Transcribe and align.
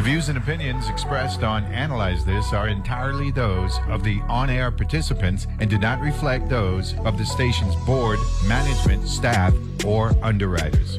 The 0.00 0.06
views 0.06 0.30
and 0.30 0.38
opinions 0.38 0.88
expressed 0.88 1.42
on 1.42 1.62
Analyze 1.64 2.24
This 2.24 2.54
are 2.54 2.68
entirely 2.68 3.30
those 3.30 3.78
of 3.88 4.02
the 4.02 4.18
on 4.30 4.48
air 4.48 4.70
participants 4.70 5.46
and 5.60 5.68
do 5.68 5.76
not 5.76 6.00
reflect 6.00 6.48
those 6.48 6.98
of 7.00 7.18
the 7.18 7.26
station's 7.26 7.76
board, 7.84 8.18
management, 8.46 9.06
staff, 9.06 9.52
or 9.84 10.14
underwriters. 10.22 10.96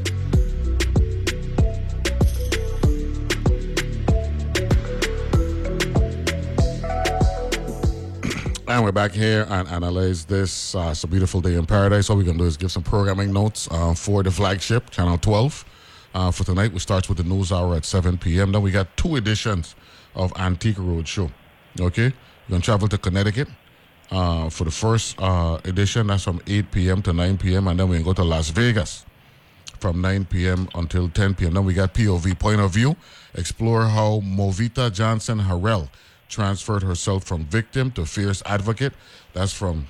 And 8.68 8.84
we're 8.84 8.92
back 8.92 9.14
here 9.14 9.48
and 9.50 9.68
analyze 9.70 10.26
this. 10.26 10.76
Uh, 10.76 10.90
it's 10.92 11.04
a 11.04 11.08
beautiful 11.08 11.42
day 11.42 11.56
in 11.56 11.66
paradise. 11.66 12.12
All 12.12 12.18
we're 12.18 12.22
going 12.22 12.38
to 12.38 12.44
do 12.44 12.48
is 12.48 12.56
give 12.56 12.72
some 12.72 12.84
programming 12.84 13.34
notes 13.34 13.68
uh, 13.72 13.96
for 13.96 14.22
the 14.22 14.30
flagship, 14.30 14.92
Channel 14.92 15.18
12. 15.18 15.66
Uh, 16.14 16.32
for 16.32 16.44
tonight, 16.44 16.74
we 16.74 16.80
start 16.80 17.08
with 17.08 17.18
the 17.18 17.24
news 17.24 17.52
hour 17.52 17.76
at 17.76 17.86
7 17.86 18.18
p.m. 18.18 18.52
Then 18.52 18.62
we 18.62 18.72
got 18.72 18.96
two 18.98 19.16
editions 19.16 19.76
of 20.16 20.34
Antique 20.38 20.76
Roadshow. 20.76 21.32
Okay? 21.80 22.14
You're 22.48 22.60
to 22.60 22.66
travel 22.66 22.88
to 22.90 22.98
Connecticut 22.98 23.48
uh, 24.12 24.50
for 24.50 24.66
the 24.66 24.72
first 24.72 25.16
uh, 25.22 25.60
edition. 25.64 26.08
That's 26.08 26.24
from 26.24 26.42
8 26.48 26.72
p.m. 26.72 27.02
to 27.04 27.14
9 27.14 27.38
p.m. 27.38 27.68
And 27.68 27.80
then 27.80 27.88
we 27.88 28.04
go 28.04 28.14
to 28.14 28.24
Las 28.24 28.50
Vegas 28.50 29.06
from 29.80 30.02
9 30.02 30.26
p.m. 30.26 30.68
until 30.76 31.08
10 31.08 31.36
p.m. 31.36 31.54
Then 31.54 31.66
we 31.66 31.74
got 31.74 31.94
POV, 31.94 32.38
Point 32.38 32.60
of 32.60 32.72
View. 32.72 32.96
Explore 33.34 33.86
how 33.86 34.20
Movita 34.20 34.92
Johnson 34.92 35.40
Harrell 35.40 35.90
transferred 36.28 36.84
herself 36.84 37.24
from 37.24 37.46
victim 37.46 37.92
to 37.92 38.06
fierce 38.06 38.44
advocate. 38.46 38.94
That's 39.34 39.54
from 39.54 39.88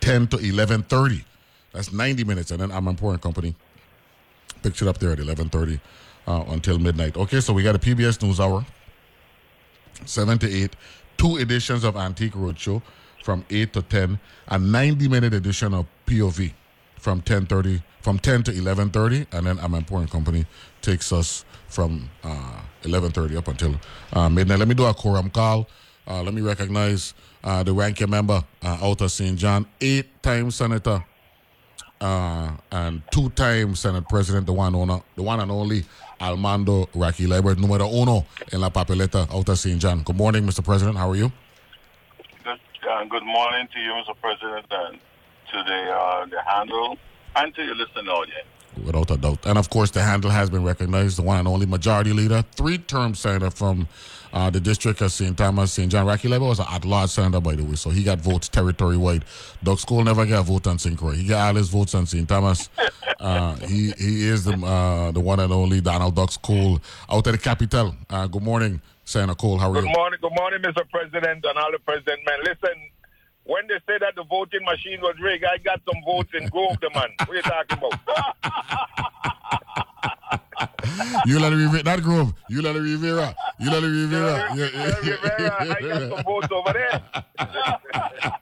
10 0.00 0.28
to 0.28 0.36
11:30. 0.38 1.24
That's 1.72 1.92
90 1.92 2.24
minutes, 2.24 2.50
and 2.50 2.60
then 2.60 2.70
Amanpour 2.70 3.12
and 3.12 3.22
Company. 3.22 3.54
Pictured 4.62 4.88
up 4.88 4.98
there 4.98 5.12
at 5.12 5.18
11:30 5.18 5.80
uh, 6.26 6.44
until 6.48 6.78
midnight. 6.78 7.16
Okay, 7.16 7.40
so 7.40 7.52
we 7.52 7.62
got 7.62 7.74
a 7.74 7.78
PBS 7.78 8.22
News 8.22 8.40
Hour, 8.40 8.64
seven 10.04 10.38
to 10.38 10.50
eight, 10.50 10.76
two 11.16 11.36
editions 11.38 11.84
of 11.84 11.96
Antique 11.96 12.32
Roadshow 12.32 12.82
from 13.22 13.44
8 13.50 13.72
to 13.74 13.82
10, 13.82 14.18
a 14.48 14.58
90 14.58 15.08
minute 15.08 15.34
edition 15.34 15.74
of 15.74 15.86
POV 16.06 16.52
from 16.96 17.22
10:30 17.22 17.82
from 18.00 18.18
10 18.18 18.42
to 18.44 18.52
11:30, 18.52 19.26
and 19.32 19.46
then 19.46 19.58
Amanpour 19.58 20.00
and 20.00 20.10
Company 20.10 20.46
takes 20.80 21.12
us 21.12 21.44
from 21.68 22.08
uh, 22.24 22.60
11:30 22.82 23.36
up 23.36 23.48
until 23.48 23.74
uh, 24.12 24.28
midnight. 24.28 24.58
Let 24.58 24.68
me 24.68 24.74
do 24.74 24.84
a 24.86 24.94
quorum 24.94 25.30
call. 25.30 25.68
Uh, 26.06 26.22
let 26.22 26.34
me 26.34 26.40
recognize 26.40 27.14
uh, 27.44 27.62
the 27.62 27.72
ranking 27.72 28.10
member 28.10 28.42
uh, 28.62 28.78
out 28.82 29.00
of 29.00 29.12
St. 29.12 29.38
John, 29.38 29.66
eight-time 29.80 30.50
senator 30.50 31.04
uh, 32.00 32.52
and 32.72 33.02
two-time 33.10 33.74
Senate 33.74 34.08
president, 34.08 34.46
the 34.46 34.52
one 34.52 34.74
owner, 34.74 35.00
the 35.16 35.22
one 35.22 35.40
and 35.40 35.50
only 35.50 35.84
Almando 36.20 36.88
Rocky 36.94 37.26
Liburd, 37.26 37.58
numero 37.58 37.88
uno 37.88 38.26
en 38.52 38.60
la 38.60 38.70
papeleta 38.70 39.32
out 39.32 39.48
of 39.48 39.58
St. 39.58 39.78
John. 39.80 40.02
Good 40.02 40.16
morning, 40.16 40.44
Mr. 40.46 40.64
President. 40.64 40.96
How 40.96 41.10
are 41.10 41.16
you? 41.16 41.32
Good, 42.44 42.58
uh, 42.90 43.04
good 43.04 43.24
morning 43.24 43.68
to 43.72 43.80
you, 43.80 43.92
Mr. 43.92 44.14
President, 44.20 44.66
and 44.70 44.98
to 45.52 45.62
the 45.64 45.90
uh, 45.92 46.26
the 46.26 46.42
handle 46.46 46.96
and 47.36 47.54
to 47.54 47.64
your 47.64 47.74
listening 47.74 48.08
audience. 48.08 48.46
Without 48.84 49.10
a 49.10 49.16
doubt. 49.16 49.46
And 49.46 49.58
of 49.58 49.68
course, 49.68 49.90
the 49.90 50.02
handle 50.02 50.30
has 50.30 50.48
been 50.48 50.64
recognized, 50.64 51.18
the 51.18 51.22
one 51.22 51.38
and 51.38 51.48
only 51.48 51.66
majority 51.66 52.12
leader, 52.12 52.44
three 52.54 52.78
term 52.78 53.14
senator 53.14 53.50
from 53.50 53.88
uh, 54.32 54.50
the 54.50 54.60
district 54.60 55.00
of 55.00 55.12
St. 55.12 55.36
Thomas, 55.36 55.72
St. 55.72 55.90
John. 55.90 56.06
Rocky 56.06 56.28
Liburd 56.28 56.48
was 56.48 56.58
an 56.60 56.66
at 56.70 56.84
large 56.84 57.10
senator, 57.10 57.40
by 57.40 57.54
the 57.54 57.64
way, 57.64 57.74
so 57.74 57.90
he 57.90 58.02
got 58.02 58.20
votes 58.20 58.48
territory 58.48 58.96
wide. 58.96 59.24
Ducks 59.62 59.84
Cole 59.84 60.04
never 60.04 60.24
got 60.26 60.40
a 60.40 60.42
vote 60.42 60.66
on 60.66 60.78
St. 60.78 60.96
Croix. 60.96 61.12
He 61.12 61.26
got 61.26 61.48
all 61.48 61.54
his 61.54 61.68
votes 61.68 61.94
on 61.94 62.06
St. 62.06 62.28
Thomas. 62.28 62.68
Uh, 63.20 63.54
he 63.56 63.90
he 63.98 64.26
is 64.28 64.44
the 64.46 64.54
uh, 64.54 65.10
the 65.10 65.20
one 65.20 65.38
and 65.40 65.52
only 65.52 65.82
Donald 65.82 66.14
Ducks 66.16 66.38
Cole 66.38 66.80
out 67.10 67.26
of 67.26 67.32
the 67.32 67.36
capital. 67.36 67.94
Uh, 68.08 68.26
good 68.26 68.42
morning, 68.42 68.80
Senator 69.04 69.34
Cole. 69.34 69.58
How 69.58 69.70
are 69.70 69.74
Good 69.74 69.84
you? 69.84 69.90
Good 69.90 69.96
morning, 69.98 70.18
good 70.22 70.32
morning, 70.38 70.62
Mr. 70.62 70.88
President, 70.88 71.44
and 71.44 71.58
all 71.58 71.70
the 71.70 71.78
president 71.80 72.20
men. 72.24 72.38
Listen, 72.44 72.74
when 73.44 73.66
they 73.66 73.78
say 73.86 73.98
that 73.98 74.14
the 74.16 74.24
voting 74.24 74.64
machine 74.64 75.02
was 75.02 75.16
rigged, 75.20 75.44
I 75.44 75.58
got 75.58 75.82
some 75.84 76.02
votes 76.02 76.30
in 76.32 76.48
Grove, 76.48 76.80
the 76.80 76.88
man. 76.94 77.10
What 77.18 77.28
are 77.28 77.34
you 77.34 77.42
talking 77.42 77.78
about? 77.78 78.36
You 81.26 81.38
let 81.38 81.52
Rivera, 81.52 81.82
not 81.82 82.02
Grove. 82.02 82.32
You 82.48 82.62
let 82.62 82.74
Rivera. 82.76 83.34
You 83.58 83.70
let 83.70 83.82
Rivera. 83.82 84.54
Yeah, 84.54 84.68
yeah, 84.74 85.16
Rivera, 85.22 85.56
I 85.60 85.80
got 85.80 86.16
some 86.16 86.24
votes 86.24 86.48
over 86.50 86.72
there. 86.72 87.02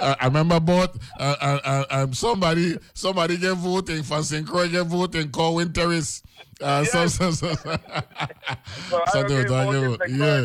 Uh, 0.00 0.16
I 0.20 0.24
remember 0.24 0.58
both. 0.58 0.98
Uh, 1.18 1.36
uh, 1.40 1.60
uh, 1.64 1.84
um, 1.90 2.12
somebody, 2.14 2.76
somebody 2.92 3.36
get 3.36 3.54
voting 3.54 4.02
for 4.02 4.20
St. 4.22 4.44
Croix, 4.46 4.66
get 4.68 4.86
voting 4.86 5.30
Corwin 5.30 5.72
Terrace. 5.72 6.22
Uh, 6.62 6.84
so, 6.84 7.06
so, 7.08 7.30
so, 7.32 7.52
so. 7.54 7.54
So 7.54 7.76
I 7.76 9.10
So 9.10 9.22
don't 9.22 9.28
they 9.28 9.34
were 9.36 9.42
get 9.42 9.48
talking 9.48 9.72
voted 9.72 9.94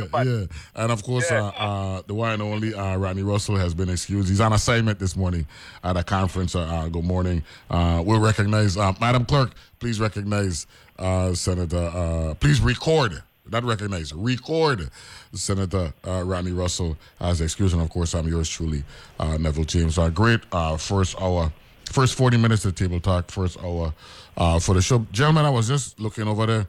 about- 0.07 0.25
yeah, 0.25 0.39
yeah. 0.39 0.45
And 0.75 0.91
of 0.91 1.03
course, 1.03 1.29
Yeah. 1.29 1.44
uh, 1.44 1.50
uh, 1.97 2.01
the 2.07 2.13
one 2.13 2.31
and 2.31 2.41
only 2.41 2.73
uh, 2.73 2.97
Rodney 2.97 3.23
Russell 3.23 3.55
has 3.57 3.73
been 3.73 3.89
excused. 3.89 4.29
He's 4.29 4.41
on 4.41 4.53
assignment 4.53 5.00
this 5.00 5.16
morning 5.16 5.45
at 5.83 5.95
a 5.97 6.03
conference. 6.03 6.56
Uh, 6.56 6.61
uh, 6.61 6.88
good 6.89 7.03
morning. 7.06 7.44
Uh, 7.69 8.01
we'll 8.06 8.19
recognize, 8.19 8.77
uh, 8.77 8.94
Madam 9.00 9.25
Clerk, 9.25 9.51
please 9.79 10.00
recognize 10.00 10.66
uh, 11.00 11.33
Senator, 11.33 11.91
uh, 11.94 12.33
please 12.35 12.59
record, 12.61 13.22
not 13.50 13.63
recognize, 13.63 14.11
record 14.13 14.89
Senator 15.33 15.94
uh, 16.07 16.23
Rodney 16.25 16.51
Russell 16.51 16.97
as 17.19 17.41
excused. 17.41 17.73
And 17.73 17.83
of 17.83 17.89
course, 17.89 18.16
I'm 18.16 18.27
yours 18.27 18.50
truly, 18.50 18.83
uh, 19.19 19.38
Neville 19.38 19.66
James. 19.66 19.97
Uh, 19.97 20.09
great 20.09 20.41
uh, 20.51 20.77
first 20.77 21.19
hour, 21.22 21.51
first 21.91 22.16
40 22.16 22.38
minutes 22.38 22.66
of 22.66 22.73
table 22.75 23.00
talk, 23.00 23.29
first 23.29 23.57
hour 23.63 23.94
uh, 24.38 24.59
for 24.59 24.75
the 24.75 24.81
show. 24.81 25.06
Gentlemen, 25.12 25.46
I 25.46 25.50
was 25.50 25.68
just 25.68 26.00
looking 26.00 26.28
over 26.28 26.46
there 26.46 26.68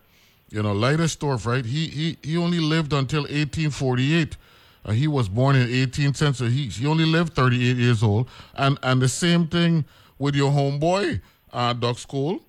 you 0.51 0.63
know, 0.63 0.75
Leidesdorff, 0.75 1.47
right? 1.47 1.65
He 1.65 1.89
he 1.89 2.17
he 2.23 2.37
only 2.37 2.61
lived 2.61 2.93
until 2.93 3.23
1848. 3.23 4.37
Uh, 4.85 4.93
he 4.93 5.07
was 5.07 5.29
born 5.29 5.57
in 5.57 5.69
18th 5.69 6.17
century. 6.17 6.51
He 6.51 6.69
he 6.69 6.87
only 6.87 7.05
lived 7.05 7.35
38 7.35 7.77
years 7.77 8.03
old. 8.03 8.29
And 8.55 8.79
and 8.83 9.03
the 9.03 9.09
same 9.09 9.47
thing 9.47 9.85
with 10.19 10.35
your 10.35 10.51
homeboy, 10.51 11.21
uh, 11.53 11.73
Ducks 11.75 12.07
Cole, 12.07 12.41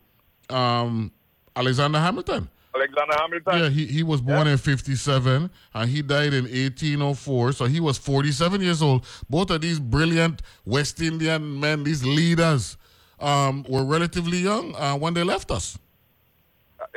um, 0.49 1.11
Alexander 1.55 1.99
Hamilton. 1.99 2.49
Alexander 2.73 3.15
Hamilton. 3.17 3.59
Yeah, 3.59 3.69
he, 3.69 3.85
he 3.87 4.03
was 4.03 4.21
born 4.21 4.47
in 4.47 4.57
57 4.57 5.49
and 5.73 5.89
he 5.89 6.01
died 6.03 6.33
in 6.33 6.43
1804. 6.43 7.53
So 7.53 7.65
he 7.65 7.79
was 7.79 7.97
47 7.97 8.61
years 8.61 8.81
old. 8.81 9.05
Both 9.27 9.49
of 9.49 9.61
these 9.61 9.79
brilliant 9.79 10.43
West 10.65 11.01
Indian 11.01 11.59
men, 11.59 11.83
these 11.83 12.05
leaders, 12.05 12.77
um, 13.21 13.65
were 13.69 13.83
relatively 13.83 14.37
young 14.37 14.75
uh, 14.75 14.95
when 14.97 15.13
they 15.13 15.23
left 15.23 15.51
us. 15.51 15.77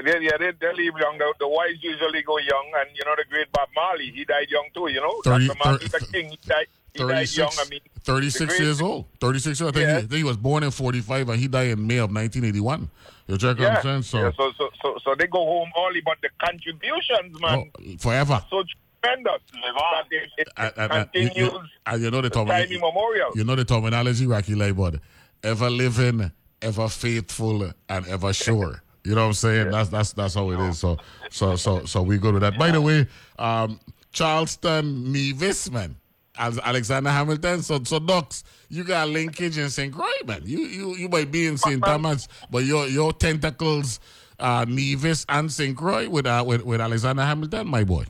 They, 0.03 0.21
yeah, 0.21 0.37
they, 0.39 0.53
they 0.61 0.73
leave 0.75 0.93
young. 0.99 1.19
The, 1.19 1.35
the 1.39 1.49
wise 1.49 1.77
usually 1.83 2.23
go 2.23 2.39
young, 2.39 2.73
and 2.81 2.89
you 2.97 3.05
know 3.05 3.15
the 3.17 3.25
great 3.29 3.51
Bob 3.53 3.69
Marley, 3.75 4.11
he 4.11 4.25
died 4.25 4.47
young 4.49 4.69
too. 4.75 4.89
You 4.89 5.01
know, 5.01 5.21
30 5.25 5.47
Dr. 5.49 5.59
Martin 5.65 5.89
Luther 5.93 6.07
King, 6.13 6.31
he 6.31 6.39
died, 6.47 6.67
he 6.95 7.01
died 7.07 7.37
young. 7.37 7.51
I 7.59 7.69
mean, 7.69 7.81
36 8.05 8.47
great- 8.47 8.61
years 8.61 8.81
old. 8.81 9.07
36 9.21 9.61
years. 9.61 9.69
I 9.69 9.73
think, 9.73 9.83
Yeah. 9.83 9.91
he, 9.93 9.97
I 9.99 10.01
think 10.01 10.13
he 10.13 10.25
was 10.25 10.37
born 10.37 10.63
in 10.63 10.71
45 10.71 11.29
and 11.29 11.39
he 11.41 11.49
died 11.49 11.69
in 11.71 11.87
May 11.87 11.99
of 11.99 12.11
1981. 12.13 12.89
You 13.29 13.39
check 13.39 13.59
what 13.59 13.61
Yeah, 13.61 13.77
I'm 13.77 13.83
saying? 13.83 14.03
So, 14.03 14.19
yeah, 14.19 14.31
so, 14.37 14.53
so, 14.59 14.71
so, 14.83 14.99
so 15.05 15.15
they 15.17 15.27
go 15.27 15.39
home 15.45 15.71
early, 15.79 16.01
but 16.05 16.19
the 16.23 16.29
contributions, 16.45 17.41
man, 17.41 17.71
oh, 17.79 17.97
forever. 17.99 18.43
so 18.51 18.63
tremendous 19.03 19.41
that 19.53 20.05
it, 20.11 20.31
it, 20.39 20.49
And, 20.57 20.73
and- 20.77 20.93
and 20.93 21.09
you, 21.15 21.21
continues 21.29 21.53
you- 21.53 21.61
and 21.87 22.03
you 22.03 22.11
know 22.11 22.21
the, 22.21 22.31
terminology, 22.31 22.75
immemorial. 22.77 23.31
you 23.35 23.45
know 23.45 23.57
the 23.57 23.65
terminology, 23.65 24.27
Rocky 24.27 24.55
Liburd. 24.55 25.01
Ever 25.43 25.69
living, 25.71 26.31
ever 26.61 26.89
faithful, 26.89 27.73
and 27.89 28.07
ever 28.07 28.33
sure. 28.33 28.83
You 29.05 29.15
know 29.17 29.23
what 29.23 29.27
I'm 29.29 29.33
saying? 29.35 29.71
That's 29.71 29.89
that's 29.89 30.13
that's 30.13 30.35
how 30.35 30.51
it 30.51 30.61
is. 30.69 30.79
So 30.79 30.97
so 31.31 31.57
so 31.57 31.85
so 31.85 32.03
we 32.03 32.19
go 32.19 32.31
to 32.31 32.39
that. 32.41 32.57
By 32.59 32.71
the 32.71 32.81
way, 32.81 33.07
um, 33.39 33.81
Charlestown 34.13 35.11
Nevis, 35.13 35.71
man. 35.71 35.97
As 36.39 36.59
Alexander 36.61 37.11
Hamilton, 37.11 37.61
so 37.63 37.83
so 37.85 37.99
Docs, 37.99 38.45
you 38.71 38.85
got 38.85 39.09
linkage 39.09 39.59
in 39.59 39.69
St. 39.69 39.93
Croix, 39.93 40.07
man. 40.25 40.41
You 40.45 40.61
you 40.61 40.97
you 40.97 41.09
might 41.09 41.31
be 41.31 41.47
in 41.47 41.59
St. 41.59 41.83
Thomas, 41.83 42.27
but 42.51 42.65
your 42.65 42.87
your 42.87 43.13
tentacles 43.13 44.01
uh 44.39 44.65
Nevis 44.67 45.27
and 45.29 45.53
St. 45.53 45.77
Croix 45.77 46.09
with 46.09 46.27
uh 46.27 46.43
with, 46.47 46.63
with 46.65 46.81
Alexander 46.81 47.23
Hamilton, 47.25 47.67
my 47.69 47.85
boy. 47.85 48.05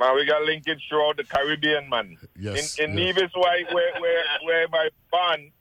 Man, 0.00 0.14
we 0.16 0.26
got 0.26 0.42
linkage 0.42 0.84
throughout 0.88 1.16
the 1.16 1.22
Caribbean, 1.24 1.88
man. 1.88 2.16
Yes, 2.36 2.76
In, 2.78 2.90
in 2.90 2.98
yes. 2.98 3.16
Nevis, 3.16 3.30
where, 3.34 3.64
where, 3.72 3.92
where, 4.00 4.24
where 4.42 4.68
my 4.68 4.88
born, 5.12 5.52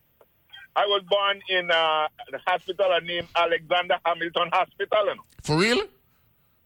I 0.76 0.86
was 0.86 1.04
born 1.10 1.42
in 1.50 1.70
uh, 1.70 2.08
the 2.32 2.40
hospital 2.48 2.88
named 3.04 3.28
Alexander 3.36 3.98
Hamilton 4.06 4.50
Hospital. 4.52 5.06
You 5.06 5.16
know? 5.16 5.22
For 5.44 5.58
real? 5.58 5.82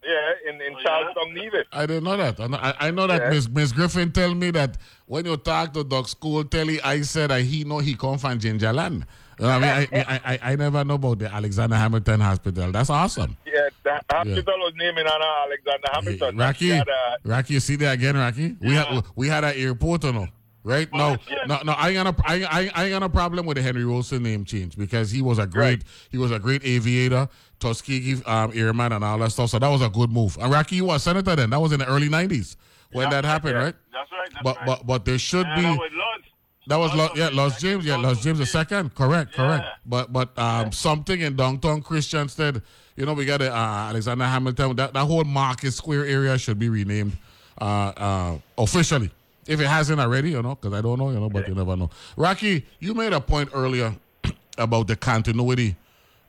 Yeah, 0.03 0.49
in, 0.49 0.61
in 0.61 0.77
Charlestown, 0.81 1.33
Nevis. 1.33 1.65
I 1.73 1.85
didn't 1.85 2.05
know 2.05 2.15
that. 2.15 2.39
I 2.39 2.47
know, 2.47 2.57
I, 2.57 2.73
I 2.87 2.91
know 2.91 3.07
that 3.07 3.23
Yeah. 3.23 3.29
Miss 3.29 3.49
Miss 3.49 3.71
Griffin 3.73 4.11
tell 4.11 4.33
me 4.33 4.51
that 4.51 4.77
when 5.05 5.25
you 5.25 5.35
talk 5.35 5.73
to 5.73 5.83
Ducks 5.83 6.13
Cole, 6.13 6.43
tell 6.45 6.67
he 6.67 6.79
I 6.81 7.01
said 7.01 7.31
that 7.31 7.41
he 7.41 7.63
know 7.65 7.79
he 7.79 7.95
come 7.95 8.17
from 8.17 8.39
Gingerland. 8.39 9.03
You 9.39 9.45
know 9.45 9.49
I 9.49 9.59
mean, 9.59 9.69
I, 9.69 9.87
I, 10.07 10.33
I, 10.33 10.39
I 10.51 10.55
never 10.55 10.83
know 10.85 10.95
about 10.95 11.19
the 11.19 11.33
Alexander 11.33 11.75
Hamilton 11.75 12.21
Hospital. 12.21 12.71
That's 12.71 12.89
awesome. 12.89 13.35
Yeah, 13.45 13.67
the 13.83 13.99
hospital 14.11 14.53
was 14.59 14.73
named 14.77 14.97
in 14.99 15.07
honor 15.07 15.25
Alexander 15.45 15.87
Hamilton. 15.91 16.37
Rocky, 16.37 16.65
He 16.65 16.71
had, 16.71 16.87
uh, 16.87 17.17
Rocky, 17.25 17.53
you 17.55 17.59
see 17.59 17.75
that 17.77 17.93
again, 17.95 18.15
Rocky? 18.15 18.55
We 18.61 18.75
had 18.75 19.03
we 19.15 19.27
had 19.27 19.43
an 19.43 19.55
airport, 19.55 20.03
you 20.05 20.13
know. 20.13 20.27
Right? 20.67 20.87
No, 20.93 21.15
no, 21.47 21.59
no. 21.63 21.71
I 21.71 21.89
ain't 21.89 22.03
got 22.03 22.19
a, 22.19 22.29
I, 22.29 22.35
I, 22.43 22.71
I 22.75 22.83
ain't 22.83 22.91
got 22.91 23.03
a 23.03 23.09
problem 23.09 23.45
with 23.45 23.55
the 23.55 23.63
Henry 23.63 23.83
Rohlsen 23.83 24.21
name 24.21 24.43
change 24.43 24.77
because 24.77 25.09
he 25.09 25.21
was 25.21 25.39
a 25.39 25.47
great, 25.47 25.79
Right. 25.79 25.83
he 26.11 26.17
was 26.17 26.31
a 26.31 26.39
great 26.39 26.63
aviator, 26.65 27.29
Tuskegee 27.59 28.21
um, 28.25 28.51
airman, 28.53 28.91
and 28.91 29.03
all 29.03 29.17
that 29.19 29.31
stuff. 29.31 29.49
So 29.49 29.59
that 29.59 29.69
was 29.69 29.81
a 29.81 29.89
good 29.89 30.11
move. 30.11 30.37
And 30.41 30.51
Rocky, 30.51 30.75
you 30.75 30.85
were 30.85 30.95
a 30.95 30.99
senator 30.99 31.35
then. 31.35 31.49
That 31.51 31.61
was 31.61 31.71
in 31.71 31.79
the 31.79 31.87
early 31.87 32.09
'90s 32.09 32.57
when 32.91 33.09
that 33.09 33.23
happened, 33.23 33.55
Yeah, 33.55 33.63
right? 33.63 33.75
That's 33.93 34.11
right. 34.11 34.29
That's 34.33 34.43
But 34.43 34.57
right. 34.57 34.65
but 34.65 34.85
but 34.85 35.05
there 35.05 35.17
should 35.17 35.45
And 35.47 35.55
be. 35.55 35.61
that 35.63 35.77
was 35.79 35.91
Lord. 35.93 36.21
That 36.67 36.75
was 36.79 36.91
Lo- 36.91 36.97
Lord 37.05 37.17
yeah, 37.17 37.27
was 37.27 37.35
Los 37.35 37.61
James, 37.61 37.85
yeah. 37.85 37.95
Los 37.95 38.21
James 38.21 38.39
the 38.39 38.45
second, 38.45 38.93
correct, 38.93 39.33
correct. 39.33 39.65
But 39.85 40.11
but 40.11 40.37
um, 40.37 40.73
something 40.73 41.21
in 41.21 41.37
downtown 41.37 41.81
Christiansted, 41.81 42.61
you 42.97 43.05
know, 43.05 43.13
we 43.13 43.23
got 43.23 43.41
a, 43.41 43.49
uh, 43.53 43.89
Alexander 43.89 44.25
Hamilton. 44.25 44.75
That 44.75 44.91
that 44.93 45.05
whole 45.05 45.23
Market 45.23 45.71
Square 45.71 46.07
area 46.07 46.37
should 46.37 46.59
be 46.59 46.67
renamed 46.67 47.15
uh, 47.61 47.63
uh, 47.95 48.37
officially 48.57 49.11
if 49.47 49.59
it 49.59 49.67
hasn't 49.67 49.99
already, 49.99 50.31
you 50.31 50.41
know, 50.41 50.55
because 50.55 50.77
I 50.77 50.81
don't 50.81 50.99
know, 50.99 51.09
you 51.09 51.19
know, 51.19 51.29
but 51.29 51.47
you 51.47 51.55
never 51.55 51.75
know. 51.75 51.89
Rocky, 52.15 52.65
you 52.79 52.93
made 52.93 53.13
a 53.13 53.21
point 53.21 53.49
earlier 53.53 53.95
about 54.57 54.87
the 54.87 54.95
continuity 54.95 55.75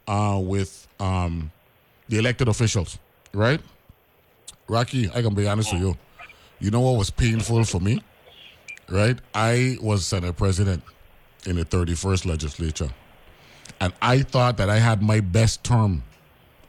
uh, 0.07 0.41
with 0.43 0.87
um, 1.01 1.51
the 2.09 2.19
elected 2.19 2.49
officials, 2.49 2.99
right? 3.33 3.61
Rocky, 4.69 5.11
I 5.11 5.23
can 5.23 5.35
be 5.35 5.47
honest 5.49 5.73
with 5.73 5.83
you. 5.83 5.97
You 6.61 6.71
know 6.71 6.81
what 6.81 6.99
was 6.99 7.11
painful 7.11 7.65
for 7.65 7.81
me? 7.81 8.03
right? 8.89 9.19
I 9.35 9.77
was 9.81 10.07
Senate 10.07 10.37
President 10.37 10.83
in 11.47 11.57
the 11.57 11.65
31st 11.65 12.27
legislature. 12.27 12.91
And 13.81 13.93
I 14.03 14.21
thought 14.21 14.57
that 14.57 14.71
I 14.71 14.79
had 14.79 15.03
my 15.03 15.21
best 15.21 15.63
term 15.63 16.03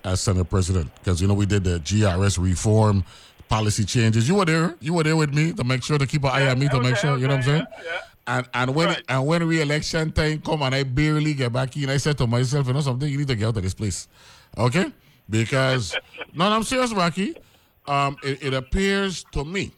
as 0.04 0.22
Senate 0.22 0.50
President 0.50 0.94
because, 0.96 1.22
you 1.22 1.28
know, 1.28 1.34
we 1.34 1.46
did 1.46 1.64
the 1.64 1.80
GRS 1.80 2.42
reform, 2.42 3.04
policy 3.50 3.84
changes. 3.84 4.30
You 4.30 4.36
were 4.36 4.46
there. 4.46 4.76
You 4.80 4.94
were 4.94 5.04
there 5.04 5.18
with 5.18 5.34
me 5.34 5.54
to 5.54 5.64
make 5.64 5.84
sure 5.84 5.98
to 5.98 6.06
keep 6.08 6.24
an 6.24 6.30
eye 6.32 6.48
on 6.48 6.60
me 6.60 6.70
to 6.70 6.78
was 6.78 6.88
make 6.88 6.98
sure, 6.98 7.14
was 7.14 7.22
you 7.22 7.28
know 7.28 7.36
what 7.36 7.46
I'm 7.48 7.52
saying? 7.52 7.68
yeah, 7.84 7.84
yeah. 7.92 8.00
And 8.28 8.48
and 8.54 8.76
when 8.76 8.88
Right. 8.90 9.04
and 9.10 9.26
when 9.28 9.44
re-election 9.48 10.12
time 10.12 10.42
come 10.42 10.62
and 10.62 10.76
I 10.76 10.84
barely 10.84 11.34
get 11.34 11.52
back 11.52 11.76
in, 11.76 11.90
I 11.90 11.98
said 11.98 12.18
to 12.20 12.28
myself, 12.28 12.68
you 12.68 12.74
know 12.74 12.82
something, 12.82 13.10
you 13.10 13.18
need 13.18 13.28
to 13.28 13.36
get 13.36 13.48
out 13.48 13.58
of 13.58 13.64
this 13.64 13.74
place, 13.74 14.08
okay? 14.58 14.92
Because 15.30 15.96
no, 16.36 16.46
I'm 16.46 16.64
serious, 16.64 16.94
Rocky. 16.94 17.36
Um, 17.88 18.18
it, 18.24 18.44
it 18.44 18.54
appears 18.54 19.24
to 19.32 19.44
me, 19.44 19.72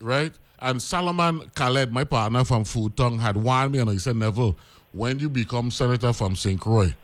right? 0.00 0.32
And 0.60 0.80
Solomon 0.80 1.50
Khaled, 1.56 1.92
my 1.92 2.04
partner 2.04 2.44
from 2.44 2.64
Food 2.64 2.96
Tongue, 2.96 3.18
had 3.18 3.36
warned 3.36 3.72
me, 3.72 3.80
and 3.80 3.90
he 3.90 3.98
said, 3.98 4.14
Neville, 4.14 4.56
when 4.92 5.18
you 5.18 5.28
become 5.28 5.72
senator 5.72 6.12
from 6.12 6.36
St. 6.36 6.60
Croix, 6.60 6.94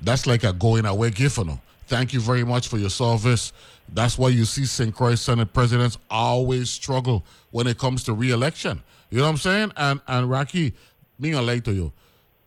that's 0.00 0.28
like 0.28 0.44
a 0.44 0.52
going 0.52 0.86
away 0.86 1.10
gift, 1.10 1.38
you 1.38 1.44
know. 1.44 1.60
Thank 1.86 2.12
you 2.12 2.20
very 2.20 2.44
much 2.44 2.68
for 2.68 2.78
your 2.78 2.90
service. 2.90 3.52
That's 3.92 4.18
why 4.18 4.28
you 4.28 4.44
see 4.44 4.64
St. 4.64 4.94
Croix 4.94 5.14
Senate 5.14 5.52
presidents 5.52 5.98
always 6.10 6.70
struggle 6.70 7.24
when 7.50 7.66
it 7.66 7.78
comes 7.78 8.02
to 8.04 8.12
re-election. 8.12 8.82
You 9.10 9.18
know 9.18 9.24
what 9.24 9.30
I'm 9.30 9.36
saying? 9.36 9.72
And 9.76 10.00
and 10.08 10.30
Rocky, 10.30 10.74
me 11.18 11.30
gonna 11.32 11.60
to 11.60 11.72
you, 11.72 11.92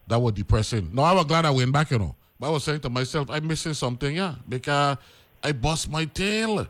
that 0.07 0.19
was 0.19 0.33
depressing. 0.33 0.89
No, 0.93 1.03
I 1.03 1.13
was 1.13 1.25
glad 1.25 1.45
I 1.45 1.51
went 1.51 1.71
back, 1.71 1.91
you 1.91 1.99
know. 1.99 2.15
But 2.39 2.47
I 2.47 2.49
was 2.51 2.63
saying 2.63 2.81
to 2.81 2.89
myself, 2.89 3.29
I'm 3.29 3.47
missing 3.47 3.73
something, 3.73 4.15
yeah, 4.15 4.35
because 4.47 4.97
I 5.43 5.51
bust 5.51 5.89
my 5.89 6.05
tail. 6.05 6.67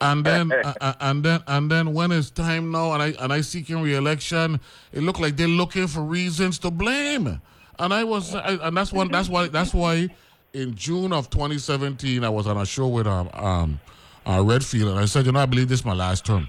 And 0.00 0.24
then, 0.24 0.52
uh, 0.64 0.94
and 1.00 1.24
then, 1.24 1.42
and 1.46 1.70
then, 1.70 1.94
when 1.94 2.12
it's 2.12 2.30
time 2.30 2.70
now, 2.70 2.92
and 2.92 3.02
I 3.02 3.14
and 3.22 3.32
I 3.32 3.40
seeking 3.40 3.80
re-election, 3.80 4.60
it 4.92 5.00
looked 5.00 5.20
like 5.20 5.36
they're 5.36 5.48
looking 5.48 5.86
for 5.86 6.02
reasons 6.02 6.58
to 6.60 6.70
blame. 6.70 7.40
And 7.78 7.92
I 7.94 8.04
was, 8.04 8.34
I, 8.34 8.58
and 8.66 8.76
that's 8.76 8.92
one, 8.92 9.10
that's 9.10 9.28
why, 9.28 9.48
that's 9.48 9.74
why, 9.74 10.08
in 10.56 10.74
June 10.74 11.12
of 11.12 11.28
2017, 11.28 12.24
I 12.24 12.28
was 12.30 12.46
on 12.46 12.56
a 12.56 12.66
show 12.66 12.88
with 12.88 13.06
um 13.06 13.28
um 13.34 13.80
uh, 14.26 14.42
Redfield, 14.42 14.90
and 14.90 14.98
I 14.98 15.04
said, 15.04 15.26
you 15.26 15.32
know, 15.32 15.38
I 15.38 15.46
believe 15.46 15.68
this 15.68 15.80
is 15.80 15.86
my 15.86 15.94
last 15.94 16.26
term 16.26 16.48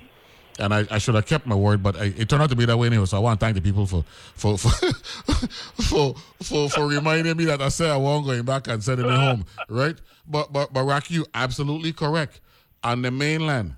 and 0.60 0.74
I, 0.74 0.88
I 0.90 0.98
should 0.98 1.14
have 1.14 1.26
kept 1.26 1.46
my 1.46 1.54
word, 1.56 1.84
but 1.84 1.96
I, 1.96 2.06
it 2.06 2.30
turned 2.30 2.42
out 2.42 2.50
to 2.50 2.56
be 2.56 2.66
that 2.66 2.78
way 2.78 2.88
anyway. 2.88 3.06
So 3.06 3.18
I 3.18 3.20
want 3.20 3.40
to 3.40 3.46
thank 3.46 3.56
the 3.56 3.62
people 3.62 3.86
for 3.86 4.04
for 4.34 4.58
for 4.58 4.70
for, 5.84 6.16
for, 6.42 6.70
for 6.70 6.88
reminding 6.88 7.38
me 7.38 7.46
that 7.46 7.62
I 7.62 7.70
said 7.70 7.92
I 7.92 7.98
wasn't 7.98 8.28
going 8.28 8.44
back 8.44 8.68
and 8.68 8.84
sending 8.84 9.08
me 9.08 9.16
home, 9.16 9.46
right? 9.70 9.96
But 10.28 10.52
but 10.52 10.74
but 10.74 10.84
Rocky, 10.84 11.16
you 11.16 11.26
absolutely 11.34 11.94
correct. 11.94 12.42
On 12.84 13.02
the 13.02 13.12
mainland, 13.12 13.76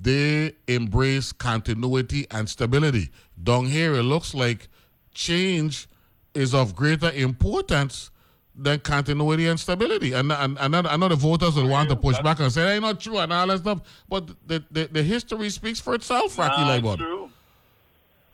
they 0.00 0.54
embrace 0.66 1.32
continuity 1.32 2.26
and 2.30 2.48
stability. 2.48 3.10
Down 3.40 3.66
here, 3.66 3.94
it 3.94 4.02
looks 4.02 4.34
like 4.34 4.68
change 5.14 5.88
is 6.34 6.54
of 6.54 6.74
greater 6.74 7.10
importance 7.10 8.10
than 8.54 8.78
continuity 8.80 9.46
and 9.48 9.58
stability. 9.58 10.12
And 10.12 10.30
and, 10.32 10.58
and 10.58 10.76
I 10.76 10.96
know 10.96 11.08
the 11.08 11.16
voters 11.16 11.54
will 11.56 11.68
want 11.68 11.88
to 11.88 11.96
push 11.96 12.18
back 12.20 12.40
and 12.40 12.52
say, 12.52 12.74
ain't 12.74 12.82
not 12.82 13.00
true 13.00 13.18
and 13.18 13.32
all 13.32 13.46
that 13.46 13.58
stuff. 13.58 13.80
But 14.08 14.28
the, 14.46 14.62
the, 14.70 14.88
the 14.92 15.02
history 15.02 15.48
speaks 15.50 15.80
for 15.80 15.94
itself, 15.94 16.38
Rocky 16.38 16.60
Nah, 16.60 16.74
it's 16.74 16.96
true. 16.96 17.30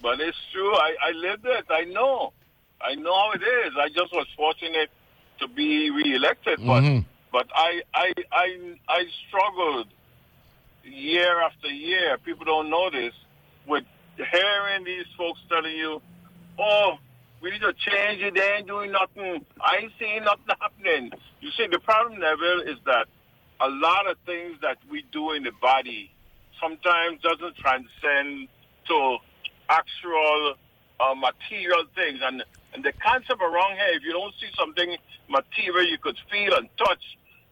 But 0.03 0.21
it's 0.21 0.39
true. 0.53 0.73
I, 0.75 0.95
I 1.09 1.11
lived 1.13 1.45
it. 1.47 1.67
I 1.71 1.85
know. 1.85 2.33
I 2.81 2.95
know 2.95 3.13
how 3.15 3.33
it 3.33 3.43
is. 3.43 3.73
I 3.79 3.89
just 3.89 4.13
was 4.13 4.27
fortunate 4.37 4.91
to 5.41 5.49
be 5.49 5.91
reelected. 5.91 6.59
But 6.65 6.83
Mhm. 6.83 7.05
but 7.33 7.47
I, 7.55 7.83
I 7.95 8.13
I 8.33 8.75
I 8.89 9.05
struggled 9.29 9.89
year 10.85 11.41
after 11.43 11.69
year. 11.69 12.19
People 12.25 12.45
don't 12.45 12.71
know 12.71 12.91
this 12.91 13.13
with 13.67 13.85
hearing 14.17 14.85
these 14.85 15.07
folks 15.17 15.41
telling 15.49 15.77
you, 15.77 16.01
"Oh, 16.59 16.99
we 17.41 17.51
need 17.51 17.61
to 17.61 17.73
change 17.73 18.23
it. 18.23 18.35
They 18.35 18.57
ain't 18.59 18.67
doing 18.67 18.93
nothing. 18.93 19.45
I 19.61 19.79
ain't 19.83 19.93
seeing 19.99 20.25
nothing 20.25 20.57
happening." 20.61 21.13
You 21.41 21.51
see, 21.53 21.67
the 21.71 21.79
problem, 21.79 22.21
Neville, 22.21 22.63
is 22.63 22.79
that 22.87 23.07
a 23.61 23.69
lot 23.69 24.09
of 24.11 24.17
things 24.27 24.57
that 24.63 24.79
we 24.91 25.05
do 25.13 25.33
in 25.33 25.43
the 25.43 25.53
body 25.61 26.11
sometimes 26.61 27.21
doesn't 27.23 27.57
transcend 27.57 28.49
to 28.87 29.19
actual 29.69 30.55
uh, 31.01 31.15
material 31.15 31.85
things. 31.95 32.21
And 32.23 32.45
and 32.75 32.85
the 32.85 32.93
concept 32.93 33.41
around 33.41 33.77
here, 33.77 33.95
if 33.95 34.03
you 34.03 34.13
don't 34.13 34.35
see 34.41 34.49
something 34.59 34.97
material 35.29 35.87
you 35.87 35.99
could 35.99 36.19
feel 36.31 36.55
and 36.55 36.69
touch, 36.77 37.03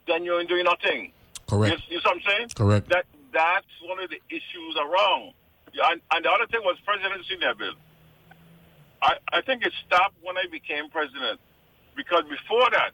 then 0.07 0.25
you 0.25 0.39
ain't 0.39 0.49
doing 0.49 0.65
nothing. 0.65 1.13
Correct. 1.49 1.83
You, 1.89 1.97
you 1.97 2.01
see 2.01 2.09
what 2.09 2.17
I'm 2.17 2.23
saying? 2.27 2.49
Correct. 2.55 2.89
That 2.91 3.07
that's 3.33 3.67
one 3.83 4.01
of 4.01 4.11
the 4.11 4.21
issues 4.31 4.77
around. 4.79 5.33
Yeah, 5.73 5.93
and, 5.93 6.01
and 6.13 6.25
the 6.25 6.31
other 6.31 6.47
thing 6.47 6.61
was 6.65 6.77
presidency, 6.85 7.37
Neville. 7.39 7.75
I, 9.03 9.15
I 9.33 9.41
think 9.43 9.65
it 9.65 9.73
stopped 9.87 10.17
when 10.23 10.37
I 10.37 10.45
became 10.51 10.91
president. 10.91 11.41
Because 11.97 12.25
before 12.29 12.69
that, 12.71 12.93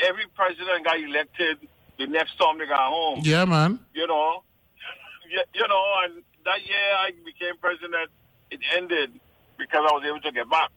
every 0.00 0.24
president 0.34 0.84
got 0.84 0.98
elected, 0.98 1.58
the 1.98 2.06
next 2.06 2.38
time 2.38 2.58
they 2.58 2.66
got 2.66 2.90
home 2.90 3.20
Yeah, 3.22 3.44
man. 3.44 3.78
you 3.94 4.06
know, 4.06 4.42
you, 5.30 5.42
you 5.54 5.68
know, 5.68 5.84
and 6.04 6.22
that 6.44 6.64
year 6.66 6.76
I 6.98 7.10
became 7.24 7.56
president, 7.60 8.10
it 8.50 8.60
ended 8.76 9.12
because 9.58 9.86
I 9.88 9.94
was 9.94 10.04
able 10.06 10.20
to 10.20 10.32
get 10.32 10.50
back, 10.50 10.70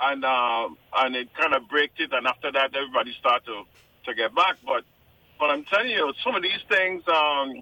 and 0.00 0.24
um, 0.24 0.76
and 0.96 1.14
it 1.16 1.32
kind 1.34 1.54
of 1.54 1.68
braked 1.68 2.00
it, 2.00 2.12
and 2.12 2.26
after 2.26 2.50
that 2.52 2.74
everybody 2.74 3.14
started 3.18 3.46
to, 3.46 3.62
to 4.04 4.14
get 4.14 4.34
back. 4.34 4.56
But 4.64 4.84
but 5.38 5.50
I'm 5.50 5.64
telling 5.64 5.90
you, 5.90 6.12
some 6.24 6.34
of 6.34 6.42
these 6.42 6.60
things, 6.68 7.02
um, 7.08 7.56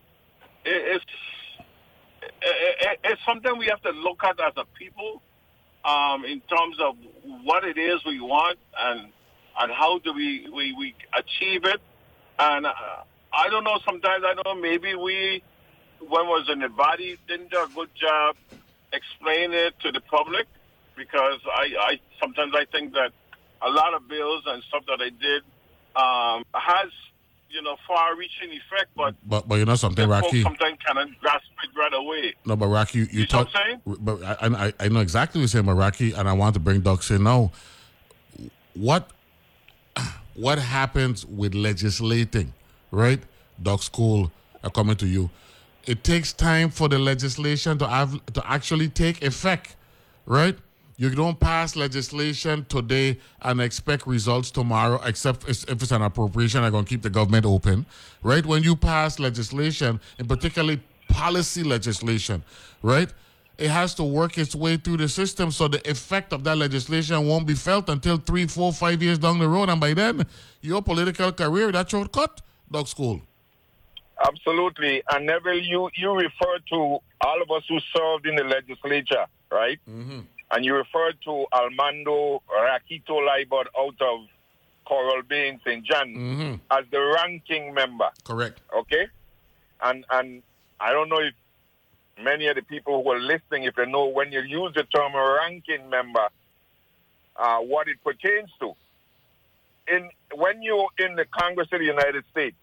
it, 0.64 1.00
it's 1.04 1.04
it, 2.22 2.76
it, 2.80 3.00
it's 3.04 3.20
something 3.26 3.56
we 3.58 3.66
have 3.66 3.82
to 3.82 3.90
look 3.90 4.24
at 4.24 4.40
as 4.40 4.54
a 4.56 4.64
people, 4.78 5.22
um, 5.84 6.24
in 6.24 6.40
terms 6.40 6.76
of 6.80 6.96
what 7.42 7.64
it 7.64 7.78
is 7.78 8.04
we 8.06 8.20
want 8.20 8.58
and 8.78 9.08
and 9.58 9.72
how 9.72 9.98
do 9.98 10.12
we 10.12 10.48
we, 10.52 10.72
we 10.72 10.94
achieve 11.16 11.64
it. 11.64 11.80
And 12.38 12.66
uh, 12.66 12.72
I 13.32 13.48
don't 13.50 13.64
know. 13.64 13.78
Sometimes 13.84 14.24
I 14.26 14.34
don't 14.34 14.46
know. 14.46 14.60
Maybe 14.60 14.94
we, 14.94 15.42
when 16.00 16.26
was 16.26 16.48
in 16.50 16.60
the 16.60 16.68
body, 16.68 17.16
didn't 17.28 17.50
do 17.50 17.58
a 17.58 17.68
good 17.74 17.90
job 17.94 18.36
explaining 18.92 19.52
it 19.52 19.74
to 19.80 19.92
the 19.92 20.00
public. 20.00 20.46
Because 20.96 21.40
I, 21.46 21.66
I 21.80 22.00
sometimes 22.20 22.52
I 22.54 22.66
think 22.70 22.92
that 22.94 23.12
a 23.62 23.70
lot 23.70 23.94
of 23.94 24.08
bills 24.08 24.44
and 24.46 24.62
stuff 24.64 24.84
that 24.86 25.00
I 25.00 25.10
did 25.10 25.42
um, 25.96 26.44
has, 26.54 26.90
you 27.54 27.62
know, 27.62 27.76
far-reaching 27.86 28.50
effect, 28.50 28.90
but 28.96 29.14
But 29.26 29.48
but 29.48 29.56
you 29.56 29.64
know 29.64 29.76
something, 29.76 30.08
Rocky. 30.08 30.42
sometimes 30.42 30.76
cannot 30.84 31.08
grasp 31.20 31.44
it 31.62 31.78
right 31.78 31.94
away. 31.94 32.34
No, 32.44 32.56
but 32.56 32.66
Rocky, 32.66 32.98
you, 32.98 33.04
you, 33.10 33.20
You 33.20 33.26
talk. 33.26 33.48
But 33.86 34.22
I, 34.22 34.66
I 34.66 34.72
I 34.80 34.88
know 34.88 35.00
exactly 35.00 35.38
what 35.38 35.42
you're 35.42 35.48
saying, 35.48 35.66
but 35.66 35.74
Rocky, 35.74 36.12
and 36.12 36.28
I 36.28 36.32
want 36.32 36.54
to 36.54 36.60
bring 36.60 36.80
Doc 36.80 37.08
in 37.10 37.22
now. 37.22 37.52
What 38.74 39.08
what 40.34 40.58
happens 40.58 41.24
with 41.24 41.54
legislating, 41.54 42.52
right? 42.90 43.20
Ducks 43.62 43.88
Cole 43.88 44.32
are 44.64 44.70
coming 44.70 44.96
to 44.96 45.06
you. 45.06 45.30
It 45.86 46.02
takes 46.02 46.32
time 46.32 46.70
for 46.70 46.88
the 46.88 46.98
legislation 46.98 47.78
to 47.78 47.86
have 47.86 48.24
to 48.32 48.50
actually 48.50 48.88
take 48.88 49.22
effect, 49.22 49.76
right? 50.26 50.56
You 50.96 51.10
don't 51.10 51.38
pass 51.40 51.74
legislation 51.74 52.66
today 52.68 53.18
and 53.42 53.60
expect 53.60 54.06
results 54.06 54.50
tomorrow, 54.52 55.00
except 55.04 55.48
if 55.48 55.68
it's 55.68 55.90
an 55.90 56.02
appropriation, 56.02 56.62
are 56.62 56.70
going 56.70 56.84
to 56.84 56.88
keep 56.88 57.02
the 57.02 57.10
government 57.10 57.46
open, 57.46 57.84
right? 58.22 58.46
When 58.46 58.62
you 58.62 58.76
pass 58.76 59.18
legislation, 59.18 60.00
and 60.18 60.28
particularly 60.28 60.80
policy 61.08 61.64
legislation, 61.64 62.44
right? 62.82 63.12
It 63.58 63.70
has 63.70 63.94
to 63.94 64.04
work 64.04 64.38
its 64.38 64.54
way 64.54 64.76
through 64.76 64.98
the 64.98 65.08
system, 65.08 65.50
so 65.50 65.66
the 65.66 65.88
effect 65.88 66.32
of 66.32 66.44
that 66.44 66.58
legislation 66.58 67.26
won't 67.26 67.46
be 67.46 67.54
felt 67.54 67.88
until 67.88 68.16
three, 68.16 68.46
four, 68.46 68.72
five 68.72 69.02
years 69.02 69.18
down 69.18 69.38
the 69.38 69.48
road, 69.48 69.70
and 69.70 69.80
by 69.80 69.94
then, 69.94 70.24
your 70.60 70.82
political 70.82 71.32
career 71.32 71.72
that's 71.72 71.92
your 71.92 72.06
cut, 72.06 72.40
Ducks 72.70 72.94
Cole. 72.94 73.20
Absolutely. 74.24 75.02
And 75.10 75.26
Neville, 75.26 75.58
you, 75.58 75.90
you 75.96 76.12
refer 76.12 76.58
to 76.70 76.76
all 77.20 77.42
of 77.42 77.50
us 77.50 77.64
who 77.68 77.78
served 77.80 78.26
in 78.26 78.36
the 78.36 78.44
legislature, 78.44 79.26
right? 79.50 79.78
Mm-hmm. 79.88 80.20
And 80.54 80.64
you 80.64 80.74
referred 80.76 81.16
to 81.24 81.46
Almando 81.52 82.40
Raquito 82.48 83.18
Liburd 83.28 83.66
out 83.76 84.00
of 84.00 84.20
Coral 84.86 85.22
Bay 85.28 85.48
in 85.48 85.58
St. 85.66 85.84
John 85.84 86.08
Mm-hmm. 86.14 86.54
as 86.70 86.84
the 86.92 87.00
ranking 87.16 87.74
member. 87.74 88.08
Correct. 88.22 88.60
Okay? 88.76 89.08
And 89.82 90.04
and 90.10 90.42
I 90.80 90.92
don't 90.92 91.08
know 91.08 91.18
if 91.18 91.34
many 92.22 92.46
of 92.46 92.54
the 92.54 92.62
people 92.62 93.02
who 93.02 93.10
are 93.10 93.18
listening, 93.20 93.64
if 93.64 93.74
they 93.74 93.86
know 93.86 94.06
when 94.06 94.30
you 94.30 94.42
use 94.42 94.72
the 94.76 94.84
term 94.84 95.12
ranking 95.16 95.90
member, 95.90 96.28
uh, 97.36 97.58
what 97.58 97.88
it 97.88 97.96
pertains 98.04 98.50
to. 98.60 98.74
In 99.88 100.08
when 100.36 100.62
you're 100.62 100.88
in 100.98 101.16
the 101.16 101.24
Congress 101.24 101.68
of 101.72 101.80
the 101.80 101.84
United 101.86 102.24
States, 102.30 102.56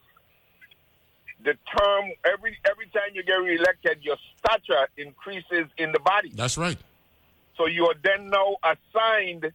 the 1.43 1.53
term 1.77 2.11
every 2.25 2.57
every 2.69 2.85
time 2.87 3.09
you 3.13 3.23
get 3.23 3.33
reelected, 3.33 3.97
your 4.01 4.17
stature 4.37 4.87
increases 4.97 5.67
in 5.77 5.91
the 5.91 5.99
body. 5.99 6.31
That's 6.33 6.57
right. 6.57 6.77
So 7.61 7.67
you 7.67 7.85
are 7.85 7.95
then 8.03 8.29
now 8.31 8.55
assigned 8.63 9.51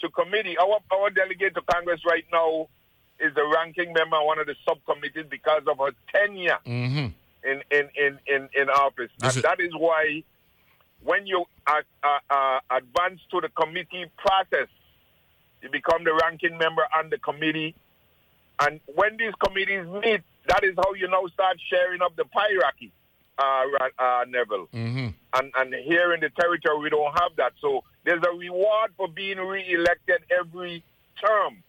to 0.00 0.08
committee. 0.10 0.56
Our 0.56 0.78
our 0.92 1.10
delegate 1.10 1.54
to 1.54 1.62
Congress 1.62 2.00
right 2.06 2.24
now 2.32 2.68
is 3.18 3.34
the 3.34 3.44
ranking 3.56 3.92
member 3.92 4.16
on 4.16 4.24
one 4.26 4.38
of 4.38 4.46
the 4.46 4.54
subcommittees 4.66 5.26
because 5.28 5.62
of 5.66 5.78
her 5.78 5.90
tenure 6.14 6.58
Mm-hmm. 6.64 7.08
in 7.50 7.62
in 7.72 7.88
in 7.96 8.18
in, 8.28 8.48
in 8.54 8.68
office, 8.70 9.10
This 9.18 9.30
and 9.30 9.36
is- 9.38 9.42
that 9.42 9.58
is 9.60 9.72
why 9.74 10.22
when 11.02 11.26
you 11.26 11.44
uh, 11.66 11.80
uh, 12.04 12.18
uh, 12.30 12.60
advance 12.70 13.20
to 13.32 13.40
the 13.40 13.48
committee 13.48 14.04
process, 14.16 14.68
you 15.62 15.70
become 15.70 16.04
the 16.04 16.14
ranking 16.22 16.56
member 16.56 16.86
on 16.96 17.10
the 17.10 17.18
committee, 17.18 17.74
and 18.60 18.78
when 18.94 19.16
these 19.16 19.32
committees 19.44 19.86
meet, 20.04 20.20
that 20.46 20.62
is 20.62 20.74
how 20.76 20.92
you 20.94 21.08
now 21.08 21.26
start 21.34 21.56
sharing 21.68 22.00
up 22.02 22.14
the 22.16 22.24
hierarchy, 22.32 22.92
uh, 23.40 23.88
uh, 23.98 24.24
Neville. 24.28 24.68
Mm-hmm. 24.74 25.08
And 25.36 25.52
and 25.56 25.74
here 25.84 26.12
in 26.14 26.20
the 26.20 26.30
territory, 26.30 26.78
we 26.82 26.90
don't 26.90 27.12
have 27.20 27.32
that. 27.36 27.52
So 27.60 27.84
there's 28.04 28.22
a 28.26 28.36
reward 28.36 28.90
for 28.96 29.08
being 29.08 29.38
re-elected 29.38 30.20
every 30.38 30.82
term. 31.24 31.62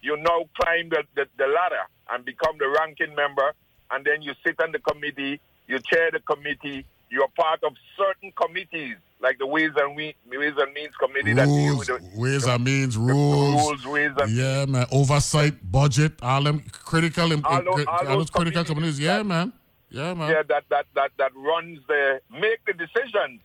You 0.00 0.16
now 0.16 0.44
climb 0.60 0.90
the, 0.90 1.02
the, 1.16 1.26
the 1.36 1.46
ladder 1.46 1.82
and 2.10 2.24
become 2.24 2.56
the 2.58 2.68
ranking 2.80 3.14
member, 3.14 3.52
and 3.90 4.04
then 4.04 4.22
you 4.22 4.32
sit 4.44 4.60
on 4.62 4.72
the 4.72 4.78
committee, 4.78 5.40
you 5.66 5.78
chair 5.80 6.10
the 6.12 6.20
committee, 6.20 6.84
you're 7.10 7.28
part 7.36 7.62
of 7.64 7.72
certain 7.96 8.32
committees, 8.32 8.94
like 9.20 9.38
the 9.38 9.46
Ways 9.46 9.72
and, 9.76 9.96
we, 9.96 10.14
Ways 10.30 10.54
and 10.56 10.72
Means 10.72 10.94
Committee 10.96 11.32
that 11.32 11.46
Rules, 11.46 11.88
with 11.88 11.88
the, 12.14 12.20
ways 12.20 12.46
and 12.46 12.64
means, 12.64 12.94
the 12.94 13.00
rules. 13.00 13.54
rules, 13.82 13.86
Ways 13.86 14.12
and 14.18 14.30
Yeah, 14.30 14.66
man. 14.66 14.86
Oversight, 14.92 15.54
budget, 15.70 16.12
all 16.22 16.42
them 16.42 16.62
critical, 16.70 17.32
All 17.44 17.62
those- 17.64 17.86
all 17.86 18.04
those 18.04 18.30
critical 18.30 18.64
committees. 18.64 19.00
Yeah, 19.00 19.22
man. 19.24 19.52
Yeah, 19.90 20.14
man. 20.14 20.30
yeah, 20.30 20.42
that, 20.48 20.64
that, 20.70 20.86
that, 20.94 21.10
that 21.18 21.32
runs 21.34 21.78
the, 21.88 22.20
make 22.30 22.60
the 22.66 22.74
decisions 22.74 23.40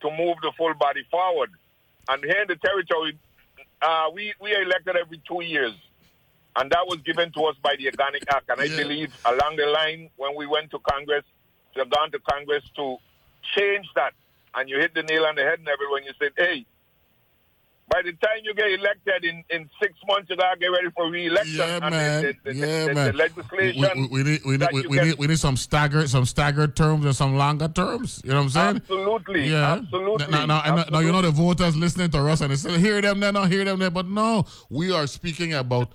to 0.00 0.10
move 0.10 0.36
the 0.42 0.52
full 0.56 0.74
body 0.74 1.04
forward. 1.10 1.50
And 2.08 2.24
here 2.24 2.42
in 2.42 2.48
the 2.48 2.56
territory, 2.56 3.18
uh, 3.80 4.06
we, 4.12 4.32
we 4.40 4.54
are 4.54 4.62
elected 4.62 4.96
every 4.96 5.20
two 5.28 5.42
years. 5.44 5.74
And 6.56 6.70
that 6.70 6.86
was 6.86 6.98
given 7.04 7.32
to 7.32 7.44
us 7.44 7.56
by 7.62 7.76
the 7.78 7.86
Organic 7.86 8.24
Act. 8.28 8.48
And 8.50 8.60
I 8.60 8.64
Yeah. 8.64 8.76
believe 8.76 9.12
along 9.24 9.56
the 9.56 9.66
line, 9.66 10.10
when 10.16 10.34
we 10.36 10.46
went 10.46 10.70
to 10.72 10.78
Congress, 10.80 11.24
we 11.74 11.80
have 11.80 11.90
gone 11.90 12.10
to 12.12 12.18
Congress 12.18 12.62
to 12.76 12.96
change 13.56 13.86
that. 13.94 14.12
And 14.54 14.68
you 14.68 14.78
hit 14.78 14.94
the 14.94 15.02
nail 15.02 15.24
on 15.24 15.34
the 15.34 15.42
head, 15.42 15.60
Neville, 15.64 15.92
when 15.92 16.04
you 16.04 16.12
said, 16.18 16.32
hey, 16.36 16.66
by 17.92 18.00
the 18.02 18.12
time 18.12 18.40
you 18.42 18.54
get 18.54 18.70
elected 18.72 19.24
in, 19.24 19.44
in 19.50 19.68
six 19.80 19.92
months, 20.06 20.30
you 20.30 20.36
gotta 20.36 20.58
get 20.58 20.68
ready 20.68 20.88
for 20.96 21.10
re-election. 21.10 21.58
Yeah, 21.58 21.78
and 21.82 21.90
man. 21.90 22.22
The, 22.22 22.36
the, 22.44 22.52
the, 22.52 22.66
yeah, 22.66 22.92
man. 22.92 23.16
legislation. 23.16 24.08
We, 24.10 24.22
we, 24.22 24.22
we 24.22 24.30
need, 24.30 24.40
we, 24.44 24.56
need, 24.56 24.68
we, 24.72 24.82
you 24.82 24.88
get- 24.88 25.04
need, 25.04 25.18
we 25.18 25.26
need 25.26 25.38
some 25.38 25.56
staggered, 25.56 26.08
some 26.08 26.24
staggered 26.24 26.74
terms 26.74 27.04
and 27.04 27.14
some 27.14 27.36
longer 27.36 27.68
terms. 27.68 28.22
You 28.24 28.30
know 28.30 28.36
what 28.38 28.42
I'm 28.44 28.48
saying? 28.50 28.76
Absolutely. 28.76 29.50
Yeah. 29.50 29.74
Absolutely. 29.74 30.26
Now, 30.28 30.46
now, 30.46 30.62
now, 30.62 30.84
now, 30.90 30.98
you 31.00 31.12
know 31.12 31.22
the 31.22 31.30
voters 31.30 31.76
listening 31.76 32.10
to 32.10 32.18
us 32.28 32.40
and 32.40 32.50
they 32.50 32.56
say, 32.56 32.78
hear 32.78 33.00
them 33.02 33.20
there, 33.20 33.32
no, 33.32 33.44
hear 33.44 33.64
them 33.64 33.78
there. 33.78 33.90
But 33.90 34.08
no, 34.08 34.46
we 34.70 34.90
are 34.92 35.06
speaking 35.06 35.52
about 35.54 35.90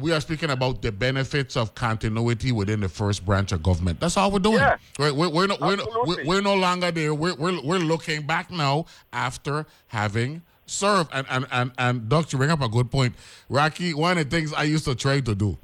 we 0.00 0.12
are 0.12 0.20
speaking 0.20 0.50
about 0.50 0.82
the 0.82 0.90
benefits 0.90 1.56
of 1.56 1.74
continuity 1.76 2.50
within 2.50 2.80
the 2.80 2.88
first 2.88 3.24
branch 3.24 3.52
of 3.52 3.62
government. 3.62 4.00
That's 4.00 4.16
all 4.16 4.30
we're 4.30 4.40
doing. 4.40 4.58
Yeah. 4.58 4.76
Right? 4.98 5.14
We're, 5.14 5.28
we're, 5.28 5.46
no, 5.46 5.56
we're, 5.60 5.76
no, 5.76 5.86
we're, 6.04 6.24
we're 6.24 6.40
no 6.40 6.54
longer 6.54 6.90
there. 6.90 7.14
We're, 7.14 7.36
we're, 7.36 7.60
we're 7.62 7.78
looking 7.78 8.26
back 8.26 8.50
now 8.50 8.86
after 9.12 9.66
having 9.86 10.42
served. 10.66 11.10
And, 11.12 11.26
and, 11.30 11.46
and, 11.52 11.72
and 11.78 12.08
Doc, 12.08 12.32
you 12.32 12.38
bring 12.38 12.50
up 12.50 12.60
a 12.62 12.68
good 12.68 12.90
point. 12.90 13.14
Rocky, 13.48 13.94
one 13.94 14.18
of 14.18 14.28
the 14.28 14.36
things 14.36 14.52
I 14.52 14.64
used 14.64 14.84
to 14.86 14.94
try 14.94 15.20
to 15.20 15.34
do, 15.34 15.56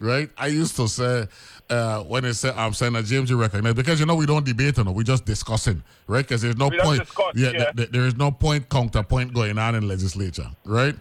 right? 0.00 0.28
I 0.38 0.48
used 0.48 0.76
to 0.76 0.88
say, 0.88 1.26
uh, 1.68 2.02
when 2.04 2.22
they 2.22 2.32
say, 2.32 2.52
I'm 2.56 2.72
saying 2.72 2.92
that 2.94 3.04
James, 3.06 3.28
you 3.28 3.40
recognize, 3.40 3.74
because 3.74 3.98
you 4.00 4.06
know 4.06 4.14
we 4.14 4.26
don't 4.26 4.44
debate, 4.44 4.78
you 4.78 4.84
know, 4.84 4.92
we're 4.92 5.02
just 5.02 5.24
discussing, 5.24 5.82
right? 6.06 6.24
Because 6.26 6.42
there's 6.42 6.56
no 6.56 6.68
We 6.68 6.78
point. 6.80 7.00
discuss, 7.00 7.32
yeah, 7.34 7.50
yeah. 7.50 7.58
th- 7.64 7.76
th- 7.76 7.90
there 7.90 8.06
is 8.06 8.14
no 8.16 8.30
point 8.30 8.68
counterpoint 8.68 9.34
going 9.34 9.58
on 9.58 9.74
in 9.74 9.86
legislature, 9.88 10.48
right? 10.64 10.94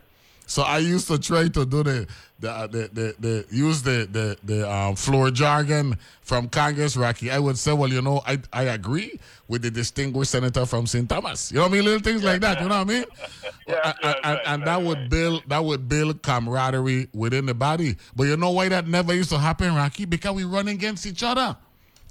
So 0.48 0.62
I 0.64 0.78
used 0.80 1.08
to 1.08 1.18
try 1.18 1.48
to 1.48 1.66
do 1.66 1.84
the 1.84 2.08
the 2.40 2.52
uh, 2.52 2.68
the, 2.68 2.90
the, 2.94 3.16
the 3.20 3.46
use 3.50 3.82
the 3.82 4.08
the 4.12 4.38
the 4.44 4.70
um, 4.72 4.96
floor 4.96 5.32
jargon 5.32 5.98
from 6.22 6.50
Congress, 6.50 6.96
Rocky. 6.98 7.32
I 7.32 7.40
would 7.40 7.58
say, 7.58 7.74
well, 7.74 7.90
you 7.90 8.02
know, 8.02 8.22
I 8.28 8.40
I 8.54 8.64
agree 8.64 9.20
with 9.48 9.62
the 9.64 9.72
distinguished 9.72 10.32
senator 10.32 10.66
from 10.66 10.86
St. 10.86 11.08
Thomas. 11.10 11.52
You 11.52 11.58
know 11.58 11.64
what 11.64 11.72
I 11.72 11.76
mean? 11.76 11.86
Little 11.86 12.00
things 12.02 12.24
like 12.24 12.42
that. 12.42 12.60
You 12.62 12.68
know 12.70 12.78
what 12.84 12.90
I 12.90 12.94
mean? 12.94 13.06
Yeah, 13.68 13.82
and, 13.84 13.96
yeah, 14.04 14.10
and, 14.14 14.24
right, 14.24 14.42
and 14.46 14.62
right, 14.62 14.66
that 14.66 14.82
would 14.84 15.10
build 15.10 15.44
that 15.48 15.64
would 15.64 15.90
build 15.90 16.22
camaraderie 16.22 17.08
within 17.14 17.48
the 17.48 17.56
body. 17.56 17.96
But 18.16 18.26
you 18.26 18.38
know 18.38 18.52
why 18.52 18.70
that 18.70 18.88
never 18.88 19.12
used 19.16 19.32
to 19.32 19.40
happen, 19.40 19.74
Rocky? 19.74 20.06
Because 20.06 20.34
we 20.36 20.44
run 20.44 20.68
against 20.68 21.08
each 21.08 21.24
other. 21.24 21.58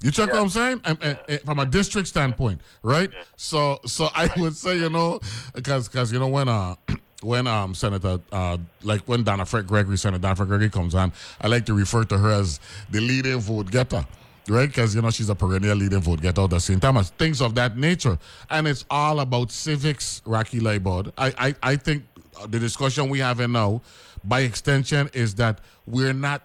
You 0.01 0.11
check 0.11 0.33
what 0.33 0.41
I'm 0.41 0.49
saying? 0.49 0.81
And- 0.83 0.97
and- 1.01 1.19
and 1.29 1.39
from 1.41 1.59
a 1.59 1.65
district 1.65 2.09
standpoint, 2.09 2.59
right? 2.83 3.09
So, 3.37 3.79
so 3.85 4.09
I 4.13 4.29
would 4.35 4.57
say, 4.57 4.77
you 4.77 4.89
know, 4.89 5.21
because 5.53 5.87
because 5.87 6.11
you 6.11 6.19
know 6.19 6.27
when 6.27 6.49
uh 6.49 6.75
when 7.25 7.47
um 7.47 7.73
Senator 7.73 8.19
uh 8.31 8.57
like 8.83 9.01
when 9.01 9.23
Donna 9.23 9.43
Frett-Gregory, 9.43 9.97
Senator 9.97 10.21
Donna 10.21 10.35
Frett-Gregory 10.35 10.69
comes 10.69 10.95
on, 10.95 11.11
I 11.41 11.47
like 11.47 11.65
to 11.65 11.73
refer 11.73 12.03
to 12.05 12.17
her 12.17 12.31
as 12.31 12.59
the 12.91 13.01
leading 13.01 13.39
vote 13.39 13.71
getter. 13.71 14.05
Right, 14.47 14.67
because 14.67 14.93
you 14.93 15.01
know 15.01 15.09
she's 15.09 15.29
a 15.29 15.35
perennial 15.35 15.75
leading 15.75 16.01
vote 16.01 16.21
getter 16.21 16.41
out 16.41 16.53
of 16.53 16.61
St. 16.61 16.79
Thomas, 16.79 17.09
things 17.09 17.41
of 17.41 17.55
that 17.55 17.77
nature, 17.77 18.19
and 18.51 18.67
it's 18.67 18.85
all 18.91 19.19
about 19.19 19.51
civics. 19.51 20.21
Rocky 20.23 20.59
Liburd, 20.59 21.11
I, 21.17 21.33
I, 21.37 21.55
I 21.71 21.75
think 21.75 22.03
the 22.47 22.59
discussion 22.59 23.09
we 23.09 23.17
have 23.19 23.39
in 23.39 23.53
now, 23.53 23.81
by 24.23 24.41
extension, 24.41 25.09
is 25.13 25.33
that 25.35 25.61
we're 25.87 26.13
not 26.13 26.43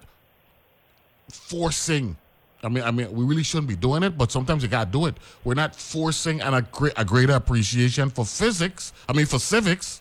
forcing. 1.31 2.17
I 2.63 2.71
mean, 2.71 2.85
I 2.85 2.91
mean, 2.91 3.13
we 3.13 3.23
really 3.23 3.43
shouldn't 3.43 3.69
be 3.69 3.77
doing 3.77 4.03
it, 4.03 4.17
but 4.17 4.33
sometimes 4.33 4.63
you 4.63 4.71
gotta 4.71 4.91
do 4.91 5.05
it. 5.05 5.17
We're 5.45 5.53
not 5.53 5.77
forcing 5.77 6.41
an, 6.41 6.55
a, 6.55 6.67
a 6.97 7.05
greater 7.05 7.35
appreciation 7.35 8.09
for 8.09 8.25
physics. 8.25 8.95
I 9.11 9.13
mean, 9.13 9.27
for 9.27 9.39
civics 9.39 10.01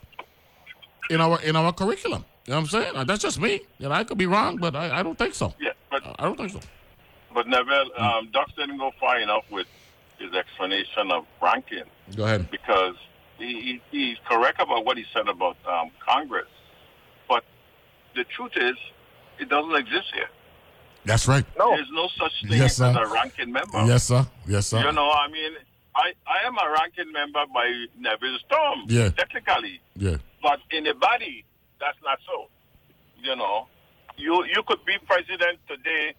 in 1.09 1.21
our 1.21 1.41
in 1.41 1.55
our 1.55 1.73
curriculum. 1.73 2.25
You 2.45 2.51
know 2.53 2.61
what 2.61 2.73
I'm 2.73 2.81
saying? 2.93 3.05
That's 3.07 3.21
just 3.21 3.39
me. 3.39 3.61
You 3.77 3.89
know, 3.89 3.91
I 3.95 4.03
could 4.03 4.17
be 4.17 4.25
wrong, 4.25 4.57
but 4.57 4.75
I, 4.75 4.99
I 4.99 5.03
don't 5.03 5.17
think 5.17 5.33
so. 5.35 5.53
Yeah, 5.59 5.71
but 5.91 6.01
I 6.17 6.23
don't 6.23 6.37
think 6.37 6.51
so. 6.51 6.59
but 7.33 7.47
Neville, 7.47 7.89
Mm. 7.97 8.01
um, 8.01 8.29
Doc 8.31 8.47
didn't 8.57 8.77
go 8.79 8.91
far 8.99 9.19
enough 9.19 9.43
with 9.51 9.67
his 10.17 10.33
explanation 10.33 11.11
of 11.11 11.25
ranking 11.41 11.83
Go 12.15 12.25
ahead. 12.25 12.49
because 12.49 12.95
he, 13.37 13.61
he, 13.61 13.81
he's 13.91 14.17
correct 14.27 14.59
about 14.61 14.83
what 14.85 14.97
he 14.97 15.05
said 15.13 15.27
about 15.27 15.55
um, 15.67 15.91
Congress, 16.05 16.49
but 17.27 17.43
the 18.15 18.23
truth 18.25 18.51
is, 18.55 18.75
it 19.39 19.47
doesn't 19.47 19.75
exist 19.75 20.07
here. 20.13 20.27
That's 21.05 21.27
right. 21.27 21.45
No, 21.57 21.69
there's 21.75 21.87
no 21.91 22.09
such 22.17 22.33
thing 22.41 22.57
Yes, 22.59 22.81
as 22.81 22.93
sir. 22.95 23.03
a 23.03 23.07
ranking 23.13 23.51
member. 23.51 23.85
Yes, 23.85 24.03
sir. 24.05 24.25
Yes, 24.47 24.67
sir. 24.67 24.79
You 24.83 24.91
know, 24.91 25.09
I 25.09 25.27
mean, 25.29 25.53
I, 26.03 26.07
I 26.35 26.47
am 26.47 26.55
a 26.57 26.67
ranking 26.79 27.11
member 27.11 27.43
by 27.53 27.67
Neville's 27.97 28.43
term, 28.51 28.77
Yeah. 28.87 29.09
technically, 29.09 29.81
yeah. 29.95 30.17
but 30.41 30.59
in 30.71 30.83
the 30.85 30.93
body, 30.93 31.43
that's 31.79 31.97
not 32.03 32.19
so. 32.25 32.47
You 33.21 33.35
know, 33.35 33.67
you 34.17 34.33
you 34.45 34.61
could 34.67 34.83
be 34.85 34.95
president 35.05 35.59
today, 35.67 36.13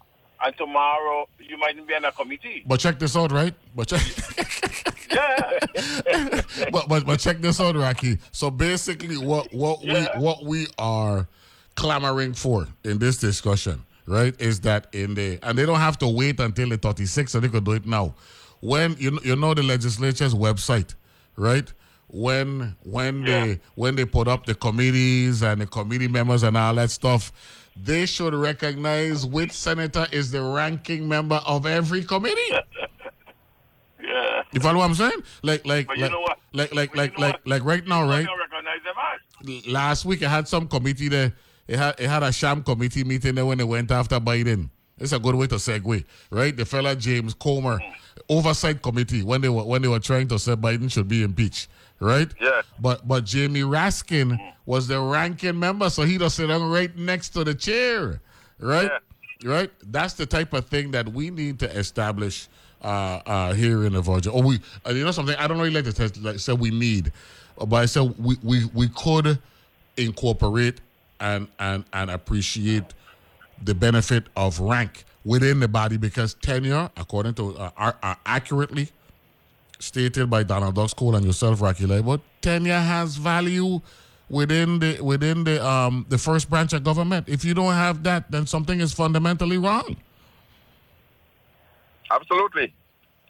and 0.44 0.56
tomorrow 0.56 1.28
you 1.38 1.56
might 1.58 1.76
be 1.86 1.94
in 1.94 2.04
a 2.04 2.12
committee. 2.12 2.62
But 2.66 2.78
check 2.80 2.98
this 2.98 3.16
out, 3.16 3.32
right? 3.32 3.54
But 3.74 3.88
check. 3.88 4.02
Yeah, 5.12 5.58
but, 6.72 6.88
but 6.88 7.04
but 7.04 7.18
check 7.18 7.38
this 7.40 7.60
out, 7.60 7.74
Rocky. 7.74 8.18
So 8.30 8.48
basically, 8.50 9.16
what 9.16 9.52
what 9.52 9.82
Yeah. 9.82 10.06
we 10.16 10.22
what 10.22 10.44
we 10.44 10.66
are 10.78 11.26
clamoring 11.74 12.34
for 12.34 12.68
in 12.84 12.98
this 12.98 13.16
discussion, 13.16 13.82
right, 14.06 14.34
is 14.40 14.60
that 14.60 14.86
in 14.92 15.14
the 15.14 15.40
and 15.42 15.58
they 15.58 15.66
don't 15.66 15.80
have 15.80 15.98
to 15.98 16.06
wait 16.08 16.38
until 16.38 16.68
the 16.68 16.76
36, 16.78 17.32
so 17.32 17.40
they 17.40 17.48
could 17.48 17.64
do 17.64 17.72
it 17.72 17.86
now. 17.86 18.14
When 18.60 18.96
you 18.98 19.12
know, 19.12 19.20
you 19.24 19.36
know 19.36 19.54
the 19.54 19.62
legislature's 19.62 20.34
website, 20.34 20.94
right? 21.36 21.72
When 22.08 22.76
when 22.82 23.22
Yeah. 23.22 23.44
they 23.46 23.60
when 23.74 23.96
they 23.96 24.04
put 24.04 24.28
up 24.28 24.46
the 24.46 24.54
committees 24.54 25.42
and 25.42 25.60
the 25.60 25.66
committee 25.66 26.08
members 26.08 26.42
and 26.42 26.56
all 26.56 26.74
that 26.74 26.90
stuff, 26.90 27.32
they 27.76 28.04
should 28.06 28.34
recognize 28.34 29.24
which 29.24 29.52
senator 29.52 30.06
is 30.12 30.30
the 30.30 30.42
ranking 30.42 31.08
member 31.08 31.40
of 31.46 31.66
every 31.66 32.02
committee. 32.04 32.50
yeah. 34.02 34.42
You 34.52 34.60
follow 34.60 34.78
what 34.78 34.86
I'm 34.86 34.94
saying? 34.94 35.22
Like, 35.42 35.64
like, 35.66 35.88
like, 35.88 35.98
like, 36.00 36.12
like, 36.52 36.70
But 36.70 36.76
like, 36.76 36.96
like, 36.96 37.18
what? 37.18 37.46
like, 37.46 37.64
right 37.64 37.86
now, 37.86 38.02
right? 38.08 38.26
don't 38.26 38.38
recognize 38.38 38.82
them 38.84 39.56
as. 39.66 39.66
Last 39.72 40.04
week, 40.04 40.22
I 40.22 40.28
had 40.28 40.48
some 40.48 40.66
committee 40.68 41.08
there. 41.08 41.32
It 41.68 41.78
had, 41.78 41.94
it 42.00 42.08
had 42.08 42.22
a 42.22 42.32
sham 42.32 42.62
committee 42.62 43.04
meeting 43.04 43.36
there 43.36 43.46
when 43.46 43.58
they 43.58 43.64
went 43.64 43.90
after 43.90 44.18
Biden. 44.18 44.70
It's 45.00 45.12
a 45.12 45.18
good 45.18 45.34
way 45.34 45.46
to 45.46 45.56
segue, 45.56 46.04
right? 46.30 46.56
The 46.56 46.64
fella 46.64 46.94
James 46.94 47.34
Comer, 47.34 47.80
oversight 48.28 48.82
committee 48.82 49.22
when 49.22 49.40
they 49.40 49.48
were 49.48 49.64
when 49.64 49.82
they 49.82 49.88
were 49.88 49.98
trying 49.98 50.28
to 50.28 50.38
say 50.38 50.54
Biden 50.54 50.92
should 50.92 51.08
be 51.08 51.22
impeached, 51.22 51.68
right? 52.00 52.28
Yeah. 52.40 52.62
But 52.78 53.08
but 53.08 53.24
Jamie 53.24 53.62
Raskin 53.62 54.38
was 54.66 54.88
the 54.88 55.00
ranking 55.00 55.58
member, 55.58 55.88
so 55.90 56.02
he 56.02 56.18
just 56.18 56.36
sit 56.36 56.48
down 56.48 56.70
right 56.70 56.94
next 56.96 57.30
to 57.30 57.44
the 57.44 57.54
chair, 57.54 58.20
right? 58.58 58.90
Right. 59.42 59.70
That's 59.90 60.14
the 60.14 60.26
type 60.26 60.52
of 60.52 60.66
thing 60.66 60.90
that 60.90 61.08
we 61.08 61.30
need 61.30 61.58
to 61.60 61.70
establish 61.70 62.48
uh, 62.82 63.20
uh, 63.24 63.52
here 63.54 63.84
in 63.86 63.94
the 63.94 64.02
Virgin. 64.02 64.32
Or 64.32 64.42
we, 64.42 64.60
uh, 64.86 64.90
you 64.90 65.02
know, 65.02 65.12
something 65.12 65.34
I 65.38 65.46
don't 65.46 65.58
really 65.58 65.70
like 65.70 65.84
to 65.84 65.92
test, 65.94 66.18
like, 66.18 66.38
say 66.38 66.52
we 66.52 66.70
need, 66.70 67.10
but 67.56 67.76
I 67.76 67.86
said 67.86 68.14
we, 68.18 68.36
we 68.42 68.66
we 68.74 68.88
could 68.88 69.38
incorporate 69.96 70.80
and 71.20 71.48
and 71.58 71.84
and 71.92 72.10
appreciate 72.10 72.84
the 73.62 73.74
benefit 73.74 74.24
of 74.36 74.60
rank 74.60 75.04
within 75.24 75.60
the 75.60 75.68
body 75.68 75.96
because 75.96 76.34
tenure, 76.34 76.90
according 76.96 77.34
to 77.34 77.56
uh, 77.56 77.70
are, 77.76 77.96
are 78.02 78.16
accurately 78.24 78.88
stated 79.78 80.28
by 80.30 80.42
Donald 80.42 80.74
Ducks 80.74 80.94
Cole 80.94 81.16
and 81.16 81.24
yourself, 81.24 81.60
Rocky 81.60 81.84
Liburd, 81.84 82.20
tenure 82.40 82.78
has 82.78 83.16
value 83.16 83.80
within 84.28 84.78
the 84.78 85.00
within 85.00 85.44
the 85.44 85.64
um 85.64 86.06
the 86.08 86.18
first 86.18 86.48
branch 86.48 86.72
of 86.72 86.84
government. 86.84 87.28
If 87.28 87.44
you 87.44 87.54
don't 87.54 87.74
have 87.74 88.02
that, 88.04 88.30
then 88.30 88.46
something 88.46 88.80
is 88.80 88.92
fundamentally 88.92 89.58
wrong. 89.58 89.96
Absolutely, 92.10 92.74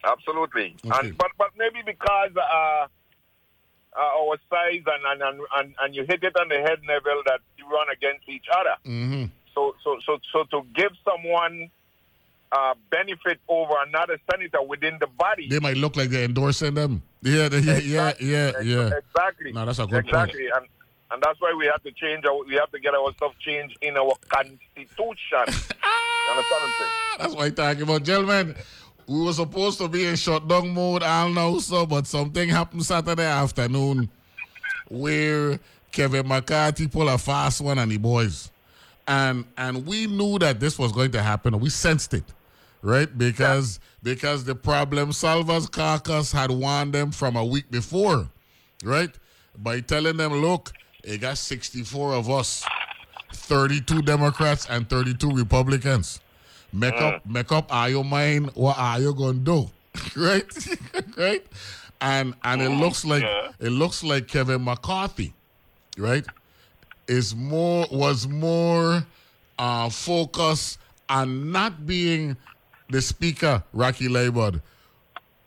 absolutely. 0.04 0.76
Okay. 0.84 1.08
And 1.08 1.18
but 1.18 1.30
but 1.38 1.50
maybe 1.58 1.80
because 1.84 2.30
uh, 2.36 2.86
uh, 3.96 4.20
our 4.20 4.38
size 4.48 4.82
and 4.86 5.22
and, 5.22 5.40
and 5.56 5.74
and 5.80 5.94
you 5.94 6.04
hit 6.04 6.22
it 6.22 6.36
on 6.36 6.48
the 6.48 6.56
head, 6.60 6.78
Neville, 6.86 7.22
that 7.26 7.40
you 7.58 7.64
run 7.70 7.88
against 7.92 8.28
each 8.28 8.46
other. 8.54 8.76
Mm-hmm. 8.86 9.24
So 9.60 9.74
so 9.84 9.98
so 10.06 10.18
so 10.32 10.44
to 10.60 10.66
give 10.74 10.92
someone 11.04 11.70
uh, 12.52 12.74
benefit 12.90 13.38
over 13.48 13.74
another 13.86 14.18
senator 14.30 14.62
within 14.62 14.96
the 15.00 15.06
body. 15.06 15.48
They 15.48 15.60
might 15.60 15.76
look 15.76 15.96
like 15.96 16.08
they're 16.10 16.24
endorsing 16.24 16.74
them. 16.74 17.02
Yeah, 17.22 17.48
they- 17.48 17.58
yeah, 17.60 17.78
yeah, 17.78 18.08
Exactly. 18.08 18.26
yeah, 18.30 18.52
Ex- 18.56 18.64
yeah. 18.64 18.90
Exactly. 18.98 19.52
No, 19.52 19.64
that's 19.66 19.78
a 19.78 19.82
good 19.86 20.04
point. 20.04 20.08
exactly. 20.08 20.46
And 20.56 20.66
and 21.12 21.22
that's 21.22 21.40
why 21.40 21.52
we 21.58 21.66
have 21.66 21.82
to 21.82 21.92
change. 21.92 22.24
Our, 22.24 22.44
we 22.44 22.54
have 22.54 22.70
to 22.72 22.80
get 22.80 22.94
our 22.94 23.12
stuff 23.16 23.32
changed 23.40 23.76
in 23.82 23.96
our 23.96 24.14
constitution. 24.28 24.86
you 24.98 25.44
understand 25.44 25.66
what 26.50 26.62
I'm 26.62 26.72
saying? 26.78 26.90
That's 27.18 27.34
what 27.34 27.44
I'm 27.46 27.54
talking 27.54 27.82
about, 27.82 28.02
gentlemen. 28.04 28.54
We 29.08 29.24
were 29.24 29.32
supposed 29.32 29.78
to 29.78 29.88
be 29.88 30.06
in 30.06 30.14
shutdown 30.16 30.68
mode 30.70 31.02
all 31.02 31.28
now, 31.28 31.58
so 31.58 31.84
but 31.84 32.06
something 32.06 32.48
happened 32.48 32.84
Saturday 32.86 33.24
afternoon 33.24 34.08
where 34.88 35.58
Kevin 35.92 36.26
McCarthy 36.28 36.86
pulled 36.86 37.08
a 37.08 37.18
fast 37.18 37.60
one 37.60 37.78
on 37.80 37.88
the 37.88 37.96
boys. 37.98 38.50
And 39.10 39.44
and 39.58 39.86
we 39.86 40.06
knew 40.06 40.38
that 40.38 40.60
this 40.60 40.78
was 40.78 40.92
going 40.92 41.10
to 41.12 41.20
happen. 41.22 41.58
We 41.58 41.68
sensed 41.68 42.14
it, 42.14 42.22
right? 42.80 43.08
Because 43.18 43.80
because 44.04 44.44
the 44.44 44.54
problem 44.54 45.10
solvers 45.10 45.68
caucus 45.70 46.30
had 46.30 46.52
warned 46.52 46.92
them 46.92 47.10
from 47.10 47.34
a 47.34 47.44
week 47.44 47.68
before, 47.72 48.28
right? 48.84 49.10
By 49.58 49.80
telling 49.80 50.16
them, 50.16 50.34
look, 50.34 50.72
it 51.02 51.20
got 51.22 51.38
64 51.38 52.14
of 52.14 52.30
us, 52.30 52.64
32 53.32 54.02
Democrats 54.02 54.68
and 54.70 54.88
32 54.88 55.32
Republicans. 55.32 56.20
Make 56.72 56.94
up, 56.94 57.14
uh. 57.14 57.18
make 57.26 57.50
up 57.50 57.74
are 57.74 57.90
you 57.90 58.04
mind 58.04 58.52
what 58.54 58.78
are 58.78 59.00
you 59.00 59.12
gonna 59.12 59.38
do? 59.40 59.68
right? 60.16 60.46
right? 61.16 61.44
And 62.00 62.34
and 62.44 62.62
it 62.62 62.70
oh, 62.70 62.74
looks 62.74 63.04
like 63.04 63.24
Yeah. 63.24 63.48
it 63.58 63.70
looks 63.70 64.04
like 64.04 64.28
Kevin 64.28 64.62
McCarthy, 64.62 65.34
right? 65.98 66.24
Is 67.10 67.34
more 67.34 67.86
was 67.90 68.28
more 68.28 69.04
uh 69.58 69.90
focused 69.90 70.78
on 71.08 71.50
not 71.50 71.84
being 71.84 72.36
the 72.88 73.02
speaker, 73.02 73.64
Rocky 73.72 74.06
Liburd, 74.06 74.62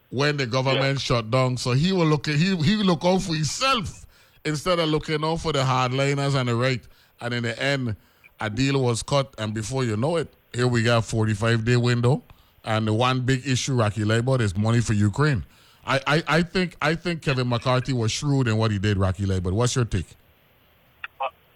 when 0.10 0.36
the 0.36 0.46
government 0.46 1.00
shut 1.00 1.32
down. 1.32 1.56
So 1.56 1.72
he 1.72 1.94
will 1.94 2.06
look 2.06 2.28
he 2.28 2.56
he 2.58 2.76
will 2.76 2.86
look 2.86 3.06
out 3.06 3.22
for 3.22 3.34
himself 3.34 4.06
instead 4.44 4.80
of 4.80 4.90
looking 4.90 5.24
out 5.24 5.38
for 5.38 5.54
the 5.54 5.60
hardliners 5.60 6.36
and 6.36 6.50
the 6.50 6.56
right. 6.56 6.82
And 7.22 7.34
in 7.34 7.44
the 7.44 7.58
end, 7.62 7.96
a 8.42 8.50
deal 8.50 8.82
was 8.82 9.02
cut, 9.02 9.34
and 9.38 9.54
before 9.54 9.86
you 9.86 9.96
know 9.96 10.18
it, 10.18 10.28
here 10.54 10.68
we 10.68 10.84
got 10.84 11.06
45 11.06 11.64
day 11.64 11.78
window. 11.78 12.24
And 12.66 12.88
the 12.88 12.94
one 12.94 13.22
big 13.22 13.48
issue, 13.48 13.74
Rocky 13.74 14.02
Liburd, 14.02 14.42
is 14.42 14.58
money 14.58 14.82
for 14.82 14.94
Ukraine. 14.94 15.46
I, 15.86 16.00
I, 16.08 16.24
I 16.28 16.44
think 16.44 16.76
I 16.82 16.96
think 16.96 17.22
Kevin 17.22 17.48
McCarthy 17.48 17.94
was 17.94 18.12
shrewd 18.12 18.48
in 18.50 18.58
what 18.58 18.72
he 18.72 18.80
did, 18.80 18.98
Rocky 18.98 19.26
Liburd. 19.26 19.54
What's 19.54 19.76
your 19.76 19.86
take? 19.86 20.08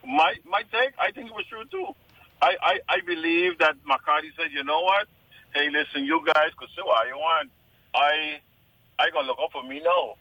My 0.08 0.36
my 0.50 0.63
take, 0.72 0.96
I 1.00 1.12
think 1.13 1.28
it 1.30 1.36
was 1.36 1.46
true 1.52 1.65
too. 1.72 1.93
I, 2.41 2.56
I, 2.63 2.74
I 2.89 2.98
believe 3.06 3.60
that 3.60 3.76
McCarthy 3.86 4.32
said, 4.38 4.50
you 4.54 4.63
know 4.65 4.82
what? 4.82 5.08
Hey, 5.56 5.70
listen, 5.70 6.06
you 6.06 6.24
guys 6.26 6.52
could 6.58 6.70
say 6.76 6.82
what 6.84 7.08
you 7.08 7.17
want. 7.17 7.52
I 7.96 8.41
I 9.00 9.12
gonna 9.13 9.28
look 9.28 9.39
out 9.41 9.54
for 9.54 9.63
me 9.63 9.82
now, 9.86 10.15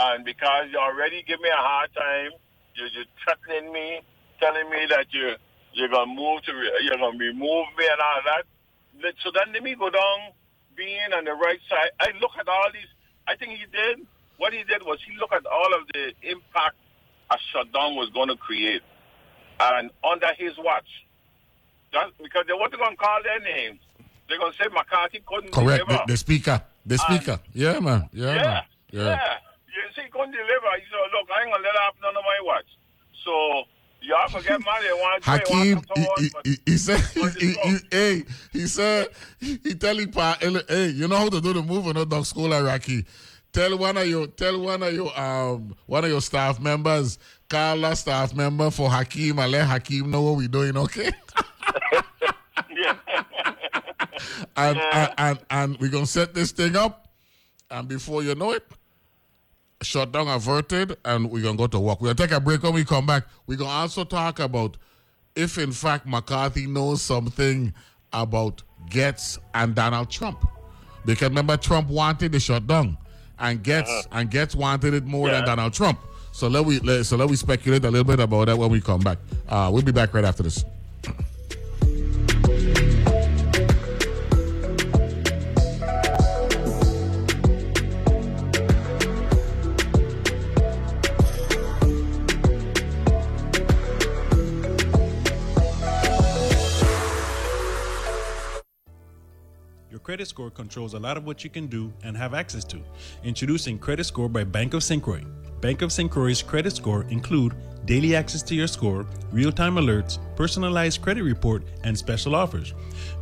and 0.00 0.24
because 0.24 0.68
you 0.72 0.78
already 0.78 1.24
give 1.28 1.40
me 1.40 1.50
a 1.50 1.62
hard 1.62 1.90
time, 1.94 2.32
you're 2.76 2.90
just 2.90 3.08
threatening 3.24 3.72
me, 3.72 4.00
telling 4.40 4.70
me 4.70 4.86
that 4.90 5.06
you 5.12 5.36
you're 5.74 5.90
gonna 5.90 6.12
move 6.14 6.42
to 6.44 6.52
re- 6.54 6.80
you're 6.82 6.98
gonna 6.98 7.18
remove 7.18 7.66
me 7.78 7.86
and 7.86 8.00
all 8.02 8.22
that. 8.26 8.44
So 9.24 9.30
then 9.34 9.54
let 9.54 9.62
me 9.62 9.76
go 9.76 9.90
down, 9.90 10.32
being 10.76 11.12
on 11.16 11.24
the 11.24 11.34
right 11.34 11.60
side. 11.70 11.92
I 12.00 12.12
look 12.20 12.32
at 12.40 12.48
all 12.48 12.70
these. 12.74 12.90
I 13.28 13.36
think 13.36 13.52
he 13.52 13.66
did. 13.70 14.06
What 14.38 14.52
he 14.54 14.64
did 14.64 14.82
was 14.82 14.98
he 15.06 15.16
looked 15.18 15.34
at 15.34 15.46
all 15.46 15.74
of 15.74 15.86
the 15.94 16.12
impact 16.28 16.76
a 17.30 17.36
shutdown 17.52 17.96
was 17.96 18.10
going 18.10 18.28
to 18.28 18.36
create, 18.36 18.82
and 19.60 19.90
under 20.02 20.32
his 20.38 20.56
watch, 20.58 20.88
that, 21.92 22.10
because 22.22 22.44
they 22.46 22.54
weren't 22.54 22.76
going 22.76 22.90
to 22.90 22.96
call 22.96 23.18
their 23.22 23.40
names. 23.40 23.80
They're 24.28 24.38
going 24.38 24.52
to 24.52 24.58
say 24.58 24.68
McCarthy 24.72 25.22
couldn't 25.26 25.52
Correct. 25.52 25.86
The, 25.86 25.92
deliver. 25.92 26.04
the 26.06 26.16
speaker. 26.16 26.62
The 26.86 26.98
speaker. 26.98 27.40
yeah, 27.52 27.78
man. 27.80 28.08
Yeah, 28.12 28.34
yeah, 28.34 28.42
man. 28.42 28.62
yeah, 28.90 29.02
Yeah. 29.02 29.34
You 29.70 29.82
see, 29.94 30.02
he 30.02 30.08
couldn't 30.08 30.32
deliver. 30.32 30.66
He 30.78 30.84
said, 30.90 30.98
"Look, 31.12 31.28
I 31.30 31.42
ain't 31.42 31.50
going 31.50 31.62
to 31.62 31.68
let 31.68 31.74
it 31.74 31.80
happen 31.80 32.02
under 32.08 32.20
my 32.20 32.38
watch." 32.42 32.66
So 33.24 33.64
y'all 34.02 34.28
can 34.28 34.42
get 34.42 34.64
money. 34.64 34.86
Want 34.92 35.22
to 35.22 35.30
Hakeem, 35.30 35.82
he, 35.94 36.08
he, 36.18 36.30
he, 36.44 36.56
he 36.66 36.78
said, 36.78 37.00
he, 37.38 37.52
he, 37.52 37.76
hey, 37.90 38.24
he 38.52 38.66
said, 38.66 39.08
he 39.38 39.56
telling 39.74 40.10
pa, 40.10 40.38
hey, 40.40 40.88
you 40.88 41.08
know 41.08 41.16
how 41.16 41.28
to 41.28 41.40
do 41.40 41.52
the 41.52 41.62
move 41.62 41.86
in 41.86 41.94
the 41.94 42.06
dog 42.06 42.26
school, 42.26 42.52
Iraqi. 42.52 43.04
Tell 43.52 43.76
one 43.76 43.96
of 43.96 44.06
your, 44.06 44.26
tell 44.28 44.60
one 44.60 44.82
of 44.82 44.92
your, 44.92 45.18
um, 45.18 45.74
one 45.86 46.04
of 46.04 46.10
your 46.10 46.20
staff 46.20 46.60
members, 46.60 47.18
call 47.50 47.84
a 47.84 47.96
staff 47.96 48.32
member 48.34 48.70
for 48.70 48.88
Hakeem 48.88 49.38
and 49.40 49.52
let 49.52 49.66
Hakeem 49.66 50.10
know 50.10 50.22
what 50.22 50.36
we're 50.36 50.48
doing, 50.48 50.76
okay? 50.76 51.10
yeah. 52.70 52.96
and, 54.56 54.78
and, 54.78 55.12
and 55.18 55.38
and 55.50 55.76
we're 55.78 55.90
gonna 55.90 56.06
set 56.06 56.32
this 56.32 56.52
thing 56.52 56.76
up, 56.76 57.08
and 57.70 57.88
before 57.88 58.22
you 58.22 58.34
know 58.36 58.52
it, 58.52 58.64
shutdown 59.82 60.28
averted, 60.28 60.96
and 61.04 61.28
we're 61.30 61.42
gonna 61.42 61.58
go 61.58 61.66
to 61.66 61.80
work. 61.80 62.00
We're 62.00 62.14
gonna 62.14 62.28
take 62.28 62.36
a 62.36 62.40
break. 62.40 62.62
When 62.62 62.72
we 62.72 62.84
come 62.84 63.06
back, 63.06 63.24
we're 63.46 63.58
gonna 63.58 63.70
also 63.70 64.04
talk 64.04 64.38
about 64.38 64.76
if, 65.34 65.58
in 65.58 65.72
fact, 65.72 66.06
McCarthy 66.06 66.66
knows 66.66 67.02
something 67.02 67.74
about 68.12 68.62
Gaetz 68.90 69.38
and 69.54 69.74
Donald 69.74 70.08
Trump, 70.08 70.46
because 71.04 71.28
remember 71.30 71.56
Trump 71.56 71.88
wanted 71.88 72.30
the 72.30 72.38
shutdown, 72.38 72.96
and 73.40 73.62
Gaetz 73.64 73.82
uh-huh. 73.82 74.08
and 74.12 74.30
Gaetz 74.30 74.54
wanted 74.54 74.94
it 74.94 75.04
more 75.04 75.28
than 75.28 75.44
Donald 75.44 75.72
Trump. 75.72 75.98
So 76.32 76.48
let 76.48 76.64
we 76.64 76.78
let, 76.80 77.04
so 77.04 77.16
let 77.16 77.28
we 77.28 77.36
speculate 77.36 77.84
a 77.84 77.90
little 77.90 78.04
bit 78.04 78.20
about 78.20 78.46
that 78.46 78.56
when 78.56 78.70
we 78.70 78.80
come 78.80 79.00
back. 79.00 79.18
Uh, 79.48 79.70
we'll 79.72 79.82
be 79.82 79.92
back 79.92 80.14
right 80.14 80.24
after 80.24 80.42
this. 80.42 80.64
Your 99.90 99.98
credit 99.98 100.28
score 100.28 100.50
controls 100.50 100.94
a 100.94 100.98
lot 100.98 101.16
of 101.16 101.26
what 101.26 101.44
you 101.44 101.50
can 101.50 101.66
do 101.66 101.92
and 102.04 102.16
have 102.16 102.32
access 102.32 102.64
to. 102.64 102.80
Introducing 103.24 103.78
Credit 103.78 104.04
Score 104.04 104.28
by 104.28 104.44
Bank 104.44 104.72
of 104.72 104.82
St. 104.82 105.02
Bank 105.60 105.82
of 105.82 105.92
St. 105.92 106.10
Croix's 106.10 106.42
credit 106.42 106.74
score 106.74 107.04
include 107.10 107.54
daily 107.84 108.16
access 108.16 108.42
to 108.42 108.54
your 108.54 108.66
score, 108.66 109.06
real-time 109.32 109.76
alerts, 109.76 110.18
personalized 110.36 111.00
credit 111.02 111.22
report, 111.22 111.62
and 111.84 111.96
special 111.96 112.34
offers. 112.34 112.74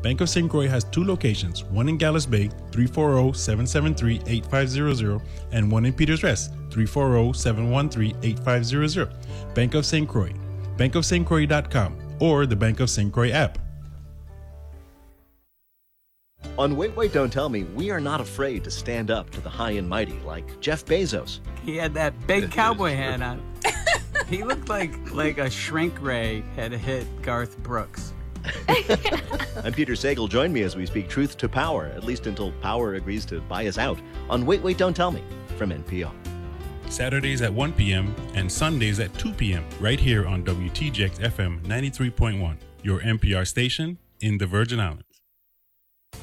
Bank 0.02 0.20
of 0.20 0.28
St. 0.28 0.50
Croix 0.50 0.66
has 0.68 0.82
two 0.84 1.04
locations, 1.04 1.64
one 1.64 1.88
in 1.88 1.96
Gallows 1.96 2.26
Bay, 2.26 2.50
340-773-8500, 2.70 5.22
and 5.52 5.70
one 5.70 5.86
in 5.86 5.92
Peters 5.92 6.22
Rest, 6.22 6.52
340-713-8500. 6.70 9.54
Bank 9.54 9.74
of 9.74 9.86
St. 9.86 10.08
Croix. 10.08 10.32
bankofstcroix.com 10.76 11.96
or 12.20 12.46
the 12.46 12.56
Bank 12.56 12.80
of 12.80 12.90
St. 12.90 13.12
Croix 13.12 13.30
app. 13.30 13.58
On 16.58 16.74
Wait, 16.74 16.96
Wait, 16.96 17.12
Don't 17.12 17.32
Tell 17.32 17.48
Me, 17.48 17.62
we 17.62 17.92
are 17.92 18.00
not 18.00 18.20
afraid 18.20 18.64
to 18.64 18.70
stand 18.70 19.12
up 19.12 19.30
to 19.30 19.40
the 19.40 19.48
high 19.48 19.70
and 19.70 19.88
mighty 19.88 20.18
like 20.26 20.58
Jeff 20.58 20.84
Bezos. 20.84 21.38
He 21.64 21.76
had 21.76 21.94
that 21.94 22.26
big 22.26 22.50
cowboy 22.50 22.96
hat 22.96 23.22
on. 23.22 23.40
he 24.28 24.42
looked 24.42 24.68
like 24.68 25.12
like 25.12 25.38
a 25.38 25.48
shrink 25.48 26.02
ray 26.02 26.42
had 26.56 26.72
hit 26.72 27.06
Garth 27.22 27.56
Brooks. 27.58 28.12
I'm 29.62 29.72
Peter 29.72 29.92
Sagal. 29.92 30.28
Join 30.28 30.52
me 30.52 30.62
as 30.62 30.74
we 30.74 30.84
speak 30.84 31.08
truth 31.08 31.36
to 31.36 31.48
power, 31.48 31.92
at 31.94 32.02
least 32.02 32.26
until 32.26 32.50
power 32.60 32.94
agrees 32.94 33.24
to 33.26 33.40
buy 33.42 33.68
us 33.68 33.78
out, 33.78 34.00
on 34.28 34.44
Wait, 34.44 34.60
Wait, 34.60 34.78
Don't 34.78 34.96
Tell 34.96 35.12
Me 35.12 35.22
from 35.56 35.70
NPR. 35.70 36.10
Saturdays 36.88 37.40
at 37.40 37.54
1 37.54 37.72
p.m., 37.74 38.12
and 38.34 38.50
Sundays 38.50 38.98
at 38.98 39.16
2 39.16 39.32
p.m., 39.34 39.64
right 39.78 40.00
here 40.00 40.26
on 40.26 40.42
WTJX 40.42 41.20
FM 41.20 41.60
93.1, 41.66 42.56
your 42.82 42.98
NPR 42.98 43.46
station 43.46 43.98
in 44.20 44.38
the 44.38 44.46
Virgin 44.46 44.80
Islands. 44.80 45.04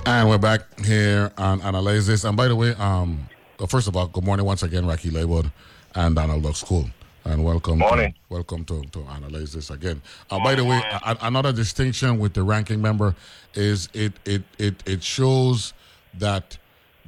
And 0.05 0.29
we're 0.29 0.39
back 0.39 0.81
here 0.81 1.31
on 1.39 1.63
Analyze 1.63 2.09
This. 2.09 2.25
And 2.25 2.37
by 2.37 2.49
the 2.49 2.57
way, 2.57 2.75
um, 2.75 3.29
first 3.69 3.87
of 3.87 3.97
all, 3.97 4.09
good 4.09 4.25
morning 4.25 4.45
once 4.45 4.65
again, 4.65 4.85
Rocky 4.85 5.11
Liburd 5.11 5.53
and 5.95 6.17
Donald 6.17 6.43
Ducks 6.43 6.63
Cole. 6.65 6.87
And 7.25 7.45
welcome, 7.45 7.79
Morning. 7.79 8.13
To, 8.13 8.19
welcome 8.29 8.65
to, 8.65 8.83
to 8.83 9.05
Analyze 9.05 9.53
This 9.53 9.71
again. 9.71 10.03
Uh, 10.29 10.41
by 10.43 10.57
the 10.57 10.65
way, 10.65 10.83
a, 11.07 11.17
another 11.23 11.53
distinction 11.53 12.19
with 12.19 12.35
the 12.35 12.43
ranking 12.43 12.83
member 12.83 13.15
is 13.55 13.89
it, 13.95 14.15
it, 14.25 14.43
it, 14.59 14.83
it 14.87 15.05
shows 15.05 15.73
that 16.15 16.59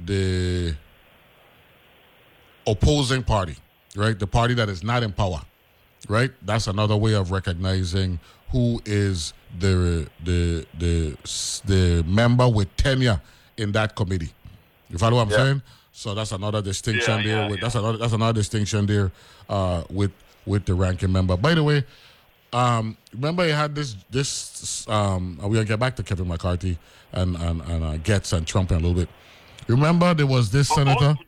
the 0.04 0.76
opposing 2.64 3.24
party, 3.24 3.56
right, 3.96 4.16
the 4.16 4.26
party 4.28 4.54
that 4.54 4.68
is 4.68 4.84
not 4.84 5.02
in 5.02 5.12
power, 5.12 5.42
right, 6.08 6.30
that's 6.42 6.68
another 6.68 6.96
way 6.96 7.14
of 7.14 7.32
recognizing 7.32 8.20
who 8.54 8.80
is 8.86 9.34
the 9.58 10.08
the 10.22 10.64
the 10.78 11.16
the 11.66 12.04
member 12.06 12.48
with 12.48 12.74
tenure 12.76 13.20
in 13.56 13.72
that 13.72 13.96
committee. 13.96 14.30
You 14.88 14.96
follow 14.96 15.16
what 15.16 15.22
I'm 15.24 15.30
Yeah. 15.30 15.36
saying? 15.36 15.62
So 15.90 16.14
that's 16.14 16.30
another 16.30 16.62
distinction 16.62 17.16
Yeah, 17.18 17.22
there. 17.24 17.42
yeah, 17.42 17.48
with. 17.48 17.60
That's 17.60 17.74
another 17.74 17.98
that's 17.98 18.12
another 18.12 18.32
distinction 18.32 18.86
there 18.86 19.10
uh, 19.48 19.82
with 19.90 20.12
with 20.46 20.66
the 20.66 20.74
ranking 20.74 21.10
member. 21.10 21.36
By 21.36 21.54
the 21.54 21.64
way, 21.64 21.82
um, 22.52 22.96
remember 23.12 23.44
you 23.44 23.54
had 23.54 23.74
this 23.74 23.96
this 24.08 24.86
um, 24.88 25.36
we're 25.42 25.48
gonna 25.54 25.64
get 25.64 25.80
back 25.80 25.96
to 25.96 26.04
Kevin 26.04 26.28
McCarthy 26.28 26.78
and 27.12 27.34
and 27.36 27.60
and 27.62 27.82
uh, 27.84 27.96
Gaetz 27.98 28.32
and 28.32 28.46
Trump 28.46 28.70
in 28.70 28.76
a 28.76 28.80
little 28.80 28.94
bit. 28.94 29.08
Remember 29.66 30.14
there 30.14 30.26
was 30.28 30.50
this 30.52 30.68
senator. 30.68 31.06
Um, 31.06 31.18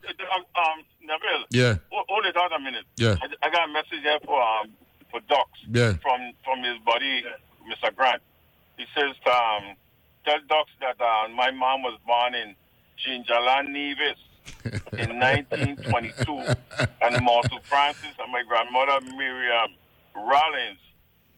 um, 0.55 0.79
Neville. 1.01 1.45
Yeah. 1.49 1.75
Hold, 1.91 2.05
hold 2.07 2.25
it 2.25 2.37
on 2.37 2.53
a 2.53 2.59
minute. 2.59 2.85
Yeah. 2.95 3.15
I, 3.21 3.47
I 3.47 3.49
got 3.49 3.69
a 3.69 3.73
message 3.73 4.01
here 4.03 4.19
for 4.25 4.41
um 4.41 4.71
for 5.11 5.19
Docs. 5.27 5.59
Yeah. 5.71 5.93
From 6.01 6.33
from 6.43 6.63
his 6.63 6.77
buddy, 6.85 7.23
Mr. 7.69 7.95
Grant. 7.95 8.21
He 8.77 8.85
says, 8.95 9.15
um, 9.25 9.75
tell 10.25 10.39
Docs 10.47 10.71
that 10.81 11.01
uh, 11.01 11.27
my 11.29 11.51
mom 11.51 11.81
was 11.81 11.97
born 12.05 12.35
in 12.35 12.55
Gingerland 13.03 13.69
Nevis 13.69 14.19
in 14.93 15.19
1922, 15.19 16.55
and 17.01 17.23
Martha 17.23 17.57
Francis 17.63 18.13
and 18.19 18.31
my 18.31 18.43
grandmother 18.47 18.99
Miriam 19.15 19.71
Rollins 20.15 20.79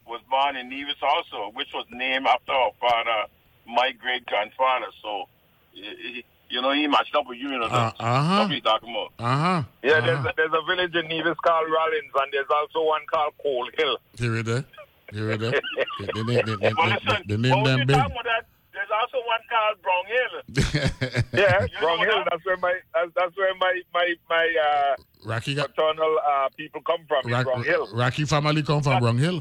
was 0.06 0.20
born 0.28 0.56
in 0.56 0.68
Nevis 0.68 0.96
also, 1.02 1.50
which 1.54 1.68
was 1.72 1.86
named 1.90 2.26
after 2.26 2.52
our 2.52 2.72
father, 2.80 3.26
my 3.66 3.92
great 3.92 4.26
grandfather. 4.26 4.86
So. 5.02 5.28
he- 5.72 6.24
You 6.50 6.60
know, 6.60 6.72
he 6.72 6.86
matched 6.88 7.14
up 7.14 7.26
with 7.28 7.38
you, 7.38 7.48
you 7.50 7.58
know. 7.58 7.66
Uh, 7.66 7.68
Docs. 7.90 7.96
uh-huh. 8.00 8.36
That's 8.36 8.48
what 8.48 8.54
he 8.54 8.60
talking 8.60 8.90
about. 8.90 9.12
Uh 9.24 9.38
huh. 9.38 9.62
Yeah, 9.84 10.00
there's 10.00 10.24
a, 10.26 10.32
there's 10.36 10.52
a 10.52 10.66
village 10.66 10.94
in 10.96 11.08
Nevis 11.08 11.38
called 11.46 11.66
Rollins, 11.70 12.12
and 12.14 12.32
there's 12.32 12.50
also 12.50 12.84
one 12.86 13.02
called 13.10 13.34
Coal 13.42 13.68
Hill. 13.78 13.98
Here 14.18 14.36
it 14.36 14.48
is. 14.48 14.64
Here 15.12 15.30
it 15.30 15.42
is. 15.42 15.52
They, 15.52 16.06
they, 16.06 16.22
they, 16.22 16.42
they, 16.42 16.56
they, 16.56 16.72
Well, 16.74 16.88
listen, 16.90 17.22
they 17.26 17.36
name 17.36 17.54
when 17.54 17.64
them 17.64 17.78
you 17.80 17.86
big. 17.86 17.96
about 17.96 18.24
that, 18.24 18.46
there's 18.72 18.88
also 19.00 19.18
one 19.26 19.42
called 19.50 19.82
Brown 19.82 20.04
Hill. 20.06 21.22
Yeah, 21.32 21.62
You 21.62 21.78
Brown 21.80 21.98
Hill. 22.00 22.24
That's 22.30 22.44
where 22.44 22.56
my 22.56 22.74
that's, 22.94 23.10
that's 23.16 23.36
where 23.36 23.54
my 23.56 23.80
my 23.94 24.14
my 24.28 24.54
uh, 24.66 25.02
Rocky 25.24 25.54
got 25.54 25.74
paternal 25.74 26.18
uh, 26.28 26.48
people 26.56 26.80
come 26.82 27.00
from. 27.06 27.26
in 27.26 27.32
Rock, 27.32 27.44
Brown 27.44 27.64
Hill. 27.64 27.88
Rocky 27.94 28.24
family 28.24 28.62
come 28.62 28.82
from 28.82 28.98
Brown 29.00 29.18
Hill. 29.18 29.40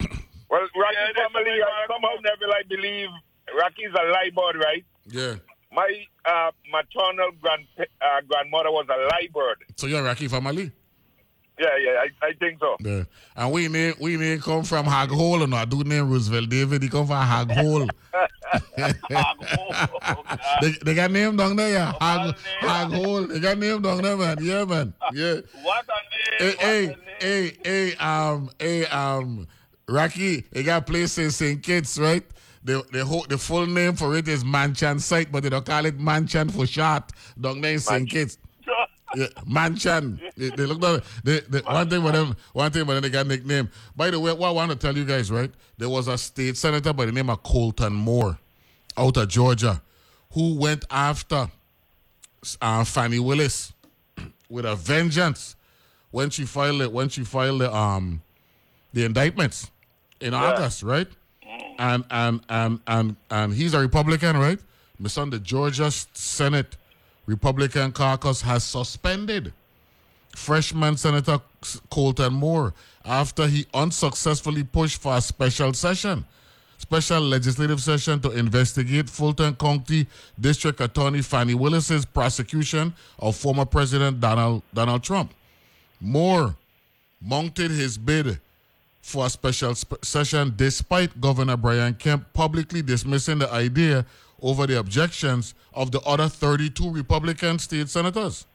Well, 0.00 0.60
Rocky 0.60 0.96
Yeah, 1.16 1.28
family 1.28 1.60
uh, 1.62 1.66
I 1.66 1.86
somehow 1.88 2.14
never 2.22 2.46
like 2.50 2.68
believe 2.68 3.08
Rocky's 3.58 3.90
a 3.94 3.98
Liburd, 4.14 4.56
right? 4.62 4.84
Yeah. 5.06 5.34
My 5.76 5.88
uh, 6.24 6.50
maternal 6.72 7.30
grand 7.40 7.66
uh, 7.78 7.84
grandmother 8.28 8.70
was 8.72 8.86
a 8.88 8.96
Liburd. 9.12 9.56
So 9.76 9.86
you're 9.86 10.00
a 10.00 10.04
Rocky 10.04 10.26
family. 10.26 10.72
Yeah, 11.58 11.66
yeah, 11.82 11.90
I, 12.22 12.26
I 12.26 12.32
think 12.34 12.58
so. 12.60 12.76
Yeah. 12.80 13.04
And 13.34 13.50
we 13.52 13.68
may 13.68 13.94
we 14.00 14.16
name 14.18 14.40
come 14.40 14.62
from 14.64 14.84
Hog 14.86 15.10
Hole 15.10 15.42
and 15.42 15.54
I 15.54 15.64
do 15.64 15.82
name 15.84 16.10
Roosevelt 16.10 16.50
David. 16.50 16.82
He 16.82 16.88
come 16.90 17.06
from 17.06 17.16
Hog 17.16 17.50
Hole. 17.50 17.86
they, 20.60 20.70
they 20.84 20.94
got 20.94 21.10
name 21.10 21.36
down 21.36 21.56
there, 21.56 21.70
yeah. 21.70 21.92
Hog, 22.00 22.36
Hog 22.60 22.92
Hole. 22.92 23.26
They 23.26 23.40
got 23.40 23.58
name 23.58 23.80
down 23.82 24.02
there, 24.02 24.16
man. 24.16 24.36
Yeah, 24.40 24.64
man. 24.64 24.92
Yeah. 25.12 25.36
What 25.62 25.84
a 25.88 26.44
Hey, 26.44 26.46
name! 26.48 26.56
hey, 26.58 26.86
what 26.88 26.98
a 26.98 27.00
name. 27.04 27.16
hey, 27.20 27.56
hey, 27.64 27.94
um, 27.96 28.50
hey, 28.58 28.86
um, 28.86 29.46
Rocky, 29.88 30.44
they 30.52 30.62
got 30.62 30.82
a 30.82 30.84
place 30.84 31.16
in 31.18 31.30
St. 31.30 31.62
Kitts, 31.62 31.98
right? 31.98 32.24
The 32.66 32.84
the 32.90 33.04
whole, 33.04 33.24
the 33.28 33.38
full 33.38 33.64
name 33.64 33.94
for 33.94 34.16
it 34.16 34.26
is 34.26 34.42
Manchan 34.42 35.00
site, 35.00 35.30
but 35.30 35.44
they 35.44 35.50
don't 35.50 35.64
call 35.64 35.86
it 35.86 35.98
Manchan 35.98 36.50
for 36.50 36.66
short. 36.66 37.12
Down 37.40 37.60
there 37.60 37.74
in 37.74 37.78
St. 37.78 38.10
Kitts. 38.10 38.38
Yeah, 39.14 39.26
Manchan. 39.48 40.18
They, 40.36 40.50
they 40.50 40.66
look 40.66 40.80
down. 40.80 41.00
They, 41.22 41.38
they, 41.48 41.60
one 41.60 41.88
thing 41.88 42.00
about 42.00 42.14
them, 42.14 42.36
one 42.52 42.72
thing 42.72 42.82
about 42.82 42.94
them, 42.94 43.02
they 43.04 43.10
got 43.10 43.28
nickname. 43.28 43.70
By 43.94 44.10
the 44.10 44.18
way, 44.18 44.32
what 44.32 44.48
I 44.48 44.50
want 44.50 44.72
to 44.72 44.76
tell 44.76 44.96
you 44.96 45.04
guys, 45.04 45.30
right? 45.30 45.50
There 45.78 45.88
was 45.88 46.08
a 46.08 46.18
state 46.18 46.56
senator 46.56 46.92
by 46.92 47.06
the 47.06 47.12
name 47.12 47.30
of 47.30 47.40
Colton 47.44 47.92
Moore, 47.92 48.36
out 48.96 49.16
of 49.16 49.28
Georgia, 49.28 49.80
who 50.32 50.56
went 50.58 50.84
after 50.90 51.48
uh, 52.60 52.82
Fani 52.82 53.20
Willis 53.20 53.72
with 54.50 54.66
a 54.66 54.74
vengeance 54.74 55.54
when 56.10 56.30
she 56.30 56.44
filed 56.44 56.82
it. 56.82 56.92
When 56.92 57.08
she 57.10 57.22
filed 57.22 57.60
the 57.60 57.72
um 57.72 58.22
the 58.92 59.04
indictments 59.04 59.70
in 60.20 60.34
August, 60.34 60.82
right? 60.82 61.06
And 61.78 62.04
and 62.10 62.40
and 62.48 62.80
and 62.86 63.16
and 63.30 63.52
he's 63.52 63.74
a 63.74 63.80
Republican, 63.80 64.36
right? 64.36 64.58
My 64.98 65.08
son, 65.08 65.30
the 65.30 65.38
Georgia 65.38 65.90
Senate 65.90 66.76
Republican 67.26 67.92
caucus 67.92 68.40
has 68.42 68.64
suspended 68.64 69.52
freshman 70.34 70.96
Senator 70.96 71.40
Colton 71.90 72.32
Moore 72.34 72.74
after 73.04 73.46
he 73.46 73.66
unsuccessfully 73.74 74.62
pushed 74.64 75.00
for 75.00 75.16
a 75.16 75.20
special 75.20 75.72
session, 75.72 76.24
special 76.78 77.20
legislative 77.20 77.80
session 77.80 78.20
to 78.20 78.30
investigate 78.32 79.08
Fulton 79.08 79.54
County 79.56 80.06
District 80.38 80.80
Attorney 80.80 81.22
Fani 81.22 81.54
Willis's 81.54 82.04
prosecution 82.04 82.94
of 83.18 83.36
former 83.36 83.64
President 83.64 84.20
Donald 84.20 84.62
Donald 84.72 85.02
Trump. 85.02 85.32
Moore 86.00 86.54
mounted 87.20 87.70
his 87.70 87.96
bid 87.98 88.38
for 89.06 89.26
a 89.26 89.30
special 89.30 89.72
sp- 89.78 90.02
session 90.02 90.52
despite 90.56 91.20
Governor 91.20 91.56
Brian 91.56 91.94
Kemp 91.94 92.26
publicly 92.32 92.82
dismissing 92.82 93.38
the 93.38 93.50
idea 93.52 94.04
over 94.42 94.66
the 94.66 94.80
objections 94.80 95.54
of 95.72 95.92
the 95.92 96.00
other 96.00 96.28
32 96.28 96.90
Republican 96.90 97.60
state 97.60 97.88
senators. 97.88 98.46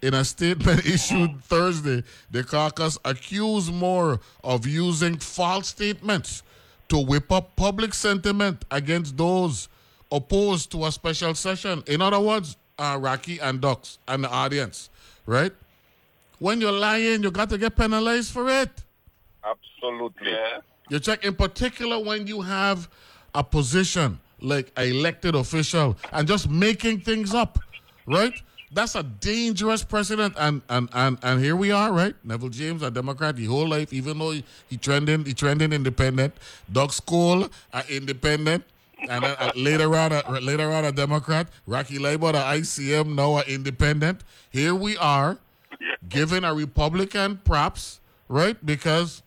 In 0.00 0.14
a 0.14 0.24
statement 0.24 0.86
issued 0.86 1.42
Thursday, 1.42 2.04
the 2.30 2.44
caucus 2.44 2.96
accused 3.04 3.74
Moore 3.74 4.20
of 4.44 4.68
using 4.68 5.18
false 5.18 5.66
statements 5.66 6.44
to 6.88 6.98
whip 6.98 7.32
up 7.32 7.56
public 7.56 7.92
sentiment 7.92 8.64
against 8.70 9.16
those 9.16 9.68
opposed 10.12 10.70
to 10.70 10.86
a 10.86 10.92
special 10.92 11.34
session. 11.34 11.82
In 11.88 12.00
other 12.00 12.20
words, 12.20 12.56
uh, 12.78 12.96
Rocky 13.00 13.40
and 13.40 13.60
Ducks 13.60 13.98
and 14.06 14.22
the 14.22 14.30
audience, 14.30 14.90
right? 15.26 15.52
When 16.38 16.60
you're 16.60 16.70
lying, 16.70 17.24
you 17.24 17.32
got 17.32 17.50
to 17.50 17.58
get 17.58 17.74
penalized 17.76 18.32
for 18.32 18.48
it. 18.48 18.70
Absolutely. 19.50 20.32
Yeah. 20.32 20.60
You 20.90 21.00
check 21.00 21.24
in 21.24 21.34
particular 21.34 21.98
when 22.02 22.26
you 22.26 22.40
have 22.40 22.88
a 23.34 23.44
position 23.44 24.18
like 24.40 24.72
an 24.76 24.88
elected 24.88 25.34
official 25.34 25.96
and 26.12 26.26
just 26.26 26.48
making 26.48 27.00
things 27.00 27.34
up, 27.34 27.58
right? 28.06 28.32
That's 28.72 28.94
a 28.94 29.02
dangerous 29.02 29.82
precedent. 29.82 30.34
And 30.38 30.62
and 30.68 30.88
and, 30.92 31.18
and 31.22 31.42
here 31.42 31.56
we 31.56 31.70
are, 31.70 31.92
right? 31.92 32.14
Neville 32.24 32.50
James, 32.50 32.82
a 32.82 32.90
Democrat, 32.90 33.36
the 33.36 33.46
whole 33.46 33.66
life, 33.68 33.92
even 33.92 34.18
though 34.18 34.30
he, 34.30 34.44
he 34.68 34.76
trending, 34.76 35.24
he 35.24 35.34
trending 35.34 35.72
independent. 35.72 36.34
Ducks 36.70 37.00
Cole, 37.00 37.48
a 37.72 37.82
independent. 37.88 38.64
And 39.08 39.22
then, 39.22 39.36
uh, 39.38 39.52
later 39.54 39.94
on, 39.94 40.12
a, 40.12 40.40
later 40.40 40.72
on, 40.72 40.84
a 40.84 40.92
Democrat. 40.92 41.48
Rocky 41.66 41.98
Liburd, 41.98 42.32
the 42.32 42.38
ICM, 42.40 43.14
now 43.14 43.36
an 43.36 43.44
independent. 43.46 44.22
Here 44.50 44.74
we 44.74 44.96
are, 44.96 45.38
giving 46.08 46.42
a 46.42 46.52
Republican 46.52 47.40
props, 47.44 48.00
right? 48.28 48.56
Because 48.66 49.22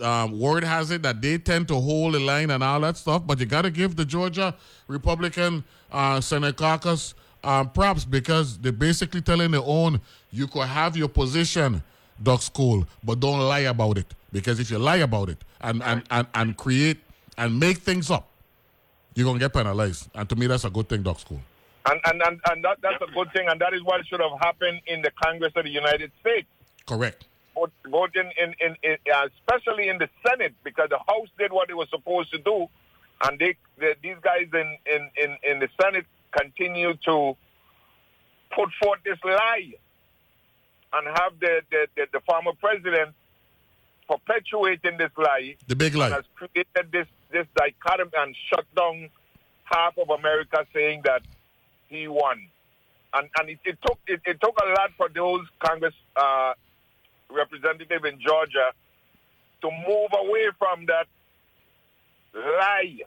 um, 0.00 0.38
word 0.38 0.64
has 0.64 0.90
it 0.90 1.02
that 1.02 1.20
they 1.20 1.38
tend 1.38 1.68
to 1.68 1.74
hold 1.74 2.14
the 2.14 2.20
line 2.20 2.50
and 2.50 2.62
all 2.62 2.80
that 2.80 2.96
stuff, 2.96 3.22
but 3.26 3.38
you 3.40 3.46
got 3.46 3.62
to 3.62 3.70
give 3.70 3.96
the 3.96 4.04
Georgia 4.04 4.54
Republican 4.88 5.64
uh, 5.90 6.20
Senate 6.20 6.56
caucus 6.56 7.14
um, 7.44 7.70
props 7.70 8.04
because 8.04 8.58
they're 8.58 8.72
basically 8.72 9.20
telling 9.20 9.50
their 9.50 9.62
own 9.64 10.00
you 10.30 10.46
could 10.46 10.66
have 10.66 10.96
your 10.96 11.08
position, 11.08 11.82
Ducks 12.22 12.48
Cole, 12.48 12.84
but 13.02 13.20
don't 13.20 13.40
lie 13.40 13.60
about 13.60 13.98
it. 13.98 14.06
Because 14.32 14.60
if 14.60 14.70
you 14.70 14.78
lie 14.78 14.96
about 14.96 15.28
it 15.28 15.38
and, 15.60 15.82
and, 15.82 16.02
and, 16.10 16.26
and 16.34 16.56
create 16.56 16.98
and 17.36 17.58
make 17.58 17.78
things 17.78 18.10
up, 18.10 18.28
you're 19.14 19.24
going 19.24 19.38
to 19.38 19.44
get 19.44 19.52
penalized. 19.52 20.08
And 20.14 20.28
to 20.28 20.36
me, 20.36 20.46
that's 20.46 20.64
a 20.64 20.70
good 20.70 20.88
thing, 20.88 21.02
Ducks 21.02 21.24
Cole. 21.24 21.40
And, 21.84 22.00
and, 22.06 22.22
and, 22.22 22.40
and 22.50 22.64
that, 22.64 22.78
that's 22.80 23.02
a 23.02 23.12
good 23.12 23.32
thing, 23.32 23.48
and 23.48 23.60
that 23.60 23.74
is 23.74 23.82
what 23.82 24.06
should 24.06 24.20
have 24.20 24.38
happened 24.40 24.80
in 24.86 25.02
the 25.02 25.10
Congress 25.22 25.52
of 25.56 25.64
the 25.64 25.70
United 25.70 26.12
States. 26.20 26.46
Correct. 26.86 27.24
In, 27.54 28.30
in, 28.40 28.54
in, 28.60 28.76
in 28.82 28.96
uh, 29.14 29.28
especially 29.38 29.88
in 29.88 29.98
the 29.98 30.08
Senate, 30.26 30.54
because 30.64 30.88
the 30.88 30.98
House 30.98 31.28
did 31.38 31.52
what 31.52 31.68
it 31.70 31.76
was 31.76 31.88
supposed 31.90 32.32
to 32.32 32.38
do, 32.38 32.66
and 33.24 33.38
they, 33.38 33.56
they 33.78 33.94
these 34.02 34.16
guys 34.22 34.48
in, 34.52 34.78
in, 34.86 35.10
in, 35.16 35.36
in 35.42 35.58
the 35.60 35.68
Senate 35.80 36.06
continue 36.36 36.94
to 37.04 37.36
put 38.54 38.68
forth 38.82 39.00
this 39.04 39.18
lie 39.24 39.72
and 40.94 41.06
have 41.06 41.32
the, 41.40 41.60
the, 41.70 41.86
the, 41.96 42.06
the 42.12 42.20
former 42.20 42.52
president 42.60 43.14
perpetuating 44.08 44.98
this 44.98 45.10
lie. 45.16 45.56
The 45.66 45.76
big 45.76 45.94
lie. 45.94 46.10
Has 46.10 46.24
created 46.34 46.92
this, 46.92 47.06
this 47.30 47.46
dichotomy 47.56 48.10
and 48.16 48.36
shut 48.48 48.66
down 48.74 49.08
half 49.64 49.96
of 49.98 50.10
America 50.10 50.66
saying 50.74 51.02
that 51.04 51.22
he 51.88 52.08
won. 52.08 52.48
And, 53.14 53.28
and 53.38 53.50
it, 53.50 53.58
it 53.64 53.78
took 53.84 53.98
it, 54.06 54.20
it 54.24 54.40
took 54.40 54.58
a 54.62 54.68
lot 54.70 54.90
for 54.96 55.08
those 55.14 55.46
Congress 55.58 55.94
uh, 56.16 56.54
representative 57.32 58.04
in 58.04 58.20
Georgia 58.20 58.72
to 59.62 59.70
move 59.70 60.10
away 60.18 60.48
from 60.58 60.86
that 60.86 61.06
lie 62.34 62.98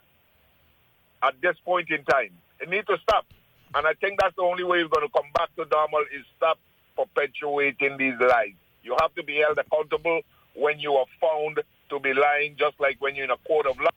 at 1.23 1.35
this 1.41 1.55
point 1.65 1.89
in 1.89 2.03
time. 2.05 2.31
It 2.59 2.69
needs 2.69 2.87
to 2.87 2.97
stop. 3.01 3.25
And 3.73 3.85
I 3.85 3.93
think 3.93 4.19
that's 4.21 4.35
the 4.35 4.43
only 4.43 4.63
way 4.63 4.83
we're 4.83 4.89
going 4.89 5.07
to 5.07 5.13
come 5.13 5.29
back 5.33 5.53
to 5.57 5.65
normal 5.69 6.01
is 6.15 6.25
stop 6.37 6.57
perpetuating 6.95 7.97
these 7.97 8.13
lies. 8.19 8.53
You 8.83 8.95
have 9.01 9.13
to 9.15 9.23
be 9.23 9.37
held 9.37 9.57
accountable 9.57 10.21
when 10.53 10.79
you 10.79 10.93
are 10.93 11.05
found 11.19 11.61
to 11.89 11.99
be 11.99 12.13
lying, 12.13 12.55
just 12.57 12.79
like 12.79 12.97
when 12.99 13.15
you're 13.15 13.25
in 13.25 13.31
a 13.31 13.37
court 13.45 13.65
of 13.65 13.77
law 13.79 13.89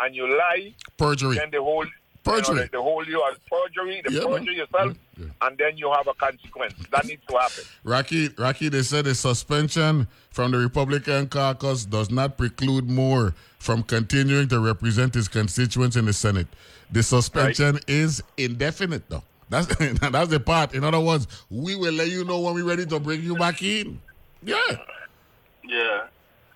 and 0.00 0.14
you 0.14 0.26
lie. 0.28 0.74
Perjury. 0.96 1.36
Then 1.36 1.50
they 1.50 1.58
hold 1.58 1.88
Perjury. 2.28 2.48
You 2.48 2.54
know, 2.54 2.60
they, 2.62 2.68
they 2.72 2.78
hold 2.78 3.06
you 3.08 3.24
as 3.30 3.38
perjury, 3.50 4.02
they 4.06 4.14
Yeah, 4.14 4.20
man. 4.28 4.38
perjure 4.38 4.52
yourself, 4.52 4.96
and 5.42 5.58
then 5.58 5.76
you 5.76 5.92
have 5.92 6.06
a 6.06 6.14
consequence. 6.14 6.74
That 6.90 7.06
needs 7.06 7.22
to 7.28 7.36
happen. 7.38 7.64
Rocky, 7.84 8.28
Rocky, 8.38 8.68
they 8.68 8.82
said 8.82 9.04
the 9.06 9.14
suspension 9.14 10.06
from 10.30 10.50
the 10.52 10.58
Republican 10.58 11.28
caucus 11.28 11.84
does 11.84 12.10
not 12.10 12.36
preclude 12.38 12.88
Moore 12.88 13.34
from 13.58 13.82
continuing 13.82 14.48
to 14.48 14.60
represent 14.60 15.14
his 15.14 15.28
constituents 15.28 15.96
in 15.96 16.04
the 16.06 16.12
Senate. 16.12 16.46
The 16.90 17.02
suspension 17.02 17.78
is 17.86 18.22
indefinite, 18.36 19.08
though. 19.08 19.22
That's 19.50 19.66
that's 20.10 20.28
the 20.28 20.40
part. 20.40 20.74
In 20.74 20.84
other 20.84 21.00
words, 21.00 21.26
we 21.50 21.74
will 21.74 21.92
let 21.94 22.08
you 22.08 22.24
know 22.24 22.40
when 22.40 22.54
we're 22.54 22.64
ready 22.64 22.84
to 22.86 23.00
bring 23.00 23.22
you 23.22 23.34
back 23.36 23.62
in. 23.62 24.00
Yeah. 24.42 24.56
Yeah. 25.64 26.06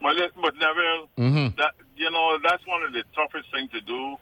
But, 0.01 0.17
but 0.41 0.55
Neville, 0.57 1.09
Mhm. 1.19 1.57
that 1.57 1.73
you 1.97 2.11
know, 2.11 2.39
that's 2.43 2.67
one 2.67 2.83
of 2.83 2.93
the 2.93 3.03
toughest 3.15 3.51
things 3.53 3.71
to 3.73 3.81
do 3.83 4.17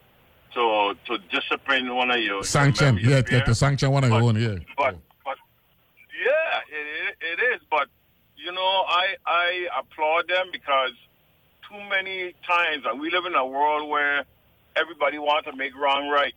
to 0.54 0.94
to 1.06 1.18
discipline 1.30 1.94
one 1.94 2.10
of 2.10 2.18
your 2.18 2.42
Sanction. 2.42 2.98
your 2.98 3.18
Yeah, 3.18 3.44
to 3.44 3.54
sanction 3.54 3.90
one 3.90 4.04
of 4.04 4.10
your 4.10 4.22
own. 4.22 4.36
Yeah. 4.36 4.58
But 4.76 4.96
but 5.24 5.36
yeah, 6.24 6.60
it, 6.70 7.16
it 7.20 7.54
is. 7.54 7.60
But 7.70 7.88
you 8.36 8.52
know, 8.52 8.84
I 8.88 9.16
I 9.26 9.66
applaud 9.78 10.28
them 10.28 10.46
because 10.52 10.92
too 11.68 11.80
many 11.88 12.34
times, 12.46 12.84
and 12.86 13.00
we 13.00 13.10
live 13.10 13.26
in 13.26 13.34
a 13.34 13.46
world 13.46 13.88
where 13.88 14.24
everybody 14.76 15.18
wants 15.18 15.48
to 15.48 15.56
make 15.56 15.74
wrong 15.76 16.08
right. 16.08 16.34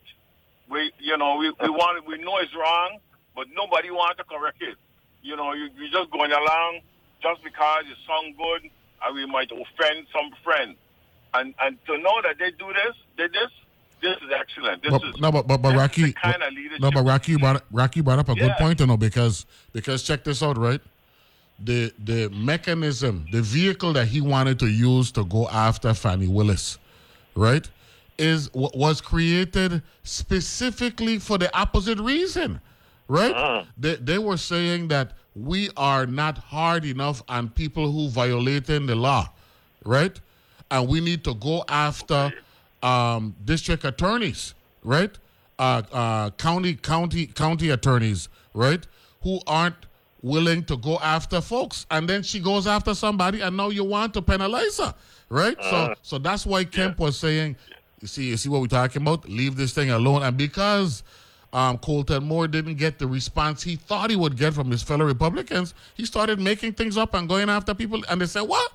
We 0.69 0.91
you 0.99 1.17
know 1.17 1.37
we 1.37 1.49
we 1.61 1.69
want 1.69 2.05
we 2.07 2.17
know 2.17 2.37
it's 2.37 2.55
wrong, 2.55 2.99
but 3.35 3.47
nobody 3.55 3.91
wants 3.91 4.17
to 4.17 4.23
correct 4.23 4.61
it. 4.61 4.77
You 5.21 5.35
know, 5.35 5.53
you 5.53 5.69
you 5.77 5.89
just 5.91 6.11
going 6.11 6.31
along 6.31 6.81
just 7.21 7.43
because 7.43 7.83
it 7.89 7.97
sounds 8.05 8.35
good, 8.37 8.69
and 9.05 9.15
we 9.15 9.25
might 9.25 9.51
offend 9.51 10.07
some 10.11 10.31
friend. 10.43 10.75
And 11.33 11.55
and 11.61 11.77
to 11.87 11.97
know 11.97 12.21
that 12.21 12.37
they 12.37 12.51
do 12.51 12.67
this, 12.67 12.95
they 13.17 13.27
this. 13.27 13.51
This 14.03 14.17
is 14.17 14.31
excellent. 14.37 14.83
This 14.83 14.91
But, 14.91 15.03
is 15.05 15.17
no, 15.21 15.31
but 15.31 15.47
but, 15.47 15.61
but 15.61 15.75
Rocky, 15.77 16.11
kind 16.11 16.43
of 16.43 16.51
leadership 16.53 16.81
no, 16.81 16.91
but 16.91 17.05
Rocky 17.05 17.37
brought 17.37 17.63
Rocky 17.71 18.01
brought 18.01 18.19
up 18.19 18.27
a 18.27 18.35
good 18.35 18.51
point, 18.59 18.81
you 18.81 18.85
know, 18.85 18.97
because 18.97 19.45
because 19.71 20.03
check 20.03 20.25
this 20.25 20.43
out, 20.43 20.57
right? 20.57 20.81
The 21.63 21.93
the 22.03 22.29
mechanism, 22.29 23.25
the 23.31 23.41
vehicle 23.41 23.93
that 23.93 24.07
he 24.07 24.19
wanted 24.19 24.59
to 24.59 24.67
use 24.67 25.09
to 25.13 25.23
go 25.23 25.47
after 25.47 25.93
Fani 25.93 26.27
Willis, 26.27 26.77
right, 27.33 27.69
is 28.17 28.49
was 28.53 28.99
created 28.99 29.81
specifically 30.03 31.17
for 31.17 31.37
the 31.37 31.55
opposite 31.57 31.99
reason, 31.99 32.59
right? 33.07 33.33
Uh-huh. 33.33 33.63
They 33.77 33.95
they 33.95 34.17
were 34.17 34.37
saying 34.37 34.89
that 34.89 35.13
we 35.33 35.69
are 35.77 36.05
not 36.05 36.37
hard 36.37 36.83
enough 36.83 37.23
on 37.29 37.47
people 37.47 37.89
who 37.89 38.09
violating 38.09 38.85
the 38.85 38.95
law, 38.95 39.29
right? 39.85 40.19
And 40.69 40.89
we 40.89 40.99
need 40.99 41.23
to 41.23 41.35
go 41.35 41.63
after 41.69 42.33
um, 42.83 43.35
district 43.45 43.85
attorneys, 43.85 44.53
right? 44.83 45.17
Uh, 45.57 45.81
uh, 45.91 46.29
county 46.31 46.75
county 46.75 47.25
county 47.27 47.69
attorneys, 47.69 48.27
right? 48.53 48.85
Who 49.21 49.39
aren't 49.47 49.85
willing 50.21 50.63
to 50.65 50.77
go 50.77 50.99
after 50.99 51.41
folks, 51.41 51.85
and 51.89 52.07
then 52.07 52.23
she 52.23 52.39
goes 52.39 52.67
after 52.67 52.93
somebody, 52.93 53.41
and 53.41 53.55
now 53.57 53.69
you 53.69 53.83
want 53.83 54.13
to 54.15 54.21
penalize 54.21 54.77
her, 54.77 54.93
right? 55.29 55.57
so 55.61 55.95
so 56.01 56.17
that's 56.17 56.45
why 56.45 56.63
Kemp 56.65 56.99
was 56.99 57.17
saying, 57.17 57.55
you 58.01 58.07
see, 58.07 58.25
you 58.29 58.37
see 58.37 58.49
what 58.49 58.61
we're 58.61 58.67
talking 58.67 59.01
about? 59.01 59.27
Leave 59.29 59.55
this 59.55 59.73
thing 59.73 59.89
alone, 59.89 60.21
and 60.23 60.37
because. 60.37 61.03
Um, 61.55 61.77
Colton 61.77 62.23
Moore 62.23 62.47
didn't 62.47 62.77
get 62.77 62.97
the 62.97 63.05
response 63.05 63.61
he 63.61 63.75
thought 63.75 64.09
he 64.09 64.15
would 64.15 64.35
get 64.37 64.55
from 64.55 64.71
his 64.71 64.81
fellow 64.81 65.05
Republicans. 65.05 65.75
He 65.93 66.03
started 66.03 66.39
making 66.39 66.73
things 66.73 66.97
up 66.97 67.13
and 67.13 67.29
going 67.29 67.47
after 67.47 67.75
people, 67.75 68.03
and 68.09 68.19
they 68.19 68.25
said, 68.25 68.41
"What? 68.41 68.71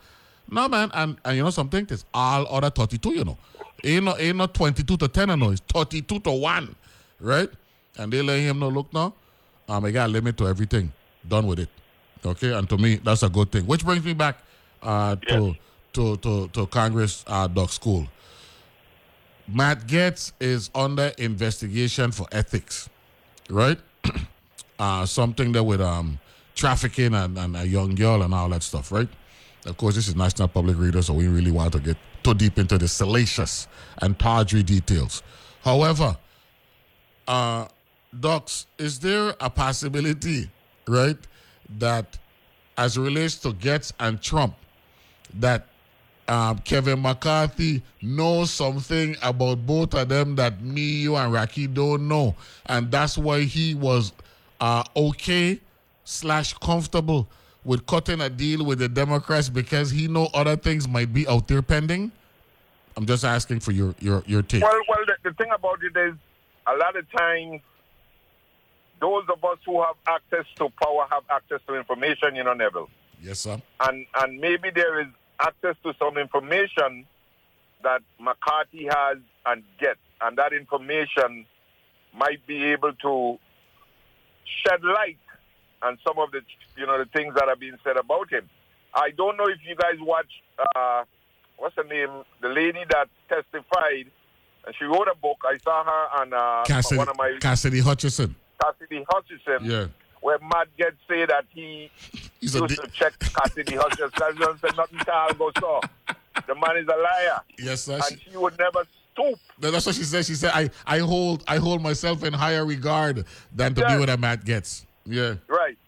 No, 0.48 0.68
man." 0.68 0.92
And 0.94 1.18
and 1.24 1.36
you 1.36 1.42
know 1.42 1.50
something? 1.50 1.88
It's 1.90 2.04
all 2.14 2.46
other 2.46 2.70
thirty-two. 2.70 3.14
You 3.14 3.24
know, 3.24 3.38
ain't 3.84 4.04
no 4.04 4.16
ain't 4.16 4.36
not 4.36 4.54
twenty-two 4.54 4.96
to 4.96 5.08
ten. 5.08 5.38
No, 5.38 5.50
it's 5.50 5.60
thirty-two 5.60 6.20
to 6.20 6.30
one, 6.30 6.74
right? 7.20 7.48
And 7.96 8.12
they 8.12 8.22
let 8.22 8.38
him 8.40 8.58
know. 8.58 8.68
Look 8.68 8.92
now, 8.92 9.14
um, 9.68 9.84
I 9.84 9.90
got 9.90 10.08
a 10.08 10.12
limit 10.12 10.36
to 10.38 10.48
everything. 10.48 10.92
Done 11.26 11.46
with 11.46 11.58
it. 11.58 11.68
Okay, 12.24 12.52
and 12.52 12.68
to 12.68 12.76
me, 12.76 12.96
that's 12.96 13.22
a 13.22 13.28
good 13.28 13.52
thing. 13.52 13.66
Which 13.66 13.84
brings 13.84 14.04
me 14.04 14.14
back 14.14 14.38
uh, 14.82 15.16
to, 15.28 15.54
to 15.92 16.16
to 16.16 16.48
to 16.48 16.66
Congress 16.66 17.24
uh, 17.26 17.46
Ducks 17.46 17.78
Cole. 17.78 18.06
Matt 19.46 19.86
Gaetz 19.86 20.32
is 20.40 20.70
under 20.74 21.12
investigation 21.18 22.12
for 22.12 22.26
ethics, 22.32 22.90
right? 23.48 23.78
uh, 24.78 25.06
something 25.06 25.52
that 25.52 25.64
with 25.64 25.80
um, 25.80 26.18
trafficking 26.54 27.14
and, 27.14 27.38
and 27.38 27.56
a 27.56 27.66
young 27.66 27.94
girl 27.94 28.22
and 28.22 28.34
all 28.34 28.48
that 28.50 28.62
stuff, 28.62 28.92
right? 28.92 29.08
Of 29.64 29.76
course, 29.76 29.94
this 29.94 30.06
is 30.06 30.14
National 30.16 30.48
Public 30.48 30.76
Reader, 30.78 31.02
so 31.02 31.14
we 31.14 31.28
really 31.28 31.50
want 31.50 31.72
to 31.72 31.80
get 31.80 31.96
too 32.22 32.34
deep 32.34 32.58
into 32.58 32.78
the 32.78 32.88
salacious 32.88 33.68
and 34.02 34.18
tawdry 34.18 34.62
details. 34.62 35.22
However, 35.62 36.16
uh, 37.26 37.66
Docs, 38.18 38.66
is 38.78 38.98
there 39.00 39.34
a 39.40 39.50
possibility, 39.50 40.50
right, 40.86 41.18
that 41.78 42.18
as 42.76 42.96
it 42.96 43.00
relates 43.00 43.36
to 43.36 43.50
Gaetz 43.50 43.92
and 44.00 44.20
Trump, 44.22 44.54
that 45.34 45.66
um, 46.28 46.58
Kevin 46.58 47.02
McCarthy 47.02 47.82
knows 48.02 48.50
something 48.50 49.16
about 49.22 49.66
both 49.66 49.94
of 49.94 50.08
them 50.08 50.36
that 50.36 50.62
me, 50.62 50.82
you, 50.82 51.16
and 51.16 51.32
Rocky 51.32 51.66
don't 51.66 52.08
know, 52.08 52.34
and 52.66 52.90
that's 52.90 53.18
why 53.18 53.42
he 53.42 53.74
was 53.74 54.12
uh, 54.60 54.84
okay 54.96 55.60
slash 56.04 56.54
comfortable 56.54 57.28
with 57.68 57.84
cutting 57.84 58.22
a 58.22 58.30
deal 58.30 58.64
with 58.64 58.78
the 58.78 58.88
Democrats 58.88 59.50
because 59.50 59.90
he 59.90 60.08
know 60.08 60.30
other 60.32 60.56
things 60.56 60.88
might 60.88 61.12
be 61.12 61.28
out 61.28 61.46
there 61.48 61.60
pending. 61.60 62.10
I'm 62.96 63.04
just 63.04 63.24
asking 63.24 63.60
for 63.60 63.72
your 63.72 63.94
your 64.00 64.24
your 64.26 64.40
take. 64.40 64.62
Well, 64.62 64.80
well, 64.88 65.04
the, 65.06 65.30
the 65.30 65.34
thing 65.34 65.52
about 65.54 65.78
it 65.84 65.94
is, 65.94 66.14
a 66.66 66.74
lot 66.78 66.96
of 66.96 67.04
times, 67.12 67.60
those 69.02 69.24
of 69.30 69.44
us 69.44 69.58
who 69.66 69.82
have 69.82 69.96
access 70.06 70.46
to 70.56 70.70
power 70.82 71.06
have 71.10 71.24
access 71.30 71.60
to 71.66 71.74
information. 71.74 72.34
You 72.36 72.44
know, 72.44 72.54
Neville, 72.54 72.88
Yes, 73.22 73.40
sir. 73.40 73.60
and 73.80 74.06
and 74.16 74.40
maybe 74.40 74.70
there 74.70 75.02
is 75.02 75.08
access 75.38 75.76
to 75.84 75.92
some 75.98 76.16
information 76.16 77.04
that 77.84 78.00
McCarthy 78.18 78.86
has 78.86 79.18
and 79.44 79.62
gets, 79.78 80.00
and 80.22 80.38
that 80.38 80.54
information 80.54 81.44
might 82.18 82.44
be 82.46 82.64
able 82.64 82.94
to 82.94 83.38
shed 84.64 84.82
light 84.82 85.18
on 85.82 85.98
some 86.06 86.18
of 86.18 86.30
the 86.30 86.40
you 86.76 86.86
know 86.86 86.98
the 86.98 87.06
things 87.06 87.34
that 87.34 87.48
are 87.48 87.56
being 87.56 87.76
said 87.84 87.96
about 87.96 88.30
him. 88.30 88.48
I 88.94 89.10
don't 89.16 89.36
know 89.36 89.46
if 89.46 89.58
you 89.66 89.76
guys 89.76 89.96
watched 90.00 90.42
uh, 90.76 91.04
what's 91.56 91.76
her 91.76 91.84
name, 91.84 92.24
the 92.40 92.48
lady 92.48 92.80
that 92.90 93.08
testified, 93.28 94.10
and 94.66 94.74
she 94.78 94.84
wrote 94.84 95.08
a 95.08 95.16
book. 95.16 95.38
I 95.44 95.58
saw 95.58 95.84
her 95.84 96.20
on 96.22 96.32
uh, 96.32 96.64
Cassidy, 96.64 96.98
one 96.98 97.08
of 97.08 97.16
my 97.16 97.36
Cassidy 97.40 97.80
Hutchinson. 97.80 98.34
Cassidy 98.62 99.04
Hutchinson. 99.08 99.70
Yeah. 99.70 99.86
Where 100.20 100.38
Matt 100.40 100.68
Gaetz 100.76 100.96
say 101.08 101.26
that 101.26 101.44
he 101.54 101.90
He's 102.40 102.54
a 102.56 102.60
used 102.60 102.82
to 102.82 102.88
check 102.88 103.18
Cassidy 103.20 103.76
Hutchinson. 103.76 104.10
Cassidy 104.10 104.44
said 104.60 104.76
nothing 104.76 104.98
to 104.98 105.04
Algo 105.04 105.60
saw. 105.60 105.80
The 106.46 106.54
man 106.54 106.76
is 106.76 106.86
a 106.88 106.96
liar. 106.96 107.40
Yes, 107.58 107.82
sir. 107.82 108.00
And 108.10 108.20
she 108.20 108.36
would 108.36 108.58
never 108.58 108.84
stoop. 109.12 109.38
No, 109.60 109.70
That's 109.70 109.86
what 109.86 109.94
she 109.94 110.04
said. 110.04 110.24
She 110.24 110.34
said, 110.34 110.52
"I, 110.54 110.70
I 110.86 110.98
hold 110.98 111.44
I 111.46 111.56
hold 111.56 111.82
myself 111.82 112.24
in 112.24 112.32
higher 112.32 112.64
regard 112.64 113.26
than 113.54 113.74
to 113.74 113.86
be 113.86 113.96
what 113.96 114.08
a 114.08 114.16
Matt 114.16 114.44
Gaetz." 114.44 114.84
Yeah. 115.08 115.34
Right. 115.48 115.78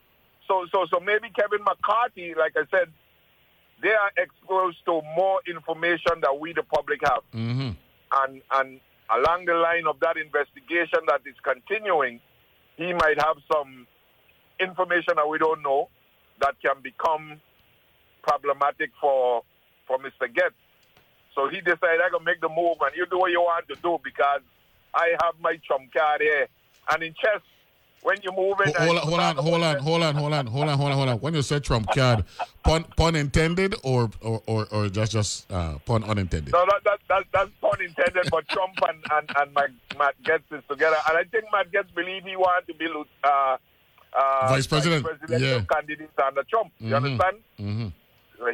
So 0.48 0.66
so 0.72 0.86
so 0.90 1.00
maybe 1.00 1.30
Kevin 1.30 1.62
McCarthy, 1.64 2.34
like 2.34 2.54
I 2.56 2.64
said, 2.70 2.88
they 3.82 3.90
are 3.90 4.10
exposed 4.16 4.78
to 4.86 5.00
more 5.16 5.40
information 5.46 6.20
that 6.22 6.38
we 6.40 6.52
the 6.52 6.62
public 6.62 7.00
have. 7.04 7.22
Mm-hmm. 7.34 7.70
And 8.12 8.42
and 8.52 8.80
along 9.10 9.44
the 9.44 9.54
line 9.54 9.86
of 9.86 10.00
that 10.00 10.16
investigation 10.16 11.00
that 11.06 11.20
is 11.26 11.36
continuing, 11.42 12.20
he 12.76 12.92
might 12.92 13.20
have 13.20 13.36
some 13.52 13.86
information 14.58 15.14
that 15.16 15.28
we 15.28 15.38
don't 15.38 15.62
know 15.62 15.88
that 16.40 16.54
can 16.64 16.82
become 16.82 17.40
problematic 18.22 18.90
for 19.00 19.42
for 19.86 19.98
Mr. 19.98 20.26
Gaetz. 20.26 20.54
So 21.34 21.48
he 21.48 21.60
decided 21.60 22.00
I 22.00 22.10
gonna 22.10 22.24
make 22.24 22.40
the 22.40 22.48
move 22.48 22.76
and 22.80 22.94
you 22.96 23.06
do 23.10 23.18
what 23.18 23.30
you 23.30 23.40
want 23.40 23.68
to 23.68 23.76
do 23.76 23.98
because 24.02 24.42
I 24.94 25.14
have 25.22 25.34
my 25.40 25.58
trump 25.66 25.92
card 25.92 26.20
here. 26.20 26.48
And 26.90 27.02
in 27.02 27.14
chess, 27.14 27.40
when 28.02 28.16
you 28.22 28.32
move 28.32 28.56
it, 28.64 28.74
Hold 28.76 28.96
on, 28.96 29.02
hold 29.06 29.20
on, 29.20 29.36
hold 29.36 29.62
on, 29.62 29.78
hold 29.78 30.02
on, 30.02 30.14
hold 30.16 30.32
on, 30.32 30.46
hold 30.46 30.68
on, 30.68 30.78
hold 30.78 30.90
on, 30.90 30.96
hold 30.96 31.08
on. 31.10 31.16
When 31.20 31.34
you 31.34 31.42
said 31.42 31.62
Trump 31.64 31.86
card, 31.94 32.24
pun 32.64 32.84
pun 32.96 33.14
intended 33.14 33.74
or 33.82 34.10
or 34.22 34.42
or, 34.46 34.66
or 34.72 34.88
just 34.88 35.12
just 35.12 35.50
uh, 35.52 35.78
pun 35.84 36.02
unintended? 36.04 36.52
No, 36.52 36.64
that, 36.66 36.80
that, 36.84 37.00
that, 37.08 37.24
that's 37.32 37.50
pun 37.60 37.80
intended, 37.80 38.30
but 38.30 38.48
Trump 38.48 38.72
and, 38.88 38.98
and, 39.12 39.30
and 39.36 39.54
Matt, 39.54 39.70
Matt 39.98 40.14
Gaetz 40.22 40.58
is 40.58 40.62
together. 40.68 40.96
And 41.08 41.18
I 41.18 41.24
think 41.24 41.44
Matt 41.52 41.70
Gaetz 41.72 41.94
believe 41.94 42.24
he 42.24 42.36
wanted 42.36 42.72
to 42.72 42.74
be 42.78 42.86
uh, 43.24 43.56
uh, 44.12 44.48
Vice 44.48 44.66
president, 44.66 45.04
presidential 45.04 45.48
yeah. 45.48 45.64
candidate 45.70 46.10
under 46.26 46.42
Trump. 46.44 46.72
You 46.78 46.90
Mhm. 46.92 46.96
understand? 46.96 47.36
Mm-hmm. 47.60 47.86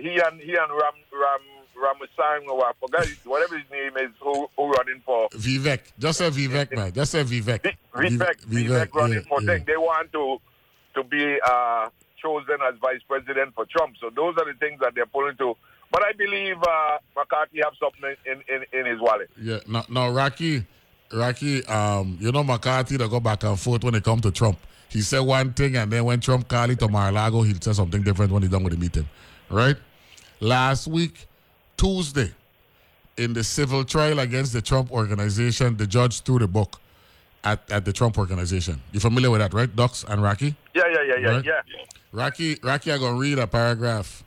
He 0.03 0.19
and 0.19 0.41
he 0.41 0.57
and 0.57 0.71
Ram 0.73 0.97
Ram 1.13 1.41
Ramasang, 1.79 2.49
or 2.49 2.65
I 2.67 2.73
forgot 2.81 3.07
whatever 3.25 3.57
his 3.57 3.71
name 3.71 3.97
is, 3.99 4.11
who 4.21 4.49
running 4.87 5.03
for 5.05 5.29
Vivek, 5.31 5.81
just 5.99 6.19
say 6.19 6.31
Vivek, 6.31 6.75
man. 6.75 6.93
Just 6.93 7.13
say 7.13 7.25
Vivek. 7.25 7.77
Vivek, 7.95 8.47
Vivek 8.47 8.95
running 8.95 9.23
for 9.23 9.41
thing. 9.41 9.65
They 9.67 9.77
want 9.77 10.13
to 10.13 10.39
to 10.95 11.05
be 11.05 11.39
uh, 11.47 11.89
chosen 12.21 12.57
as 12.67 12.79
vice 12.81 13.01
president 13.07 13.55
for 13.55 13.67
Trump. 13.67 13.97
So 14.01 14.11
those 14.15 14.35
are 14.39 14.51
the 14.51 14.59
things 14.59 14.81
that 14.81 14.95
they're 14.95 15.07
pulling 15.07 15.37
to. 15.37 15.55
But 15.93 16.03
I 16.05 16.13
believe 16.13 16.57
uh, 16.63 16.99
McCarthy 17.17 17.61
have 17.63 17.75
something 17.79 18.17
in, 18.25 18.43
in, 18.53 18.65
in 18.79 18.87
his 18.87 19.01
wallet. 19.01 19.31
Yeah. 19.41 19.59
No, 19.69 19.85
no, 19.89 20.11
Rocky, 20.11 20.65
Rocky. 21.13 21.65
Um, 21.67 22.19
you 22.21 22.33
know 22.33 22.43
McCarthy 22.43 22.99
to 22.99 23.09
go 23.09 23.21
back 23.21 23.45
and 23.45 23.59
forth 23.59 23.85
when 23.85 23.95
it 23.95 24.05
come 24.05 24.21
to 24.21 24.31
Trump. 24.31 24.59
He 24.89 25.03
said 25.03 25.21
one 25.21 25.53
thing, 25.53 25.77
and 25.77 25.93
then 25.93 26.05
when 26.05 26.21
Trump 26.21 26.49
called 26.49 26.71
it 26.71 26.79
to 26.79 26.89
Mar-a-Lago, 26.89 27.43
he'll 27.43 27.61
say 27.61 27.73
something 27.73 28.03
different 28.03 28.33
when 28.33 28.43
he's 28.43 28.51
done 28.51 28.63
with 28.63 28.73
the 28.73 28.79
meeting. 28.79 29.09
Right? 29.51 29.77
Last 30.41 30.87
week, 30.87 31.27
Tuesday, 31.77 32.33
in 33.17 33.33
the 33.33 33.43
civil 33.45 33.85
trial 33.85 34.19
against 34.19 34.53
the 34.53 34.61
Trump 34.63 34.91
organization, 34.93 35.77
the 35.77 35.87
judge 35.87 36.21
threw 36.23 36.39
the 36.39 36.47
book 36.49 36.81
at, 37.45 37.71
at 37.71 37.85
the 37.85 37.93
Trump 37.93 38.19
organization. 38.19 38.81
You 38.93 39.01
familiar 39.01 39.31
with 39.31 39.41
that, 39.41 39.55
right, 39.55 39.75
Ducks 39.75 40.05
and 40.09 40.23
Rocky? 40.23 40.55
Yeah, 40.75 40.83
yeah, 40.93 41.03
yeah, 41.03 41.17
yeah, 41.19 41.29
Right. 41.29 41.45
yeah. 41.45 41.61
Rocky, 42.13 42.57
Rocky, 42.63 42.93
I'm 42.93 43.01
gonna 43.01 43.19
read 43.19 43.39
a 43.39 43.47
paragraph 43.47 44.25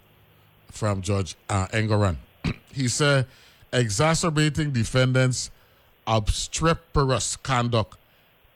from 0.72 1.02
Judge 1.02 1.36
uh, 1.50 1.68
Engoron. 1.68 2.18
he 2.72 2.88
said, 2.88 3.26
exacerbating 3.74 4.72
defendants' 4.72 5.50
obstreperous 6.06 7.36
conduct 7.38 7.98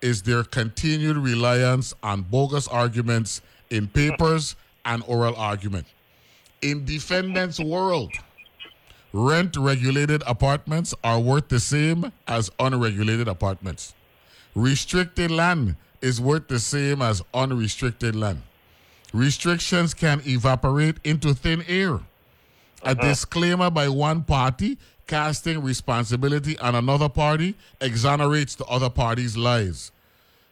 is 0.02 0.22
their 0.24 0.44
continued 0.44 1.18
reliance 1.18 1.94
on 2.04 2.22
bogus 2.24 2.68
arguments 2.68 3.42
in 3.70 3.88
papers 3.88 4.56
and 4.86 5.04
oral 5.08 5.36
argument. 5.36 5.86
In 6.62 6.86
defendants' 6.86 7.60
world, 7.60 8.12
rent 9.14 9.56
regulated 9.56 10.24
apartments 10.26 10.94
are 11.04 11.20
worth 11.20 11.48
the 11.48 11.60
same 11.60 12.12
as 12.28 12.50
unregulated 12.60 13.28
apartments. 13.28 13.94
Restricted 14.56 15.32
land 15.32 15.76
is 16.02 16.20
worth 16.20 16.48
the 16.48 16.60
same 16.60 17.02
as 17.02 17.22
unrestricted 17.34 18.16
land. 18.16 18.42
Restrictions 19.14 19.94
can 19.94 20.22
evaporate 20.26 20.98
into 21.04 21.34
thin 21.36 21.64
air. 21.68 22.00
A 22.82 22.90
uh-huh. 22.90 22.94
disclaimer 22.96 23.70
by 23.70 23.88
one 23.88 24.24
party 24.24 24.78
casting 25.08 25.62
responsibility 25.62 26.58
on 26.60 26.76
another 26.76 27.08
party 27.08 27.56
exonerates 27.80 28.56
the 28.56 28.66
other 28.66 28.90
party's 28.90 29.38
lies. 29.38 29.92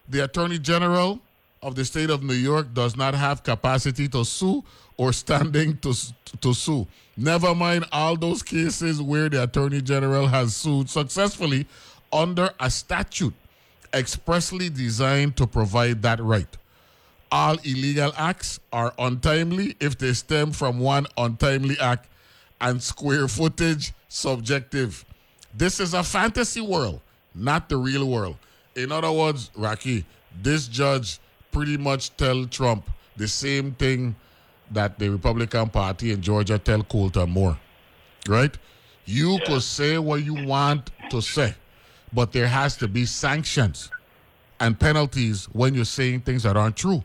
The 0.08 0.24
Attorney 0.24 0.60
General 0.60 1.20
of 1.62 1.76
the 1.76 1.86
state 1.86 2.10
of 2.10 2.24
New 2.24 2.34
York 2.34 2.74
does 2.74 2.96
not 2.96 3.14
have 3.16 3.44
capacity 3.44 4.08
to 4.10 4.24
sue 4.24 4.64
or 5.02 5.12
standing 5.12 5.76
to, 5.80 5.96
to 6.42 6.54
sue. 6.54 6.86
Never 7.18 7.56
mind 7.56 7.86
all 7.92 8.16
those 8.16 8.44
cases 8.44 9.02
where 9.02 9.30
the 9.30 9.42
Attorney 9.42 9.82
General 9.82 10.28
has 10.28 10.56
sued 10.56 10.92
successfully 10.92 11.66
under 12.14 12.52
a 12.60 12.70
statute 12.70 13.34
expressly 13.96 14.70
designed 14.70 15.36
to 15.38 15.48
provide 15.48 16.04
that 16.04 16.20
right. 16.20 16.56
All 17.32 17.58
illegal 17.64 18.14
acts 18.16 18.60
are 18.72 18.94
untimely 19.00 19.76
if 19.80 19.98
they 19.98 20.14
stem 20.14 20.52
from 20.52 20.80
one 20.80 21.08
untimely 21.18 21.80
act, 21.80 22.08
and 22.60 22.80
square 22.84 23.28
footage 23.28 23.94
subjective. 24.08 25.04
This 25.52 25.80
is 25.80 25.96
a 25.96 26.04
fantasy 26.04 26.62
world, 26.62 27.02
not 27.34 27.70
the 27.70 27.78
real 27.78 28.08
world. 28.08 28.38
In 28.76 28.92
other 28.92 29.12
words, 29.12 29.50
Rocky, 29.56 30.06
this 30.44 30.68
judge 30.68 31.20
pretty 31.52 31.76
much 31.76 32.16
tell 32.18 32.46
Trump 32.46 32.88
the 33.18 33.28
same 33.28 33.72
thing 33.72 34.16
that 34.72 35.00
the 35.00 35.10
Republican 35.10 35.70
Party 35.70 36.12
in 36.12 36.22
Georgia 36.22 36.58
tell 36.58 36.84
Coulter 36.84 37.28
more, 37.28 37.58
Right? 38.28 38.58
You 39.06 39.40
could 39.46 39.64
say 39.64 39.98
what 39.98 40.24
you 40.24 40.46
want 40.46 40.92
to 41.10 41.22
say, 41.22 41.56
but 42.14 42.32
there 42.32 42.48
has 42.48 42.78
to 42.78 42.88
be 42.88 43.06
sanctions 43.06 43.90
and 44.60 44.80
penalties 44.80 45.46
when 45.54 45.74
you're 45.74 45.86
saying 45.86 46.22
things 46.22 46.44
that 46.44 46.56
aren't 46.56 46.78
true. 46.78 47.04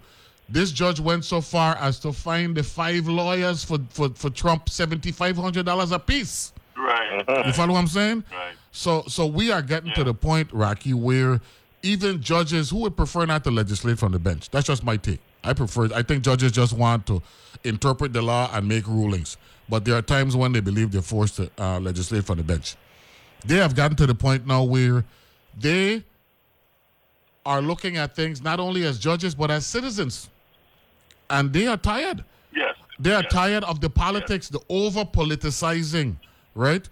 This 0.49 0.71
judge 0.71 1.01
went 1.01 1.25
so 1.25 1.41
far 1.41 1.75
as 1.77 1.99
to 2.01 2.13
fine 2.13 2.55
the 2.55 2.63
five 2.63 3.09
lawyers 3.09 3.65
for, 3.65 3.79
for, 3.91 4.11
for 4.11 4.31
Trump 4.31 4.67
$7,500 4.67 5.93
apiece. 5.93 6.53
Right. 6.77 7.25
You 7.47 7.53
follow 7.53 7.73
what 7.73 7.81
I'm 7.81 7.87
saying? 7.89 8.25
Right. 8.31 8.55
So 8.71 9.03
so 9.09 9.27
we 9.27 9.51
are 9.51 9.63
getting 9.63 9.93
to 9.95 10.05
the 10.05 10.15
point, 10.15 10.53
Rocky, 10.53 10.93
where 10.93 11.41
even 11.83 12.21
judges 12.21 12.71
who 12.71 12.79
would 12.81 12.97
prefer 12.97 13.25
not 13.25 13.43
to 13.45 13.51
legislate 13.51 13.99
from 13.99 14.13
the 14.13 14.19
bench. 14.19 14.51
That's 14.51 14.67
just 14.67 14.85
my 14.85 14.99
take. 14.99 15.21
I 15.47 15.53
prefer 15.53 15.89
I 15.95 16.03
think 16.03 16.25
judges 16.25 16.53
just 16.53 16.73
want 16.73 17.07
to 17.07 17.23
interpret 17.65 18.13
the 18.13 18.23
law 18.23 18.51
and 18.53 18.67
make 18.67 18.87
rulings. 18.87 19.37
But 19.69 19.85
there 19.85 19.95
are 19.97 20.03
times 20.03 20.37
when 20.37 20.53
they 20.53 20.61
believe 20.61 20.93
they're 20.93 21.03
forced 21.03 21.37
to 21.37 21.51
uh, 21.59 21.81
legislate 21.81 22.25
from 22.25 22.39
the 22.39 22.45
bench. 22.45 22.77
They 23.45 23.57
have 23.57 23.75
gotten 23.75 23.97
to 23.99 24.07
the 24.07 24.15
point 24.15 24.47
now 24.47 24.65
where 24.65 25.05
they 25.59 26.05
are 27.45 27.63
looking 27.63 27.97
at 27.97 28.15
things 28.15 28.43
not 28.43 28.59
only 28.61 28.85
as 28.85 28.99
judges 28.99 29.35
but 29.35 29.51
as 29.51 29.65
citizens. 29.67 30.29
And 31.31 31.53
they 31.53 31.67
are 31.67 31.77
tired. 31.77 32.25
Yes. 32.55 32.75
They 32.99 33.13
are 33.13 33.23
yes. 33.23 33.33
tired 33.33 33.65
of 33.65 33.81
the 33.81 33.91
politics, 33.91 34.49
the 34.49 34.61
over 34.69 35.05
politicizing, 35.05 36.17
right? 36.55 36.89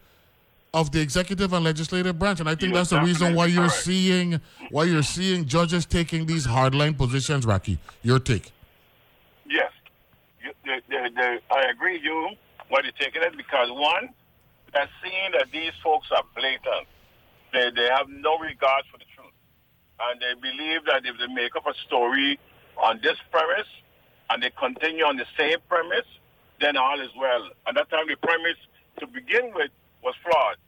Of 0.75 0.91
the 0.91 1.01
executive 1.01 1.53
and 1.53 1.65
legislative 1.65 2.19
branch. 2.19 2.41
And 2.41 2.49
I 2.49 2.57
think 2.57 2.75
that's 2.75 2.91
the 2.91 3.01
reason 3.01 3.37
why 3.37 3.47
you're 3.47 3.69
correct. 3.69 3.85
seeing 3.85 4.41
why 4.71 4.85
you're 4.85 5.05
seeing 5.05 5.45
judges 5.45 5.87
taking 5.87 6.27
these 6.27 6.49
hardline 6.49 6.99
positions, 6.99 7.47
Rocky. 7.47 7.79
Your 8.03 8.19
take. 8.19 8.51
Yes. 9.49 9.71
You, 10.43 10.51
the, 10.65 10.83
the, 10.89 11.11
the, 11.15 11.55
I 11.55 11.71
agree 11.71 11.93
with 11.93 12.03
you 12.03 12.31
why 12.71 12.81
you're 12.83 12.91
taking 12.99 13.23
it 13.23 13.37
because 13.37 13.71
one, 13.71 14.09
they're 14.73 14.91
seeing 15.01 15.31
that 15.39 15.47
these 15.53 15.71
folks 15.81 16.09
are 16.11 16.25
blatant. 16.35 16.89
They, 17.53 17.71
they 17.71 17.89
have 17.97 18.09
no 18.09 18.37
regard 18.39 18.83
for 18.91 18.99
the 18.99 19.05
truth. 19.15 19.31
And 20.01 20.21
they 20.21 20.35
believe 20.43 20.85
that 20.87 21.07
if 21.07 21.17
they 21.21 21.33
make 21.33 21.55
up 21.55 21.69
a 21.69 21.75
story 21.87 22.41
on 22.83 22.99
this 23.01 23.17
premise 23.31 23.71
and 24.31 24.43
they 24.43 24.51
continue 24.59 25.05
on 25.05 25.17
the 25.17 25.27
same 25.39 25.59
premise, 25.69 26.09
then 26.61 26.77
all 26.77 27.01
is 27.01 27.11
well. 27.17 27.49
And 27.69 27.77
that 27.77 27.89
time 27.91 28.09
the 28.09 28.17
premise 28.17 28.59
to 28.99 29.07
begin 29.07 29.53
with 29.55 29.71
was 30.05 30.15
flawed. 30.23 30.61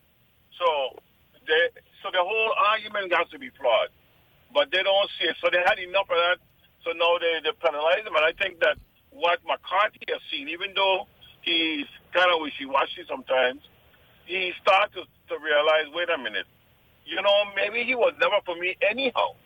So 0.59 0.99
they, 1.47 1.63
so 2.03 2.09
the 2.11 2.25
whole 2.25 2.53
argument 2.73 3.13
has 3.13 3.29
to 3.31 3.39
be 3.39 3.51
flawed. 3.55 3.93
But 4.55 4.73
they 4.73 4.83
don't 4.83 5.11
see 5.21 5.29
it. 5.29 5.37
So 5.45 5.53
they 5.53 5.61
had 5.61 5.79
enough 5.79 6.09
of 6.09 6.17
that. 6.17 6.39
So 6.83 6.97
now 6.97 7.21
they, 7.21 7.45
they 7.45 7.53
penalize 7.61 8.03
them. 8.03 8.17
And 8.17 8.25
I 8.25 8.33
think 8.33 8.59
that 8.65 8.81
what 9.13 9.39
McCarthy 9.45 10.01
has 10.09 10.23
seen, 10.33 10.49
even 10.49 10.73
though 10.75 11.07
he's 11.47 11.87
kind 12.13 12.29
of 12.35 12.43
wishy-washy 12.43 13.07
sometimes. 13.09 13.63
He 14.27 14.53
started 14.61 14.91
to, 14.99 15.03
to 15.31 15.35
realize, 15.39 15.87
wait 15.95 16.11
a 16.11 16.19
minute, 16.19 16.47
you 17.07 17.23
know, 17.23 17.39
maybe 17.55 17.87
he 17.87 17.95
was 17.95 18.13
never 18.21 18.43
for 18.45 18.57
me 18.59 18.75
anyhow. 18.83 19.39